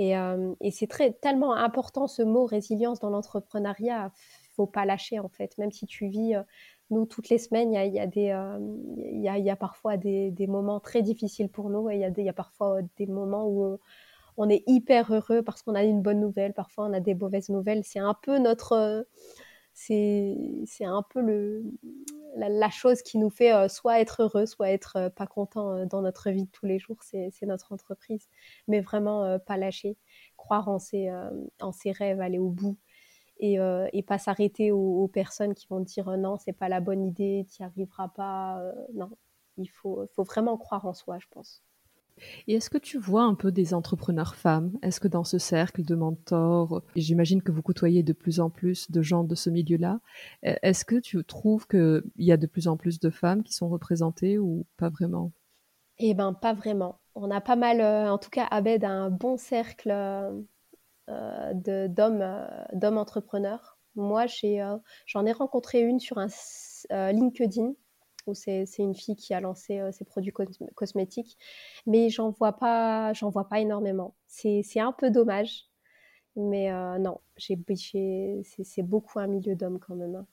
Et, 0.00 0.12
et 0.60 0.70
c'est 0.70 0.86
tellement 1.20 1.54
important 1.54 2.06
ce 2.06 2.22
mot 2.22 2.46
résilience 2.46 3.00
dans 3.00 3.10
l'entrepreneuriat. 3.10 4.12
Faut 4.58 4.66
pas 4.66 4.84
lâcher 4.84 5.20
en 5.20 5.28
fait, 5.28 5.56
même 5.56 5.70
si 5.70 5.86
tu 5.86 6.08
vis 6.08 6.34
nous, 6.90 7.06
toutes 7.06 7.28
les 7.28 7.38
semaines, 7.38 7.72
il 7.72 7.94
y 7.94 8.00
a, 8.00 8.06
des, 8.06 8.34
il 8.96 9.20
y 9.20 9.50
a, 9.50 9.56
parfois 9.56 9.96
des, 9.96 10.46
moments 10.48 10.80
très 10.80 11.02
difficiles 11.02 11.48
pour 11.48 11.70
nous 11.70 11.88
et 11.90 11.94
il 11.94 12.00
y 12.00 12.04
a, 12.04 12.10
y 12.10 12.28
a 12.28 12.32
parfois 12.32 12.80
des 12.96 13.06
moments 13.06 13.46
où 13.46 13.78
on, 14.36 14.48
est 14.48 14.64
hyper 14.66 15.12
heureux 15.12 15.42
parce 15.42 15.62
qu'on 15.62 15.74
a 15.74 15.84
une 15.84 16.02
bonne 16.02 16.20
nouvelle, 16.20 16.54
parfois 16.54 16.86
on 16.86 16.92
a 16.92 17.00
des 17.00 17.14
mauvaises 17.14 17.50
nouvelles. 17.50 17.84
C'est 17.84 18.00
un 18.00 18.14
peu 18.14 18.38
notre. 18.38 19.06
C'est 19.74 20.58
un 20.80 21.04
peu 21.08 21.20
le, 21.20 21.62
la, 22.36 22.68
chose 22.68 23.00
qui 23.02 23.16
nous 23.16 23.30
fait 23.30 23.68
soit 23.68 24.00
être 24.00 24.22
heureux, 24.24 24.44
soit 24.44 24.70
être 24.70 25.12
pas 25.14 25.28
content 25.28 25.86
dans 25.86 26.02
notre 26.02 26.30
vie 26.30 26.44
de 26.44 26.50
tous 26.50 26.66
les 26.66 26.80
jours. 26.80 26.96
C'est 27.02 27.30
notre 27.42 27.72
entreprise. 27.72 28.28
Mais 28.66 28.80
vraiment, 28.80 29.38
pas 29.40 29.56
lâcher, 29.56 29.96
croire 30.36 30.68
en 30.68 30.80
ses, 30.80 31.10
en 31.60 31.70
ses 31.72 31.92
rêves, 31.92 32.20
aller 32.20 32.38
au 32.38 32.48
bout 32.48 32.76
et, 33.38 33.58
et 33.92 34.02
pas 34.02 34.18
s'arrêter 34.18 34.70
aux, 34.72 35.08
personnes 35.08 35.54
qui 35.54 35.66
vont 35.68 35.80
dire 35.80 36.10
non, 36.18 36.36
c'est 36.38 36.52
pas 36.52 36.68
la 36.68 36.80
bonne 36.80 37.04
idée, 37.04 37.46
tu 37.50 37.62
n'y 37.62 37.66
arriveras 37.66 38.08
pas. 38.08 38.62
non, 38.94 39.10
il 39.56 39.68
faut, 39.68 40.06
faut 40.14 40.24
vraiment 40.24 40.56
croire 40.56 40.86
en 40.86 40.94
soi, 40.94 41.18
je 41.18 41.26
pense. 41.30 41.62
Et 42.46 42.54
est-ce 42.54 42.70
que 42.70 42.78
tu 42.78 42.98
vois 42.98 43.22
un 43.22 43.34
peu 43.34 43.52
des 43.52 43.74
entrepreneurs 43.74 44.34
femmes? 44.34 44.72
Est-ce 44.82 45.00
que 45.00 45.08
dans 45.08 45.24
ce 45.24 45.38
cercle 45.38 45.84
de 45.84 45.94
mentors, 45.94 46.82
j'imagine 46.96 47.42
que 47.42 47.52
vous 47.52 47.62
côtoyez 47.62 48.02
de 48.02 48.12
plus 48.12 48.40
en 48.40 48.50
plus 48.50 48.90
de 48.90 49.02
gens 49.02 49.24
de 49.24 49.34
ce 49.34 49.50
milieu-là, 49.50 50.00
e, 50.44 50.54
est-ce 50.62 50.84
que 50.84 50.96
tu 50.96 51.22
trouves 51.24 51.66
qu'il 51.66 52.02
y 52.16 52.32
a 52.32 52.36
de 52.36 52.46
plus 52.46 52.68
en 52.68 52.76
plus 52.76 53.00
de 53.00 53.10
femmes 53.10 53.42
qui 53.42 53.52
sont 53.52 53.68
représentées 53.68 54.38
ou 54.38 54.66
pas 54.76 54.88
vraiment? 54.88 55.32
Eh 55.98 56.14
bien, 56.14 56.32
pas 56.32 56.54
vraiment. 56.54 57.00
On 57.14 57.30
a 57.30 57.40
pas 57.40 57.56
mal, 57.56 57.80
en 57.80 58.18
tout 58.18 58.30
cas, 58.30 58.46
Abed 58.50 58.84
a 58.84 58.90
un 58.90 59.10
bon 59.10 59.36
cercle 59.36 59.90
euh, 59.90 60.30
d'hommes 61.54 62.22
euh, 62.22 62.46
d'hommes 62.72 62.98
entrepreneurs. 62.98 63.78
Moi, 63.94 64.26
euh, 64.44 64.78
j'en 65.06 65.26
ai, 65.26 65.32
rencontré 65.32 65.80
une 65.80 65.98
sur 65.98 66.18
un 66.18 66.28
LinkedIn 67.12 67.72
où 68.26 68.34
c'est 68.34 68.66
une 68.78 68.94
fille 68.94 69.16
qui 69.16 69.32
a 69.32 69.40
lancé 69.40 69.80
ses 69.90 70.04
produits 70.04 70.34
cosmétiques, 70.74 71.38
mais 71.86 72.10
j'en 72.10 72.30
vois 72.30 72.52
pas, 72.52 73.14
j'en 73.14 73.30
vois 73.30 73.48
pas 73.48 73.58
énormément. 73.58 74.14
C'est 74.26 74.62
un 74.76 74.92
peu 74.92 75.10
dommage, 75.10 75.64
mais 76.36 76.70
non, 76.98 77.20
c'est 77.38 78.82
beaucoup 78.82 79.18
un 79.18 79.28
milieu 79.28 79.56
d'hommes 79.56 79.78
quand 79.78 79.94
même. 79.94 80.14
Hein. 80.14 80.26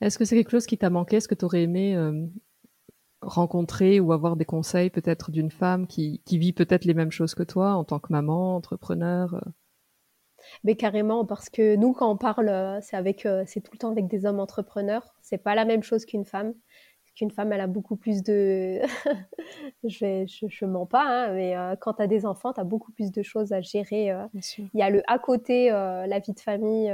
Est-ce 0.00 0.16
que 0.16 0.24
c'est 0.24 0.36
quelque 0.36 0.52
chose 0.52 0.66
qui 0.66 0.78
t'a 0.78 0.90
manqué? 0.90 1.16
Est-ce 1.16 1.26
que 1.26 1.34
tu 1.34 1.44
aurais 1.44 1.62
aimé 1.62 1.96
rencontrer 3.20 3.98
ou 3.98 4.12
avoir 4.12 4.36
des 4.36 4.44
conseils 4.44 4.90
peut-être 4.90 5.32
d'une 5.32 5.50
femme 5.50 5.88
qui, 5.88 6.20
qui 6.24 6.38
vit 6.38 6.52
peut-être 6.52 6.84
les 6.84 6.94
mêmes 6.94 7.12
choses 7.12 7.34
que 7.34 7.42
toi 7.42 7.74
en 7.74 7.84
tant 7.84 7.98
que 7.98 8.12
maman, 8.12 8.56
entrepreneur 8.56 9.40
mais 10.64 10.76
carrément, 10.76 11.24
parce 11.24 11.48
que 11.50 11.76
nous, 11.76 11.92
quand 11.92 12.10
on 12.10 12.16
parle, 12.16 12.48
euh, 12.48 12.80
c'est 12.80 12.96
avec, 12.96 13.26
euh, 13.26 13.44
c'est 13.46 13.60
tout 13.60 13.72
le 13.72 13.78
temps 13.78 13.90
avec 13.90 14.06
des 14.08 14.26
hommes 14.26 14.40
entrepreneurs. 14.40 15.14
C'est 15.22 15.38
pas 15.38 15.54
la 15.54 15.64
même 15.64 15.82
chose 15.82 16.04
qu'une 16.04 16.24
femme. 16.24 16.54
Qu'une 17.14 17.30
femme, 17.30 17.52
elle 17.52 17.60
a 17.60 17.66
beaucoup 17.66 17.96
plus 17.96 18.22
de. 18.22 18.80
je, 19.84 19.98
vais, 20.00 20.26
je, 20.26 20.64
mens 20.64 20.86
pas, 20.86 21.04
hein, 21.04 21.32
mais 21.34 21.54
euh, 21.56 21.76
quand 21.76 21.94
tu 21.94 22.02
as 22.02 22.06
des 22.06 22.24
enfants, 22.24 22.54
tu 22.54 22.60
as 22.60 22.64
beaucoup 22.64 22.90
plus 22.92 23.12
de 23.12 23.22
choses 23.22 23.52
à 23.52 23.60
gérer. 23.60 24.14
Il 24.34 24.68
y 24.74 24.82
a 24.82 24.88
le 24.88 25.02
à 25.10 25.18
côté, 25.18 25.68
la 25.68 26.18
vie 26.20 26.32
de 26.32 26.40
famille, 26.40 26.90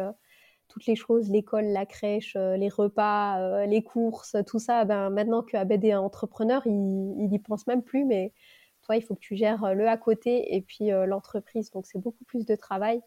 toutes 0.66 0.86
les 0.86 0.96
choses, 0.96 1.30
l'école, 1.30 1.66
la 1.66 1.86
crèche, 1.86 2.34
les 2.34 2.68
repas, 2.68 3.64
les 3.66 3.84
courses, 3.84 4.34
tout 4.44 4.58
ça. 4.58 4.84
Ben, 4.84 5.08
maintenant 5.10 5.42
que 5.42 5.56
Abed 5.56 5.84
est 5.84 5.94
entrepreneur, 5.94 6.62
il, 6.66 7.14
il 7.20 7.32
y 7.32 7.38
pense 7.38 7.68
même 7.68 7.82
plus, 7.82 8.04
mais 8.04 8.32
toi, 8.82 8.96
il 8.96 9.02
faut 9.02 9.14
que 9.14 9.20
tu 9.20 9.36
gères 9.36 9.72
le 9.72 9.86
à 9.86 9.96
côté 9.96 10.56
et 10.56 10.62
puis 10.62 10.88
l'entreprise. 11.06 11.70
Donc, 11.70 11.86
c'est 11.86 12.00
beaucoup 12.00 12.24
plus 12.24 12.44
de 12.44 12.56
travail. 12.56 13.02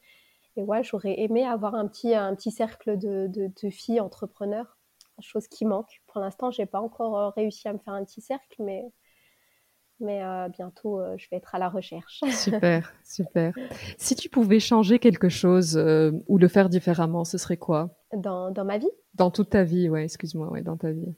Et 0.57 0.63
ouais, 0.63 0.83
j'aurais 0.83 1.19
aimé 1.19 1.45
avoir 1.45 1.75
un 1.75 1.87
petit, 1.87 2.13
un 2.13 2.35
petit 2.35 2.51
cercle 2.51 2.97
de, 2.97 3.27
de, 3.27 3.69
filles 3.69 4.01
entrepreneurs, 4.01 4.77
chose 5.21 5.47
qui 5.47 5.65
manque. 5.65 6.01
Pour 6.07 6.19
l'instant, 6.21 6.51
j'ai 6.51 6.65
pas 6.65 6.81
encore 6.81 7.17
euh, 7.17 7.29
réussi 7.29 7.67
à 7.67 7.73
me 7.73 7.77
faire 7.79 7.93
un 7.93 8.03
petit 8.03 8.21
cercle, 8.21 8.61
mais, 8.61 8.83
mais 10.01 10.23
euh, 10.23 10.49
bientôt, 10.49 10.99
euh, 10.99 11.15
je 11.17 11.27
vais 11.29 11.37
être 11.37 11.55
à 11.55 11.59
la 11.59 11.69
recherche. 11.69 12.21
Super, 12.31 12.93
super. 13.03 13.53
Si 13.97 14.15
tu 14.15 14.29
pouvais 14.29 14.59
changer 14.59 14.99
quelque 14.99 15.29
chose 15.29 15.77
ou 16.27 16.37
le 16.37 16.47
faire 16.47 16.69
différemment, 16.69 17.23
ce 17.23 17.37
serait 17.37 17.57
quoi? 17.57 17.89
Dans, 18.13 18.51
dans, 18.51 18.65
ma 18.65 18.77
vie? 18.77 18.91
Dans 19.13 19.31
toute 19.31 19.51
ta 19.51 19.63
vie, 19.63 19.89
ouais, 19.89 20.03
excuse-moi, 20.03 20.49
ouais, 20.51 20.63
dans 20.63 20.77
ta 20.77 20.91
vie. 20.91 21.15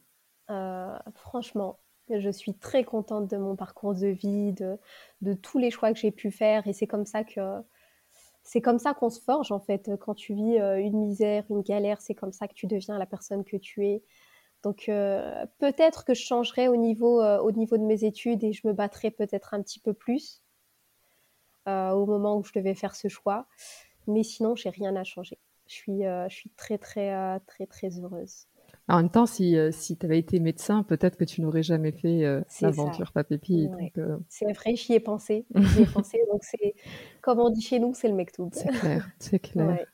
franchement, 1.15 1.79
je 2.09 2.29
suis 2.29 2.53
très 2.53 2.83
contente 2.83 3.31
de 3.31 3.37
mon 3.37 3.55
parcours 3.55 3.95
de 3.95 4.07
vie, 4.07 4.53
de, 4.53 4.77
de 5.21 5.33
tous 5.33 5.57
les 5.57 5.71
choix 5.71 5.91
que 5.91 5.99
j'ai 5.99 6.11
pu 6.11 6.29
faire, 6.29 6.67
et 6.67 6.73
c'est 6.73 6.87
comme 6.87 7.05
ça 7.05 7.23
que 7.23 7.63
c'est 8.43 8.61
comme 8.61 8.79
ça 8.79 8.93
qu'on 8.93 9.09
se 9.09 9.21
forge 9.21 9.51
en 9.51 9.59
fait. 9.59 9.89
Quand 9.99 10.13
tu 10.13 10.33
vis 10.33 10.59
euh, 10.59 10.77
une 10.77 10.97
misère, 10.99 11.45
une 11.49 11.61
galère, 11.61 12.01
c'est 12.01 12.13
comme 12.13 12.33
ça 12.33 12.47
que 12.47 12.53
tu 12.53 12.67
deviens 12.67 12.97
la 12.97 13.05
personne 13.05 13.43
que 13.43 13.57
tu 13.57 13.85
es. 13.87 14.03
Donc 14.63 14.89
euh, 14.89 15.45
peut-être 15.59 16.05
que 16.05 16.13
je 16.13 16.21
changerai 16.21 16.67
au 16.67 16.75
niveau, 16.75 17.21
euh, 17.21 17.39
au 17.39 17.51
niveau 17.51 17.77
de 17.77 17.83
mes 17.83 18.03
études 18.03 18.43
et 18.43 18.53
je 18.53 18.67
me 18.67 18.73
battrai 18.73 19.11
peut-être 19.11 19.53
un 19.53 19.61
petit 19.61 19.79
peu 19.79 19.93
plus 19.93 20.41
au 21.65 22.05
moment 22.05 22.37
où 22.37 22.43
je 22.43 22.51
devais 22.53 22.75
faire 22.75 22.93
ce 22.93 23.07
choix. 23.07 23.47
Mais 24.07 24.23
sinon, 24.23 24.53
j'ai 24.53 24.69
rien 24.69 24.97
à 24.97 25.05
changer. 25.05 25.39
Je 25.65 25.73
suis, 25.73 26.01
je 26.01 26.27
suis 26.35 26.49
très 26.49 26.77
très 26.77 27.39
très 27.47 27.65
très 27.67 27.99
heureuse. 28.01 28.47
En 28.89 28.97
même 28.97 29.09
temps, 29.09 29.25
si, 29.25 29.57
euh, 29.57 29.71
si 29.71 29.97
tu 29.97 30.05
avais 30.05 30.19
été 30.19 30.39
médecin, 30.39 30.83
peut-être 30.83 31.15
que 31.15 31.23
tu 31.23 31.41
n'aurais 31.41 31.63
jamais 31.63 31.93
fait 31.93 32.25
euh, 32.25 32.41
l'aventure 32.61 33.13
Papépi. 33.13 33.69
Euh, 33.97 34.17
c'est 34.27 34.51
vrai, 34.51 34.75
j'y 34.75 34.93
ai 34.93 34.99
pensé. 34.99 35.45
J'y 35.55 35.83
ai 35.83 35.85
pensé. 35.85 36.19
Donc, 36.31 36.43
c'est, 36.43 36.75
comme 37.21 37.39
on 37.39 37.49
dit 37.49 37.61
chez 37.61 37.79
nous, 37.79 37.93
c'est 37.93 38.09
le 38.09 38.15
mektoub. 38.15 38.49
C'est 38.51 38.69
clair, 38.69 39.09
c'est 39.19 39.39
clair. 39.39 39.85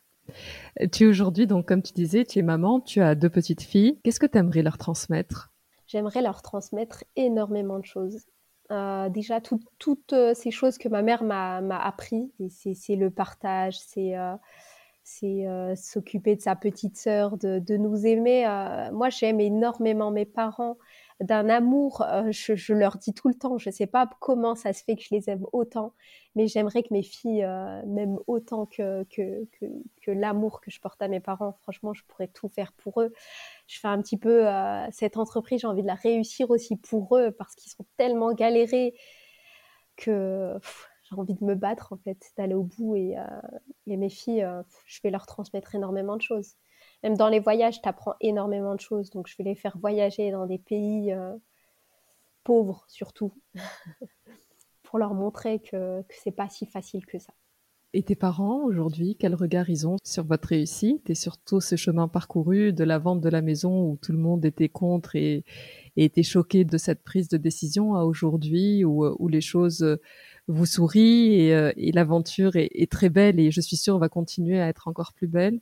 Tu 0.92 1.04
es 1.04 1.08
aujourd'hui, 1.08 1.46
donc, 1.46 1.68
comme 1.68 1.84
tu 1.84 1.94
disais, 1.94 2.26
tu 2.26 2.40
es 2.40 2.42
maman, 2.42 2.80
tu 2.80 3.02
as 3.02 3.16
deux 3.16 3.30
petites 3.30 3.62
filles. 3.62 4.00
Qu'est-ce 4.04 4.20
que 4.20 4.26
tu 4.26 4.38
aimerais 4.38 4.64
leur 4.64 4.78
transmettre? 4.78 5.52
J'aimerais 5.88 6.22
leur 6.22 6.42
transmettre 6.42 7.04
énormément 7.16 7.80
de 7.80 7.86
choses. 7.86 8.26
déjà, 8.70 9.40
toutes 9.78 10.16
ces 10.34 10.52
choses 10.52 10.80
que 10.80 10.90
ma 10.90 11.04
mère 11.04 11.24
m'a, 11.24 11.62
m'a 11.62 11.80
appris, 11.80 12.32
c'est, 12.50 12.96
le 12.96 13.12
partage, 13.12 13.80
c'est 13.80 14.16
c'est 15.10 15.48
euh, 15.48 15.76
s'occuper 15.76 16.36
de 16.36 16.42
sa 16.42 16.56
petite 16.56 16.96
sœur, 16.96 17.36
de, 17.38 17.78
nous 17.78 18.06
aimer. 18.06 18.46
Euh, 18.46 18.92
moi, 18.92 19.10
j'aime 19.10 19.40
énormément 19.40 20.12
mes 20.12 20.26
parents, 20.26 20.78
d'un 21.20 21.50
amour, 21.50 22.04
euh, 22.04 22.32
je, 22.32 22.74
leur 22.74 22.98
dis 22.98 23.14
tout 23.14 23.28
le 23.28 23.34
temps, 23.34 23.58
je 23.58 23.70
ne 23.70 23.74
sais 23.74 23.88
pas 23.88 24.08
comment 24.20 24.54
ça 24.54 24.72
se 24.72 24.84
fait 24.84 24.96
que 24.96 25.02
je 25.02 25.10
les 25.12 25.30
aime 25.30 25.46
autant, 25.52 25.94
mais 26.36 26.46
j'aimerais 26.48 26.84
que 26.84 26.94
mes 26.94 27.02
filles 27.02 27.46
m'aiment 27.88 28.20
autant 28.28 28.68
que, 28.68 29.04
l'amour 30.06 30.62
que 30.62 30.70
je 30.70 30.80
porte 30.80 31.02
à 31.02 31.08
mes 31.08 31.20
parents. 31.20 31.58
Franchement, 31.64 31.94
je 31.94 32.04
pourrais 32.08 32.28
tout 32.28 32.48
faire 32.48 32.72
pour 32.74 33.02
eux. 33.02 33.12
Je 33.68 33.80
fais 33.80 33.88
un 33.88 34.02
petit 34.02 34.18
peu 34.18 34.46
cette 34.92 35.18
entreprise, 35.18 35.62
j'ai 35.62 35.68
envie 35.68 35.82
de 35.82 35.88
la 35.88 35.96
réussir 35.96 36.52
aussi 36.52 36.76
pour 36.78 37.18
eux 37.18 37.32
parce 37.32 37.56
qu'ils 37.56 37.72
sont 37.72 37.86
tellement 37.98 38.32
galérés 38.34 38.94
que 39.98 40.56
j'ai 41.10 41.20
envie 41.20 41.34
de 41.34 41.44
me 41.44 41.56
battre 41.56 41.94
en 41.94 41.98
fait, 41.98 42.32
d'aller 42.38 42.54
au 42.54 42.64
bout 42.64 42.96
et, 42.96 43.18
euh, 43.18 43.24
mes 43.88 44.10
filles, 44.10 44.44
euh, 44.44 44.62
je 44.86 45.00
vais 45.04 45.10
leur 45.10 45.26
transmettre 45.26 45.76
énormément 45.76 46.16
de 46.16 46.22
choses. 46.22 46.56
Même 47.04 47.18
dans 47.18 47.30
les 47.30 47.40
voyages, 47.40 47.82
tu 47.82 47.90
apprends 47.90 48.16
énormément 48.22 48.76
de 48.76 48.80
choses, 48.80 49.10
donc 49.10 49.28
je 49.28 49.36
vais 49.38 49.44
les 49.44 49.56
faire 49.56 49.78
voyager 49.78 50.32
dans 50.32 50.46
des 50.46 50.60
pays 50.60 51.12
euh, 51.12 51.36
pauvres 52.44 52.86
surtout, 52.88 53.34
pour 54.84 55.00
leur 55.00 55.14
montrer 55.14 55.60
que, 55.60 56.02
que 56.02 56.16
c'est 56.22 56.32
pas 56.32 56.50
si 56.50 56.66
facile 56.66 57.06
que 57.06 57.20
ça. 57.20 57.34
Et 57.92 58.04
tes 58.04 58.16
parents 58.16 58.64
aujourd'hui, 58.66 59.16
quel 59.20 59.34
regard 59.34 59.68
ils 59.72 59.88
ont 59.88 59.96
sur 60.04 60.24
votre 60.24 60.50
réussite 60.50 61.10
et 61.10 61.16
sur 61.16 61.40
tout 61.40 61.60
ce 61.60 61.76
chemin 61.76 62.08
parcouru 62.08 62.72
de 62.72 62.84
la 62.84 63.00
vente 63.00 63.20
de 63.20 63.30
la 63.30 63.42
maison 63.42 63.82
où 63.84 63.98
tout 63.98 64.12
le 64.12 64.20
monde 64.20 64.46
était 64.46 64.70
contre 64.70 65.16
et, 65.16 65.44
était 65.96 66.22
choqué 66.22 66.66
de 66.66 66.78
cette 66.78 67.04
prise 67.04 67.30
de 67.30 67.38
décision 67.38 67.96
à 67.96 68.04
aujourd'hui 68.04 68.86
où 68.86 69.28
les 69.28 69.42
choses 69.42 69.98
vous 70.50 70.66
sourit 70.66 71.52
euh, 71.52 71.72
et, 71.78 71.92
l'aventure 71.92 72.56
est, 72.56 72.92
très 72.92 73.10
belle 73.10 73.40
et 73.40 73.52
je 73.52 73.62
suis 73.62 73.78
sûre 73.78 73.98
va 74.00 74.10
continuer 74.10 74.60
à 74.60 74.68
être 74.68 74.88
encore 74.88 75.14
plus 75.14 75.28
belle. 75.28 75.60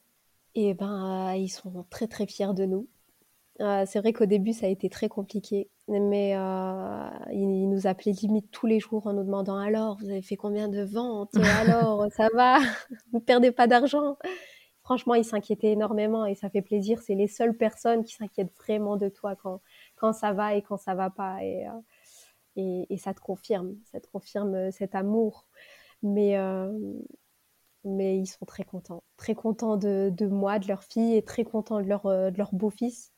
Et 0.56 0.70
eh 0.70 0.74
ben, 0.74 1.30
euh, 1.30 1.36
ils 1.36 1.50
sont 1.50 1.86
très 1.90 2.08
très 2.08 2.26
fiers 2.26 2.54
de 2.56 2.66
nous. 2.66 2.88
Euh, 3.60 3.84
c'est 3.88 4.00
vrai 4.00 4.14
qu'au 4.14 4.26
début 4.26 4.54
ça 4.54 4.68
a 4.68 4.70
été 4.70 4.90
très 4.90 5.10
compliqué, 5.10 5.70
mais 5.88 6.32
ils, 7.32 7.70
nous 7.70 7.88
appelaient 7.88 8.14
limite 8.14 8.50
tous 8.52 8.66
les 8.66 8.80
jours 8.80 9.08
en 9.08 9.14
nous 9.14 9.24
demandant 9.24 9.58
alors 9.58 9.98
vous 10.00 10.10
avez 10.10 10.22
fait 10.22 10.36
combien 10.36 10.68
de 10.68 10.82
ventes? 10.84 11.36
Alors 11.36 12.06
ça 12.16 12.30
va? 12.34 12.60
Vous 13.12 13.20
perdez 13.20 13.52
pas 13.52 13.68
d'argent? 13.68 14.18
Franchement 14.84 15.16
ils 15.16 15.26
s'inquiétaient 15.26 15.72
énormément 15.72 16.26
et 16.26 16.36
ça 16.36 16.50
fait 16.50 16.62
plaisir. 16.62 17.02
C'est 17.02 17.16
les 17.16 17.28
seules 17.28 17.58
personnes 17.58 18.04
qui 18.04 18.14
s'inquiètent 18.14 18.54
vraiment 18.58 18.96
de 18.96 19.10
toi 19.10 19.36
quand 19.36 19.62
quand 19.96 20.14
ça 20.14 20.34
va 20.34 20.56
et 20.56 20.62
quand 20.62 20.78
ça 20.78 20.96
va 20.96 21.10
pas 21.10 21.44
et 21.44 21.66
et, 22.58 22.98
ça 22.98 23.14
te 23.14 23.22
confirme, 23.22 23.76
ça 23.86 24.00
te 24.00 24.08
confirme 24.08 24.56
euh, 24.56 24.72
cet 24.72 24.96
amour. 24.96 25.48
Mais, 26.04 26.38
euh, 26.38 26.72
mais 27.84 28.20
ils 28.20 28.28
sont 28.28 28.46
très 28.46 28.64
contents, 28.64 29.04
très 29.16 29.36
contents 29.36 29.78
de, 29.78 30.28
moi, 30.28 30.60
de 30.60 30.68
leur 30.68 30.84
fille 30.84 31.16
et 31.16 31.24
très 31.24 31.44
contents 31.44 31.82
de 31.82 31.88
leur, 31.88 32.06
euh, 32.06 32.32
de 32.32 32.38
leur 32.38 32.54
beau-fils. 32.54 33.14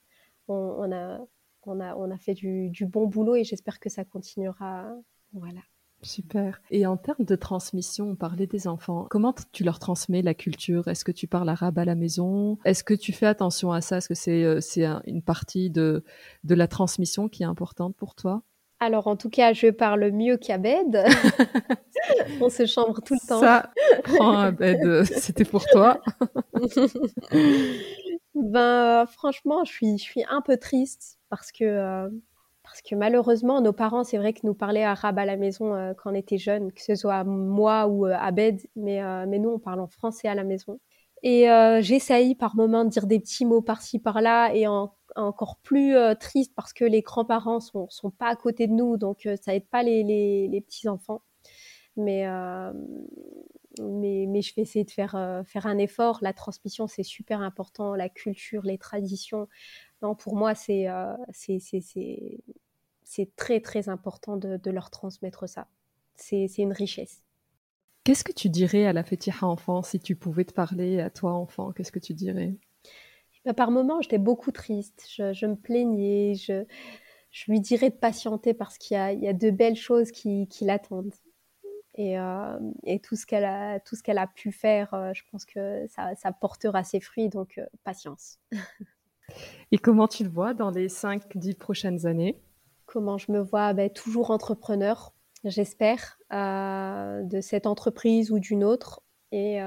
On, 0.47 0.91
a, 0.91 1.19
on, 1.63 1.79
a, 1.79 1.95
on 1.95 2.09
a 2.09 2.17
fait 2.17 2.33
du, 2.33 2.69
du 2.69 2.85
bon 2.85 3.07
boulot 3.07 3.35
et 3.35 3.43
j'espère 3.43 3.79
que 3.79 3.89
ça 3.89 4.03
continuera. 4.03 4.91
Voilà. 5.33 5.59
Super. 6.01 6.61
Et 6.71 6.87
en 6.87 6.97
termes 6.97 7.25
de 7.25 7.35
transmission, 7.35 8.11
on 8.11 8.15
parlait 8.15 8.47
des 8.47 8.67
enfants. 8.67 9.05
Comment 9.09 9.35
tu 9.51 9.63
leur 9.63 9.79
transmets 9.79 10.21
la 10.21 10.33
culture? 10.33 10.87
Est-ce 10.87 11.03
que 11.03 11.11
tu 11.11 11.27
parles 11.27 11.49
arabe 11.49 11.77
à 11.77 11.85
la 11.85 11.95
maison? 11.95 12.57
Est-ce 12.63 12.83
que 12.83 12.93
tu 12.93 13.11
fais 13.11 13.25
attention 13.25 13.71
à 13.73 13.81
ça? 13.81 13.97
Est-ce 13.97 14.07
que 14.07 14.15
c'est 14.15 14.61
c'est 14.61 14.85
une 15.05 15.21
partie 15.21 15.69
de, 15.69 16.03
de 16.45 16.55
la 16.55 16.67
transmission 16.67 17.27
qui 17.27 17.43
est 17.43 17.47
importante 17.47 17.95
pour 17.95 18.15
toi? 18.15 18.41
Alors, 18.81 19.07
en 19.07 19.17
tout 19.17 19.29
cas, 19.29 19.51
je 19.51 19.67
parle 19.67 20.09
mieux 20.11 20.37
qu'Abed. 20.37 21.03
On 22.41 22.49
se 22.49 22.65
chambre 22.65 23.01
tout 23.01 23.13
le 23.13 23.27
temps. 23.27 23.41
Ça, 23.41 23.71
prends 24.03 24.37
Abed, 24.37 25.03
c'était 25.03 25.43
pour 25.43 25.65
toi. 25.65 26.01
ben, 28.35 29.05
franchement, 29.07 29.65
je 29.65 29.71
suis, 29.71 29.97
je 29.97 30.03
suis 30.03 30.23
un 30.29 30.41
peu 30.41 30.55
triste 30.55 31.19
parce 31.29 31.51
que, 31.51 31.65
euh, 31.65 32.09
parce 32.63 32.81
que 32.81 32.95
malheureusement, 32.95 33.59
nos 33.59 33.73
parents, 33.73 34.05
c'est 34.05 34.17
vrai 34.17 34.31
que 34.31 34.39
nous 34.43 34.53
parlaient 34.53 34.85
arabe 34.85 35.19
à 35.19 35.25
la 35.25 35.35
maison 35.35 35.75
euh, 35.75 35.93
quand 35.93 36.11
on 36.11 36.15
était 36.15 36.37
jeunes, 36.37 36.71
que 36.71 36.81
ce 36.81 36.95
soit 36.95 37.25
moi 37.25 37.87
ou 37.87 38.05
euh, 38.07 38.15
Abed, 38.17 38.61
mais, 38.77 39.01
mais 39.27 39.39
nous, 39.39 39.49
on 39.49 39.59
parle 39.59 39.81
en 39.81 39.87
français 39.87 40.29
à 40.29 40.35
la 40.35 40.45
maison. 40.45 40.79
Et 41.23 41.47
j'essaye 41.81 42.35
par 42.35 42.55
moments 42.55 42.85
de 42.85 42.89
dire 42.89 43.05
des 43.05 43.19
petits 43.19 43.45
mots 43.45 43.61
par-ci 43.61 43.99
par-là 43.99 44.53
et 44.53 44.67
en 44.67 44.93
encore 45.15 45.57
plus 45.57 45.95
euh, 45.95 46.15
triste 46.15 46.53
parce 46.55 46.73
que 46.73 46.85
les 46.85 47.01
grands-parents 47.01 47.59
sont, 47.59 47.89
sont 47.89 48.11
pas 48.11 48.27
à 48.27 48.35
côté 48.35 48.67
de 48.67 48.73
nous, 48.73 48.97
donc 48.97 49.25
euh, 49.25 49.35
ça 49.41 49.55
aide 49.55 49.67
pas 49.67 49.83
les, 49.83 50.03
les, 50.03 50.61
petits-enfants. 50.61 51.21
Mais, 51.95 52.27
euh, 52.27 52.71
mais, 53.81 54.25
mais, 54.27 54.41
je 54.41 54.55
vais 54.55 54.61
essayer 54.61 54.85
de 54.85 54.91
faire, 54.91 55.43
faire 55.45 55.67
un 55.67 55.77
effort. 55.77 56.19
La 56.21 56.33
transmission, 56.33 56.87
c'est 56.87 57.03
super 57.03 57.41
important. 57.41 57.95
La 57.95 58.09
culture, 58.09 58.63
les 58.63 58.77
traditions. 58.77 59.47
Non, 60.01 60.15
pour 60.15 60.35
moi, 60.35 60.55
c'est 60.55 60.87
c'est 63.03 63.35
très, 63.35 63.59
très 63.59 63.89
important 63.89 64.37
de, 64.37 64.57
de 64.57 64.71
leur 64.71 64.91
transmettre 64.91 65.49
ça. 65.49 65.67
C'est 66.15 66.47
une 66.57 66.73
richesse. 66.73 67.23
Qu'est-ce 68.03 68.23
que 68.23 68.31
tu 68.31 68.49
dirais 68.49 68.85
à 68.85 68.93
la 68.93 69.03
Fetiha 69.03 69.45
enfant 69.45 69.83
si 69.83 69.99
tu 69.99 70.15
pouvais 70.15 70.45
te 70.45 70.53
parler 70.53 70.99
à 70.99 71.09
toi 71.09 71.33
enfant? 71.33 71.71
Qu'est-ce 71.71 71.91
que 71.91 71.99
tu 71.99 72.13
dirais? 72.13 72.55
Bah, 73.45 73.53
par 73.53 73.71
moments, 73.71 74.01
j'étais 74.01 74.17
beaucoup 74.17 74.51
triste. 74.51 75.05
Je, 75.15 75.45
me 75.45 75.55
plaignais. 75.55 76.35
Je, 76.35 76.65
je, 77.31 77.51
lui 77.51 77.59
dirais 77.59 77.89
de 77.89 77.95
patienter 77.95 78.53
parce 78.53 78.77
qu'il 78.77 78.97
y, 78.97 79.25
y 79.25 79.27
a, 79.27 79.33
de 79.33 79.49
belles 79.51 79.75
choses 79.75 80.11
qui, 80.11 80.47
qui 80.47 80.65
l'attendent. 80.65 81.13
Et, 81.95 82.17
euh, 82.17 82.57
et, 82.83 82.99
tout 82.99 83.15
ce 83.15 83.25
qu'elle 83.25 83.45
a, 83.45 83.79
tout 83.79 83.95
ce 83.95 84.03
qu'elle 84.03 84.19
a 84.19 84.27
pu 84.27 84.51
faire, 84.51 84.93
euh, 84.93 85.11
je 85.13 85.23
pense 85.31 85.45
que 85.45 85.85
ça, 85.89 86.15
ça, 86.15 86.31
portera 86.31 86.83
ses 86.83 86.99
fruits. 86.99 87.29
Donc, 87.29 87.57
euh, 87.57 87.65
patience. 87.83 88.39
et 89.71 89.77
comment 89.77 90.07
tu 90.07 90.23
le 90.23 90.29
vois 90.29 90.53
dans 90.53 90.69
les 90.69 90.87
5-10 90.87 91.55
prochaines 91.55 92.05
années? 92.05 92.41
Comment 92.85 93.17
je 93.17 93.31
me 93.31 93.39
vois? 93.39 93.73
Ben, 93.73 93.89
Toujours 93.89 94.31
entrepreneur, 94.31 95.13
j'espère, 95.43 96.17
de 96.31 97.41
cette 97.41 97.65
entreprise 97.65 98.31
ou 98.31 98.39
d'une 98.39 98.63
autre. 98.63 99.01
Et, 99.31 99.59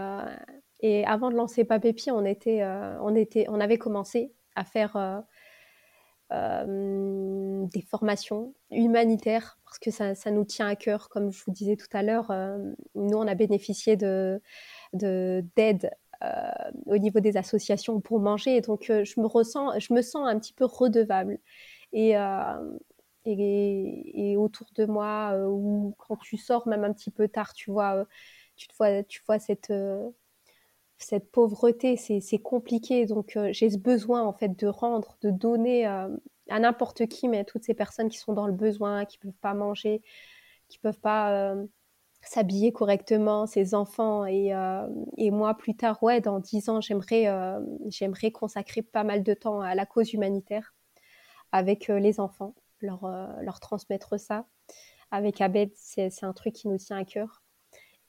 et 0.83 1.05
avant 1.07 1.31
de 1.31 1.37
lancer 1.37 1.65
Papépi, 1.65 2.11
on, 2.11 2.25
était, 2.25 2.63
euh, 2.63 2.99
on, 3.01 3.15
était, 3.15 3.47
on 3.49 3.61
avait 3.61 3.79
commencé 3.79 4.33
à 4.57 4.65
faire 4.65 4.97
euh, 4.97 5.21
euh, 6.33 7.65
des 7.73 7.83
formations 7.83 8.55
humanitaires 8.71 9.59
parce 9.65 9.79
que 9.79 9.93
ça, 9.93 10.17
ça, 10.17 10.33
nous 10.33 10.45
tient 10.45 10.67
à 10.67 10.75
cœur. 10.75 11.09
Comme 11.09 11.31
je 11.31 11.43
vous 11.45 11.53
disais 11.53 11.77
tout 11.77 11.87
à 11.93 12.03
l'heure, 12.03 12.33
nous, 12.97 13.17
on 13.17 13.27
a 13.29 13.35
bénéficié 13.35 13.97
de, 13.97 14.43
d'aide 14.93 15.91
au 16.87 16.99
niveau 16.99 17.21
des 17.21 17.37
associations 17.37 18.01
pour 18.01 18.19
manger. 18.19 18.57
Et 18.57 18.61
donc, 18.61 18.85
je, 18.89 19.21
me 19.21 19.27
ressens, 19.27 19.79
je 19.79 19.95
me 19.95 20.03
sens 20.03 20.29
un 20.29 20.39
petit 20.39 20.53
peu 20.53 20.65
redevable. 20.65 21.39
Et, 21.93 22.17
et, 23.25 24.33
et, 24.33 24.37
autour 24.37 24.69
de 24.75 24.85
moi, 24.87 25.37
ou 25.49 25.95
quand 25.99 26.17
tu 26.17 26.37
sors 26.37 26.67
même 26.69 26.85
un 26.85 26.93
petit 26.93 27.11
peu 27.11 27.29
tard, 27.29 27.55
tu 27.55 27.71
vois, 27.71 28.07
tu, 28.57 28.69
te 28.69 28.75
vois, 28.77 29.03
tu 29.05 29.23
vois 29.27 29.39
cette 29.39 29.73
cette 31.03 31.31
pauvreté, 31.31 31.97
c'est 31.97 32.39
compliqué. 32.39 33.07
Donc, 33.07 33.37
euh, 33.37 33.51
j'ai 33.53 33.71
ce 33.71 33.79
besoin, 33.79 34.23
en 34.23 34.33
fait, 34.33 34.59
de 34.59 34.67
rendre, 34.67 35.17
de 35.23 35.31
donner 35.31 35.87
euh, 35.87 36.09
à 36.49 36.59
n'importe 36.61 37.07
qui, 37.07 37.29
mais 37.29 37.41
à 37.41 37.45
toutes 37.45 37.65
ces 37.65 37.75
personnes 37.75 38.09
qui 38.09 38.19
sont 38.19 38.33
dans 38.33 38.47
le 38.47 38.53
besoin, 38.53 39.05
qui 39.05 39.19
peuvent 39.19 39.33
pas 39.41 39.55
manger, 39.55 40.03
qui 40.69 40.79
peuvent 40.79 41.01
pas 41.01 41.33
euh, 41.33 41.67
s'habiller 42.23 42.73
correctement, 42.73 43.47
ces 43.47 43.75
enfants. 43.75 44.27
Et, 44.27 44.53
moi, 45.31 45.55
plus 45.55 45.77
tard, 45.77 46.03
ouais, 46.03 46.21
dans 46.21 46.41
dix 46.41 46.69
ans, 46.69 46.81
j'aimerais 46.81 47.27
j'aimerais 47.89 48.31
consacrer 48.31 48.83
pas 48.83 49.05
mal 49.05 49.23
de 49.23 49.35
temps 49.35 49.61
à 49.61 49.75
la 49.75 49.87
cause 49.87 50.13
humanitaire 50.13 50.75
avec 51.53 51.89
les 51.89 52.21
enfants, 52.21 52.55
leur, 52.83 53.09
leur 53.41 53.61
transmettre 53.61 54.19
ça. 54.19 54.47
Avec 55.11 55.41
Abed, 55.41 55.71
c'est 55.75 56.25
un 56.25 56.33
truc 56.33 56.55
qui 56.55 56.69
nous 56.69 56.79
tient 56.79 56.97
à 56.97 57.05
cœur. 57.05 57.43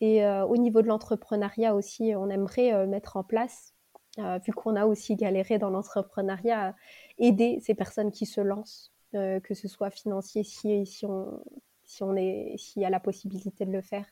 Et 0.04 0.26
euh, 0.26 0.46
au 0.46 0.58
niveau 0.58 0.82
de 0.82 0.88
l'entrepreneuriat 0.88 1.76
aussi, 1.76 2.14
on 2.16 2.30
aimerait 2.30 2.74
euh, 2.74 2.88
mettre 2.88 3.16
en 3.16 3.24
place, 3.24 3.74
euh, 4.20 4.38
vu 4.40 4.52
qu'on 4.52 4.76
a 4.76 4.86
aussi 4.86 5.16
galéré 5.16 5.60
dans 5.60 5.70
l'entrepreneuriat, 5.70 6.76
aider 7.18 7.60
ces 7.62 7.74
personnes 7.74 8.12
qui 8.12 8.26
se 8.26 8.42
lancent, 8.42 8.92
que 9.14 9.54
ce 9.54 9.68
soit 9.68 9.92
financier 9.92 10.44
si, 10.44 10.86
si 10.88 11.06
on, 11.06 11.40
si 11.84 12.04
on 12.04 12.16
est, 12.16 12.56
s'il 12.58 12.82
y 12.82 12.86
a 12.86 12.90
la 12.90 13.00
possibilité 13.00 13.64
de 13.64 13.72
le 13.72 13.82
faire, 13.82 14.08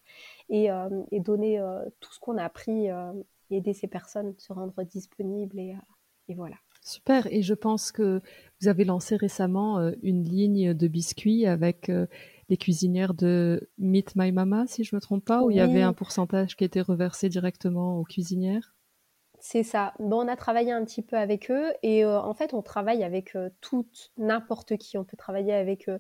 et, 0.48 0.68
et 1.12 1.20
donner 1.20 1.60
tout 2.00 2.14
ce 2.14 2.20
qu'on 2.20 2.38
a 2.38 2.44
appris, 2.44 2.88
aider 3.50 3.74
ces 3.74 3.88
personnes, 3.88 4.36
se 4.38 4.54
rendre 4.54 4.84
disponibles 4.84 5.60
et, 5.60 5.76
et, 6.28 6.36
voilà. 6.36 6.58
Super. 6.82 7.28
Et 7.32 7.42
je 7.42 7.54
pense 7.54 7.92
que 7.92 8.22
vous 8.60 8.68
avez 8.68 8.84
lancé 8.84 9.16
récemment 9.16 9.80
une 10.02 10.24
ligne 10.24 10.74
de 10.74 10.88
biscuits 10.88 11.46
avec 11.46 11.92
les 12.50 12.58
cuisinières 12.58 13.14
de 13.14 13.70
Meet 13.78 14.16
My 14.16 14.32
Mama, 14.32 14.66
si 14.68 14.84
je 14.84 14.96
me 14.96 15.00
trompe 15.00 15.24
pas, 15.24 15.42
où 15.44 15.52
il 15.52 15.58
y 15.58 15.62
avait 15.62 15.82
un 15.82 15.94
pourcentage 15.94 16.56
qui 16.56 16.64
était 16.64 16.82
reversé 16.82 17.30
directement 17.30 17.98
aux 17.98 18.04
cuisinières? 18.04 18.76
C'est 19.44 19.64
ça. 19.64 19.94
Bon, 19.98 20.24
on 20.24 20.28
a 20.28 20.36
travaillé 20.36 20.72
un 20.72 20.86
petit 20.86 21.02
peu 21.02 21.18
avec 21.18 21.50
eux 21.50 21.74
et 21.82 22.06
euh, 22.06 22.22
en 22.22 22.36
fait, 22.36 22.54
on 22.54 22.62
travaille 22.62 23.04
avec 23.04 23.36
euh, 23.36 23.50
toute, 23.60 24.12
n'importe 24.18 24.78
qui. 24.78 25.00
On 25.00 25.04
peut 25.04 25.18
travailler 25.18 25.54
avec 25.54 25.90
euh, 25.90 25.98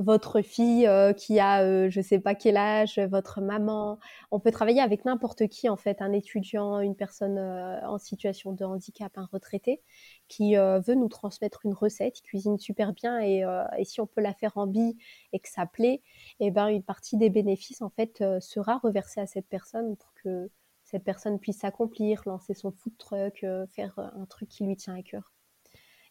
votre 0.00 0.42
fille 0.42 0.88
qui 1.16 1.38
a, 1.38 1.88
je 1.88 2.00
sais 2.00 2.18
pas 2.18 2.34
quel 2.34 2.56
âge, 2.56 2.98
votre 2.98 3.40
maman. 3.40 3.98
On 4.30 4.40
peut 4.40 4.50
travailler 4.50 4.80
avec 4.80 5.04
n'importe 5.04 5.46
qui, 5.48 5.68
en 5.68 5.76
fait, 5.76 6.02
un 6.02 6.12
étudiant, 6.12 6.80
une 6.80 6.96
personne 6.96 7.38
en 7.38 7.98
situation 7.98 8.52
de 8.52 8.64
handicap, 8.64 9.12
un 9.16 9.28
retraité, 9.30 9.82
qui 10.28 10.56
veut 10.56 10.94
nous 10.94 11.08
transmettre 11.08 11.60
une 11.64 11.74
recette, 11.74 12.18
il 12.20 12.22
cuisine 12.22 12.58
super 12.58 12.92
bien 12.92 13.20
et, 13.20 13.44
et, 13.78 13.84
si 13.84 14.00
on 14.00 14.06
peut 14.06 14.20
la 14.20 14.34
faire 14.34 14.56
en 14.56 14.66
billes 14.66 14.96
et 15.32 15.38
que 15.38 15.48
ça 15.48 15.66
plaît, 15.66 16.02
et 16.40 16.46
eh 16.46 16.50
ben 16.50 16.68
une 16.68 16.82
partie 16.82 17.16
des 17.16 17.30
bénéfices, 17.30 17.82
en 17.82 17.90
fait, 17.90 18.24
sera 18.40 18.78
reversée 18.78 19.20
à 19.20 19.26
cette 19.26 19.48
personne 19.48 19.96
pour 19.96 20.12
que 20.14 20.50
cette 20.90 21.04
personne 21.04 21.38
puisse 21.38 21.58
s'accomplir, 21.58 22.22
lancer 22.26 22.52
son 22.52 22.72
food 22.72 22.96
truck, 22.98 23.44
euh, 23.44 23.66
faire 23.68 23.96
euh, 23.98 24.08
un 24.20 24.26
truc 24.26 24.48
qui 24.48 24.64
lui 24.64 24.76
tient 24.76 24.96
à 24.96 25.02
cœur. 25.02 25.32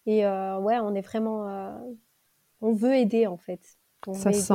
Et 0.05 0.25
euh, 0.25 0.57
ouais, 0.59 0.79
on 0.79 0.95
est 0.95 1.01
vraiment, 1.01 1.77
on 2.61 2.73
veut 2.73 2.95
aider 2.95 3.27
en 3.27 3.37
fait. 3.37 3.77
Ça 4.13 4.31
sent, 4.31 4.53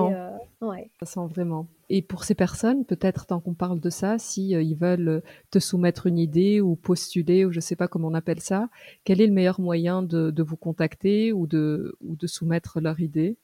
ouais. 0.61 0.91
ça 1.01 1.07
sent 1.07 1.27
vraiment. 1.29 1.67
Et 1.89 2.03
pour 2.03 2.25
ces 2.25 2.35
personnes, 2.35 2.85
peut-être 2.85 3.27
tant 3.27 3.41
qu'on 3.41 3.55
parle 3.55 3.81
de 3.81 3.91
ça, 3.91 4.19
si 4.19 4.51
ils 4.51 4.75
veulent 4.75 5.23
te 5.51 5.59
soumettre 5.59 6.07
une 6.07 6.19
idée 6.19 6.61
ou 6.61 6.77
postuler 6.77 7.45
ou 7.45 7.53
je 7.53 7.61
sais 7.61 7.77
pas 7.77 7.89
comment 7.89 8.09
on 8.09 8.15
appelle 8.15 8.41
ça, 8.41 8.69
quel 9.05 9.21
est 9.21 9.27
le 9.27 9.33
meilleur 9.33 9.61
moyen 9.61 10.03
de, 10.03 10.31
de 10.31 10.43
vous 10.43 10.57
contacter 10.57 11.33
ou 11.33 11.47
de, 11.47 11.97
ou 12.01 12.17
de 12.17 12.27
soumettre 12.27 12.81
leur 12.81 13.01
idée? 13.01 13.37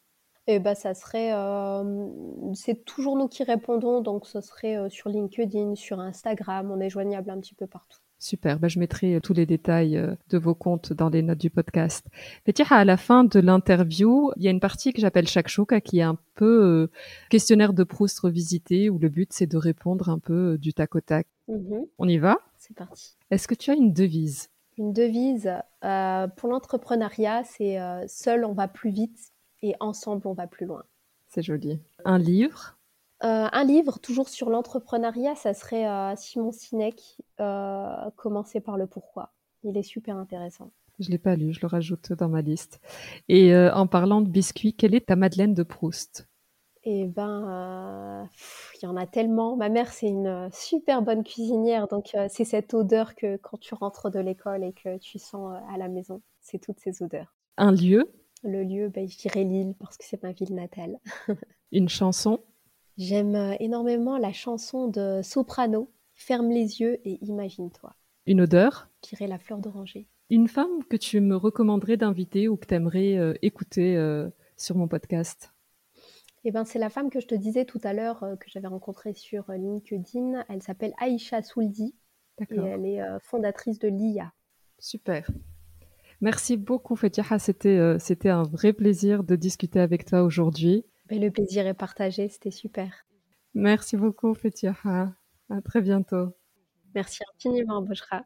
Et 0.46 0.58
bah, 0.58 0.74
ça 0.74 0.94
serait, 0.94 1.32
c'est 2.54 2.84
toujours 2.84 3.16
nous 3.16 3.28
qui 3.28 3.44
répondons, 3.44 4.00
donc 4.00 4.26
ce 4.26 4.40
serait 4.40 4.88
sur 4.90 5.08
LinkedIn, 5.08 5.76
sur 5.76 6.00
Instagram, 6.00 6.70
on 6.72 6.80
est 6.80 6.90
joignable 6.90 7.30
un 7.30 7.38
petit 7.38 7.54
peu 7.54 7.66
partout. 7.66 8.00
Super, 8.22 8.58
bah, 8.58 8.68
je 8.68 8.78
mettrai 8.78 9.18
tous 9.22 9.32
les 9.32 9.46
détails 9.46 9.98
de 10.28 10.38
vos 10.38 10.54
comptes 10.54 10.92
dans 10.92 11.08
les 11.08 11.22
notes 11.22 11.38
du 11.38 11.48
podcast. 11.48 12.06
Fetiha, 12.44 12.76
à 12.76 12.84
la 12.84 12.98
fin 12.98 13.24
de 13.24 13.40
l'interview, 13.40 14.30
il 14.36 14.42
y 14.42 14.48
a 14.48 14.50
une 14.50 14.60
partie 14.60 14.92
que 14.92 15.00
j'appelle 15.00 15.26
chaque 15.26 15.48
chouka 15.48 15.80
qui 15.80 16.00
est 16.00 16.02
un 16.02 16.18
peu 16.34 16.90
questionnaire 17.30 17.72
de 17.72 17.82
Proust 17.82 18.20
revisité 18.20 18.90
où 18.90 18.98
le 18.98 19.08
but 19.08 19.32
c'est 19.32 19.46
de 19.46 19.56
répondre 19.56 20.10
un 20.10 20.18
peu 20.18 20.58
du 20.58 20.74
tac 20.74 20.94
au 20.96 21.00
tac. 21.00 21.26
Mmh 21.48 21.84
on 21.98 22.08
y 22.08 22.18
va? 22.18 22.36
C'est 22.58 22.76
parti. 22.76 23.16
Est-ce 23.30 23.48
que 23.48 23.54
tu 23.54 23.70
as 23.70 23.74
une 23.74 23.94
devise? 23.94 24.50
Une 24.76 24.92
devise 24.92 25.50
pour 25.80 26.50
l'entrepreneuriat, 26.50 27.42
c'est 27.44 27.78
seul 28.06 28.44
on 28.44 28.52
va 28.52 28.68
plus 28.68 28.90
vite, 28.90 29.32
et 29.62 29.74
ensemble 29.80 30.26
on 30.26 30.34
va 30.34 30.46
plus 30.46 30.66
loin. 30.66 30.84
C'est 31.28 31.42
joli. 31.42 31.80
Un 32.04 32.18
livre? 32.18 32.76
Euh, 33.24 33.48
Un 33.52 33.64
livre 33.64 33.98
toujours 33.98 34.28
sur 34.28 34.50
l'entrepreneuriat, 34.50 35.34
ça 35.36 35.54
serait 35.54 35.86
euh, 35.86 36.14
Simon 36.16 36.52
Sinek, 36.52 37.18
euh, 37.40 38.10
Commencer 38.16 38.60
par 38.60 38.76
le 38.76 38.86
pourquoi. 38.86 39.32
Il 39.62 39.76
est 39.76 39.82
super 39.82 40.16
intéressant. 40.16 40.70
Je 40.98 41.08
ne 41.08 41.12
l'ai 41.12 41.18
pas 41.18 41.36
lu, 41.36 41.52
je 41.52 41.60
le 41.60 41.66
rajoute 41.66 42.12
dans 42.12 42.28
ma 42.28 42.42
liste. 42.42 42.80
Et 43.28 43.56
en 43.56 43.86
parlant 43.86 44.20
de 44.20 44.28
biscuits, 44.28 44.74
quelle 44.74 44.94
est 44.94 45.06
ta 45.06 45.16
Madeleine 45.16 45.54
de 45.54 45.62
Proust? 45.62 46.28
Eh 46.84 47.06
ben, 47.06 48.28
il 48.74 48.84
y 48.84 48.86
en 48.86 48.96
a 48.96 49.06
tellement. 49.06 49.56
Ma 49.56 49.70
mère, 49.70 49.92
c'est 49.92 50.08
une 50.08 50.50
super 50.52 51.00
bonne 51.00 51.24
cuisinière, 51.24 51.88
donc 51.88 52.14
c'est 52.28 52.44
cette 52.44 52.74
odeur 52.74 53.14
que 53.14 53.38
quand 53.38 53.58
tu 53.58 53.74
rentres 53.74 54.10
de 54.10 54.18
l'école 54.18 54.62
et 54.62 54.74
que 54.74 54.98
tu 54.98 55.18
sens 55.18 55.56
à 55.72 55.78
la 55.78 55.88
maison, 55.88 56.20
c'est 56.40 56.58
toutes 56.58 56.80
ces 56.80 57.02
odeurs. 57.02 57.34
Un 57.56 57.72
lieu? 57.72 58.12
Le 58.42 58.62
lieu, 58.62 58.88
ben, 58.88 59.06
je 59.08 59.18
dirais 59.18 59.44
Lille 59.44 59.74
parce 59.78 59.96
que 59.98 60.04
c'est 60.04 60.22
ma 60.22 60.32
ville 60.32 60.54
natale. 60.54 60.98
Une 61.72 61.88
chanson? 61.88 62.40
J'aime 63.00 63.34
euh, 63.34 63.54
énormément 63.60 64.18
la 64.18 64.30
chanson 64.30 64.86
de 64.86 65.22
Soprano, 65.22 65.90
Ferme 66.12 66.50
les 66.50 66.82
yeux 66.82 67.00
et 67.08 67.18
imagine-toi. 67.24 67.94
Une 68.26 68.42
odeur? 68.42 68.90
Je 69.02 69.16
dirais 69.16 69.26
la 69.26 69.38
fleur 69.38 69.58
d'oranger. 69.58 70.06
Une 70.28 70.48
femme 70.48 70.84
que 70.84 70.98
tu 70.98 71.22
me 71.22 71.34
recommanderais 71.34 71.96
d'inviter 71.96 72.46
ou 72.46 72.58
que 72.58 72.66
tu 72.66 72.74
aimerais 72.74 73.16
euh, 73.16 73.32
écouter 73.40 73.96
euh, 73.96 74.28
sur 74.58 74.76
mon 74.76 74.86
podcast? 74.86 75.54
Eh 76.44 76.50
ben, 76.50 76.66
c'est 76.66 76.78
la 76.78 76.90
femme 76.90 77.08
que 77.08 77.20
je 77.20 77.26
te 77.26 77.34
disais 77.34 77.64
tout 77.64 77.80
à 77.84 77.94
l'heure 77.94 78.20
que 78.38 78.50
j'avais 78.50 78.68
rencontrée 78.68 79.14
sur 79.14 79.50
LinkedIn. 79.50 80.44
Elle 80.50 80.62
s'appelle 80.62 80.92
Aïcha 80.98 81.40
Souldi 81.42 81.94
et 82.50 82.56
elle 82.58 82.84
est 82.84 83.02
fondatrice 83.22 83.78
de 83.78 83.88
l'IA. 83.88 84.30
Super. 84.78 85.26
Merci 86.20 86.58
beaucoup, 86.58 86.96
Fetiha. 86.96 87.38
C'était, 87.38 87.78
euh, 87.78 87.98
c'était 87.98 88.28
un 88.28 88.42
vrai 88.42 88.74
plaisir 88.74 89.24
de 89.24 89.36
discuter 89.36 89.80
avec 89.80 90.04
toi 90.04 90.22
aujourd'hui. 90.22 90.84
Le 91.18 91.30
plaisir 91.30 91.66
est 91.66 91.74
partagé, 91.74 92.28
c'était 92.28 92.50
super. 92.50 92.92
Merci 93.54 93.96
beaucoup, 93.96 94.34
Fetiha. 94.34 95.12
À 95.50 95.60
très 95.64 95.80
bientôt. 95.80 96.28
Merci 96.94 97.22
infiniment, 97.34 97.82
Boshra. 97.82 98.24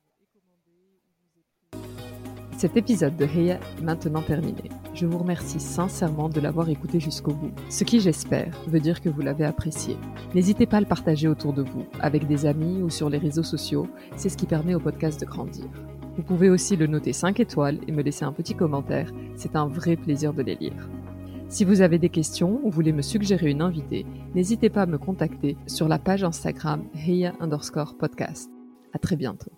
Cet 2.56 2.76
épisode 2.76 3.16
de 3.16 3.24
Heya 3.24 3.56
est 3.56 3.82
maintenant 3.82 4.22
terminé. 4.22 4.70
Je 4.94 5.06
vous 5.06 5.18
remercie 5.18 5.58
sincèrement 5.58 6.28
de 6.28 6.40
l'avoir 6.40 6.68
écouté 6.68 7.00
jusqu'au 7.00 7.32
bout, 7.32 7.50
ce 7.68 7.84
qui 7.84 8.00
j'espère 8.00 8.56
veut 8.68 8.80
dire 8.80 9.00
que 9.00 9.08
vous 9.08 9.22
l'avez 9.22 9.44
apprécié. 9.44 9.96
N'hésitez 10.34 10.64
pas 10.66 10.76
à 10.76 10.80
le 10.80 10.86
partager 10.86 11.26
autour 11.26 11.52
de 11.52 11.62
vous, 11.62 11.84
avec 12.00 12.26
des 12.26 12.46
amis 12.46 12.80
ou 12.80 12.90
sur 12.90 13.10
les 13.10 13.18
réseaux 13.18 13.42
sociaux, 13.42 13.88
c'est 14.16 14.28
ce 14.28 14.36
qui 14.36 14.46
permet 14.46 14.74
au 14.74 14.80
podcast 14.80 15.20
de 15.20 15.26
grandir. 15.26 15.66
Vous 16.16 16.22
pouvez 16.22 16.48
aussi 16.48 16.76
le 16.76 16.86
noter 16.86 17.12
5 17.12 17.40
étoiles 17.40 17.80
et 17.88 17.92
me 17.92 18.02
laisser 18.02 18.24
un 18.24 18.32
petit 18.32 18.54
commentaire, 18.54 19.10
c'est 19.34 19.56
un 19.56 19.66
vrai 19.66 19.96
plaisir 19.96 20.32
de 20.32 20.42
les 20.42 20.54
lire. 20.54 20.88
Si 21.54 21.64
vous 21.64 21.82
avez 21.82 22.00
des 22.00 22.08
questions 22.08 22.58
ou 22.64 22.70
voulez 22.72 22.92
me 22.92 23.00
suggérer 23.00 23.48
une 23.48 23.62
invitée, 23.62 24.04
n'hésitez 24.34 24.70
pas 24.70 24.82
à 24.82 24.86
me 24.86 24.98
contacter 24.98 25.56
sur 25.68 25.86
la 25.86 26.00
page 26.00 26.24
Instagram 26.24 26.82
Heya 26.96 27.32
underscore 27.38 27.96
podcast. 27.96 28.50
À 28.92 28.98
très 28.98 29.14
bientôt. 29.14 29.52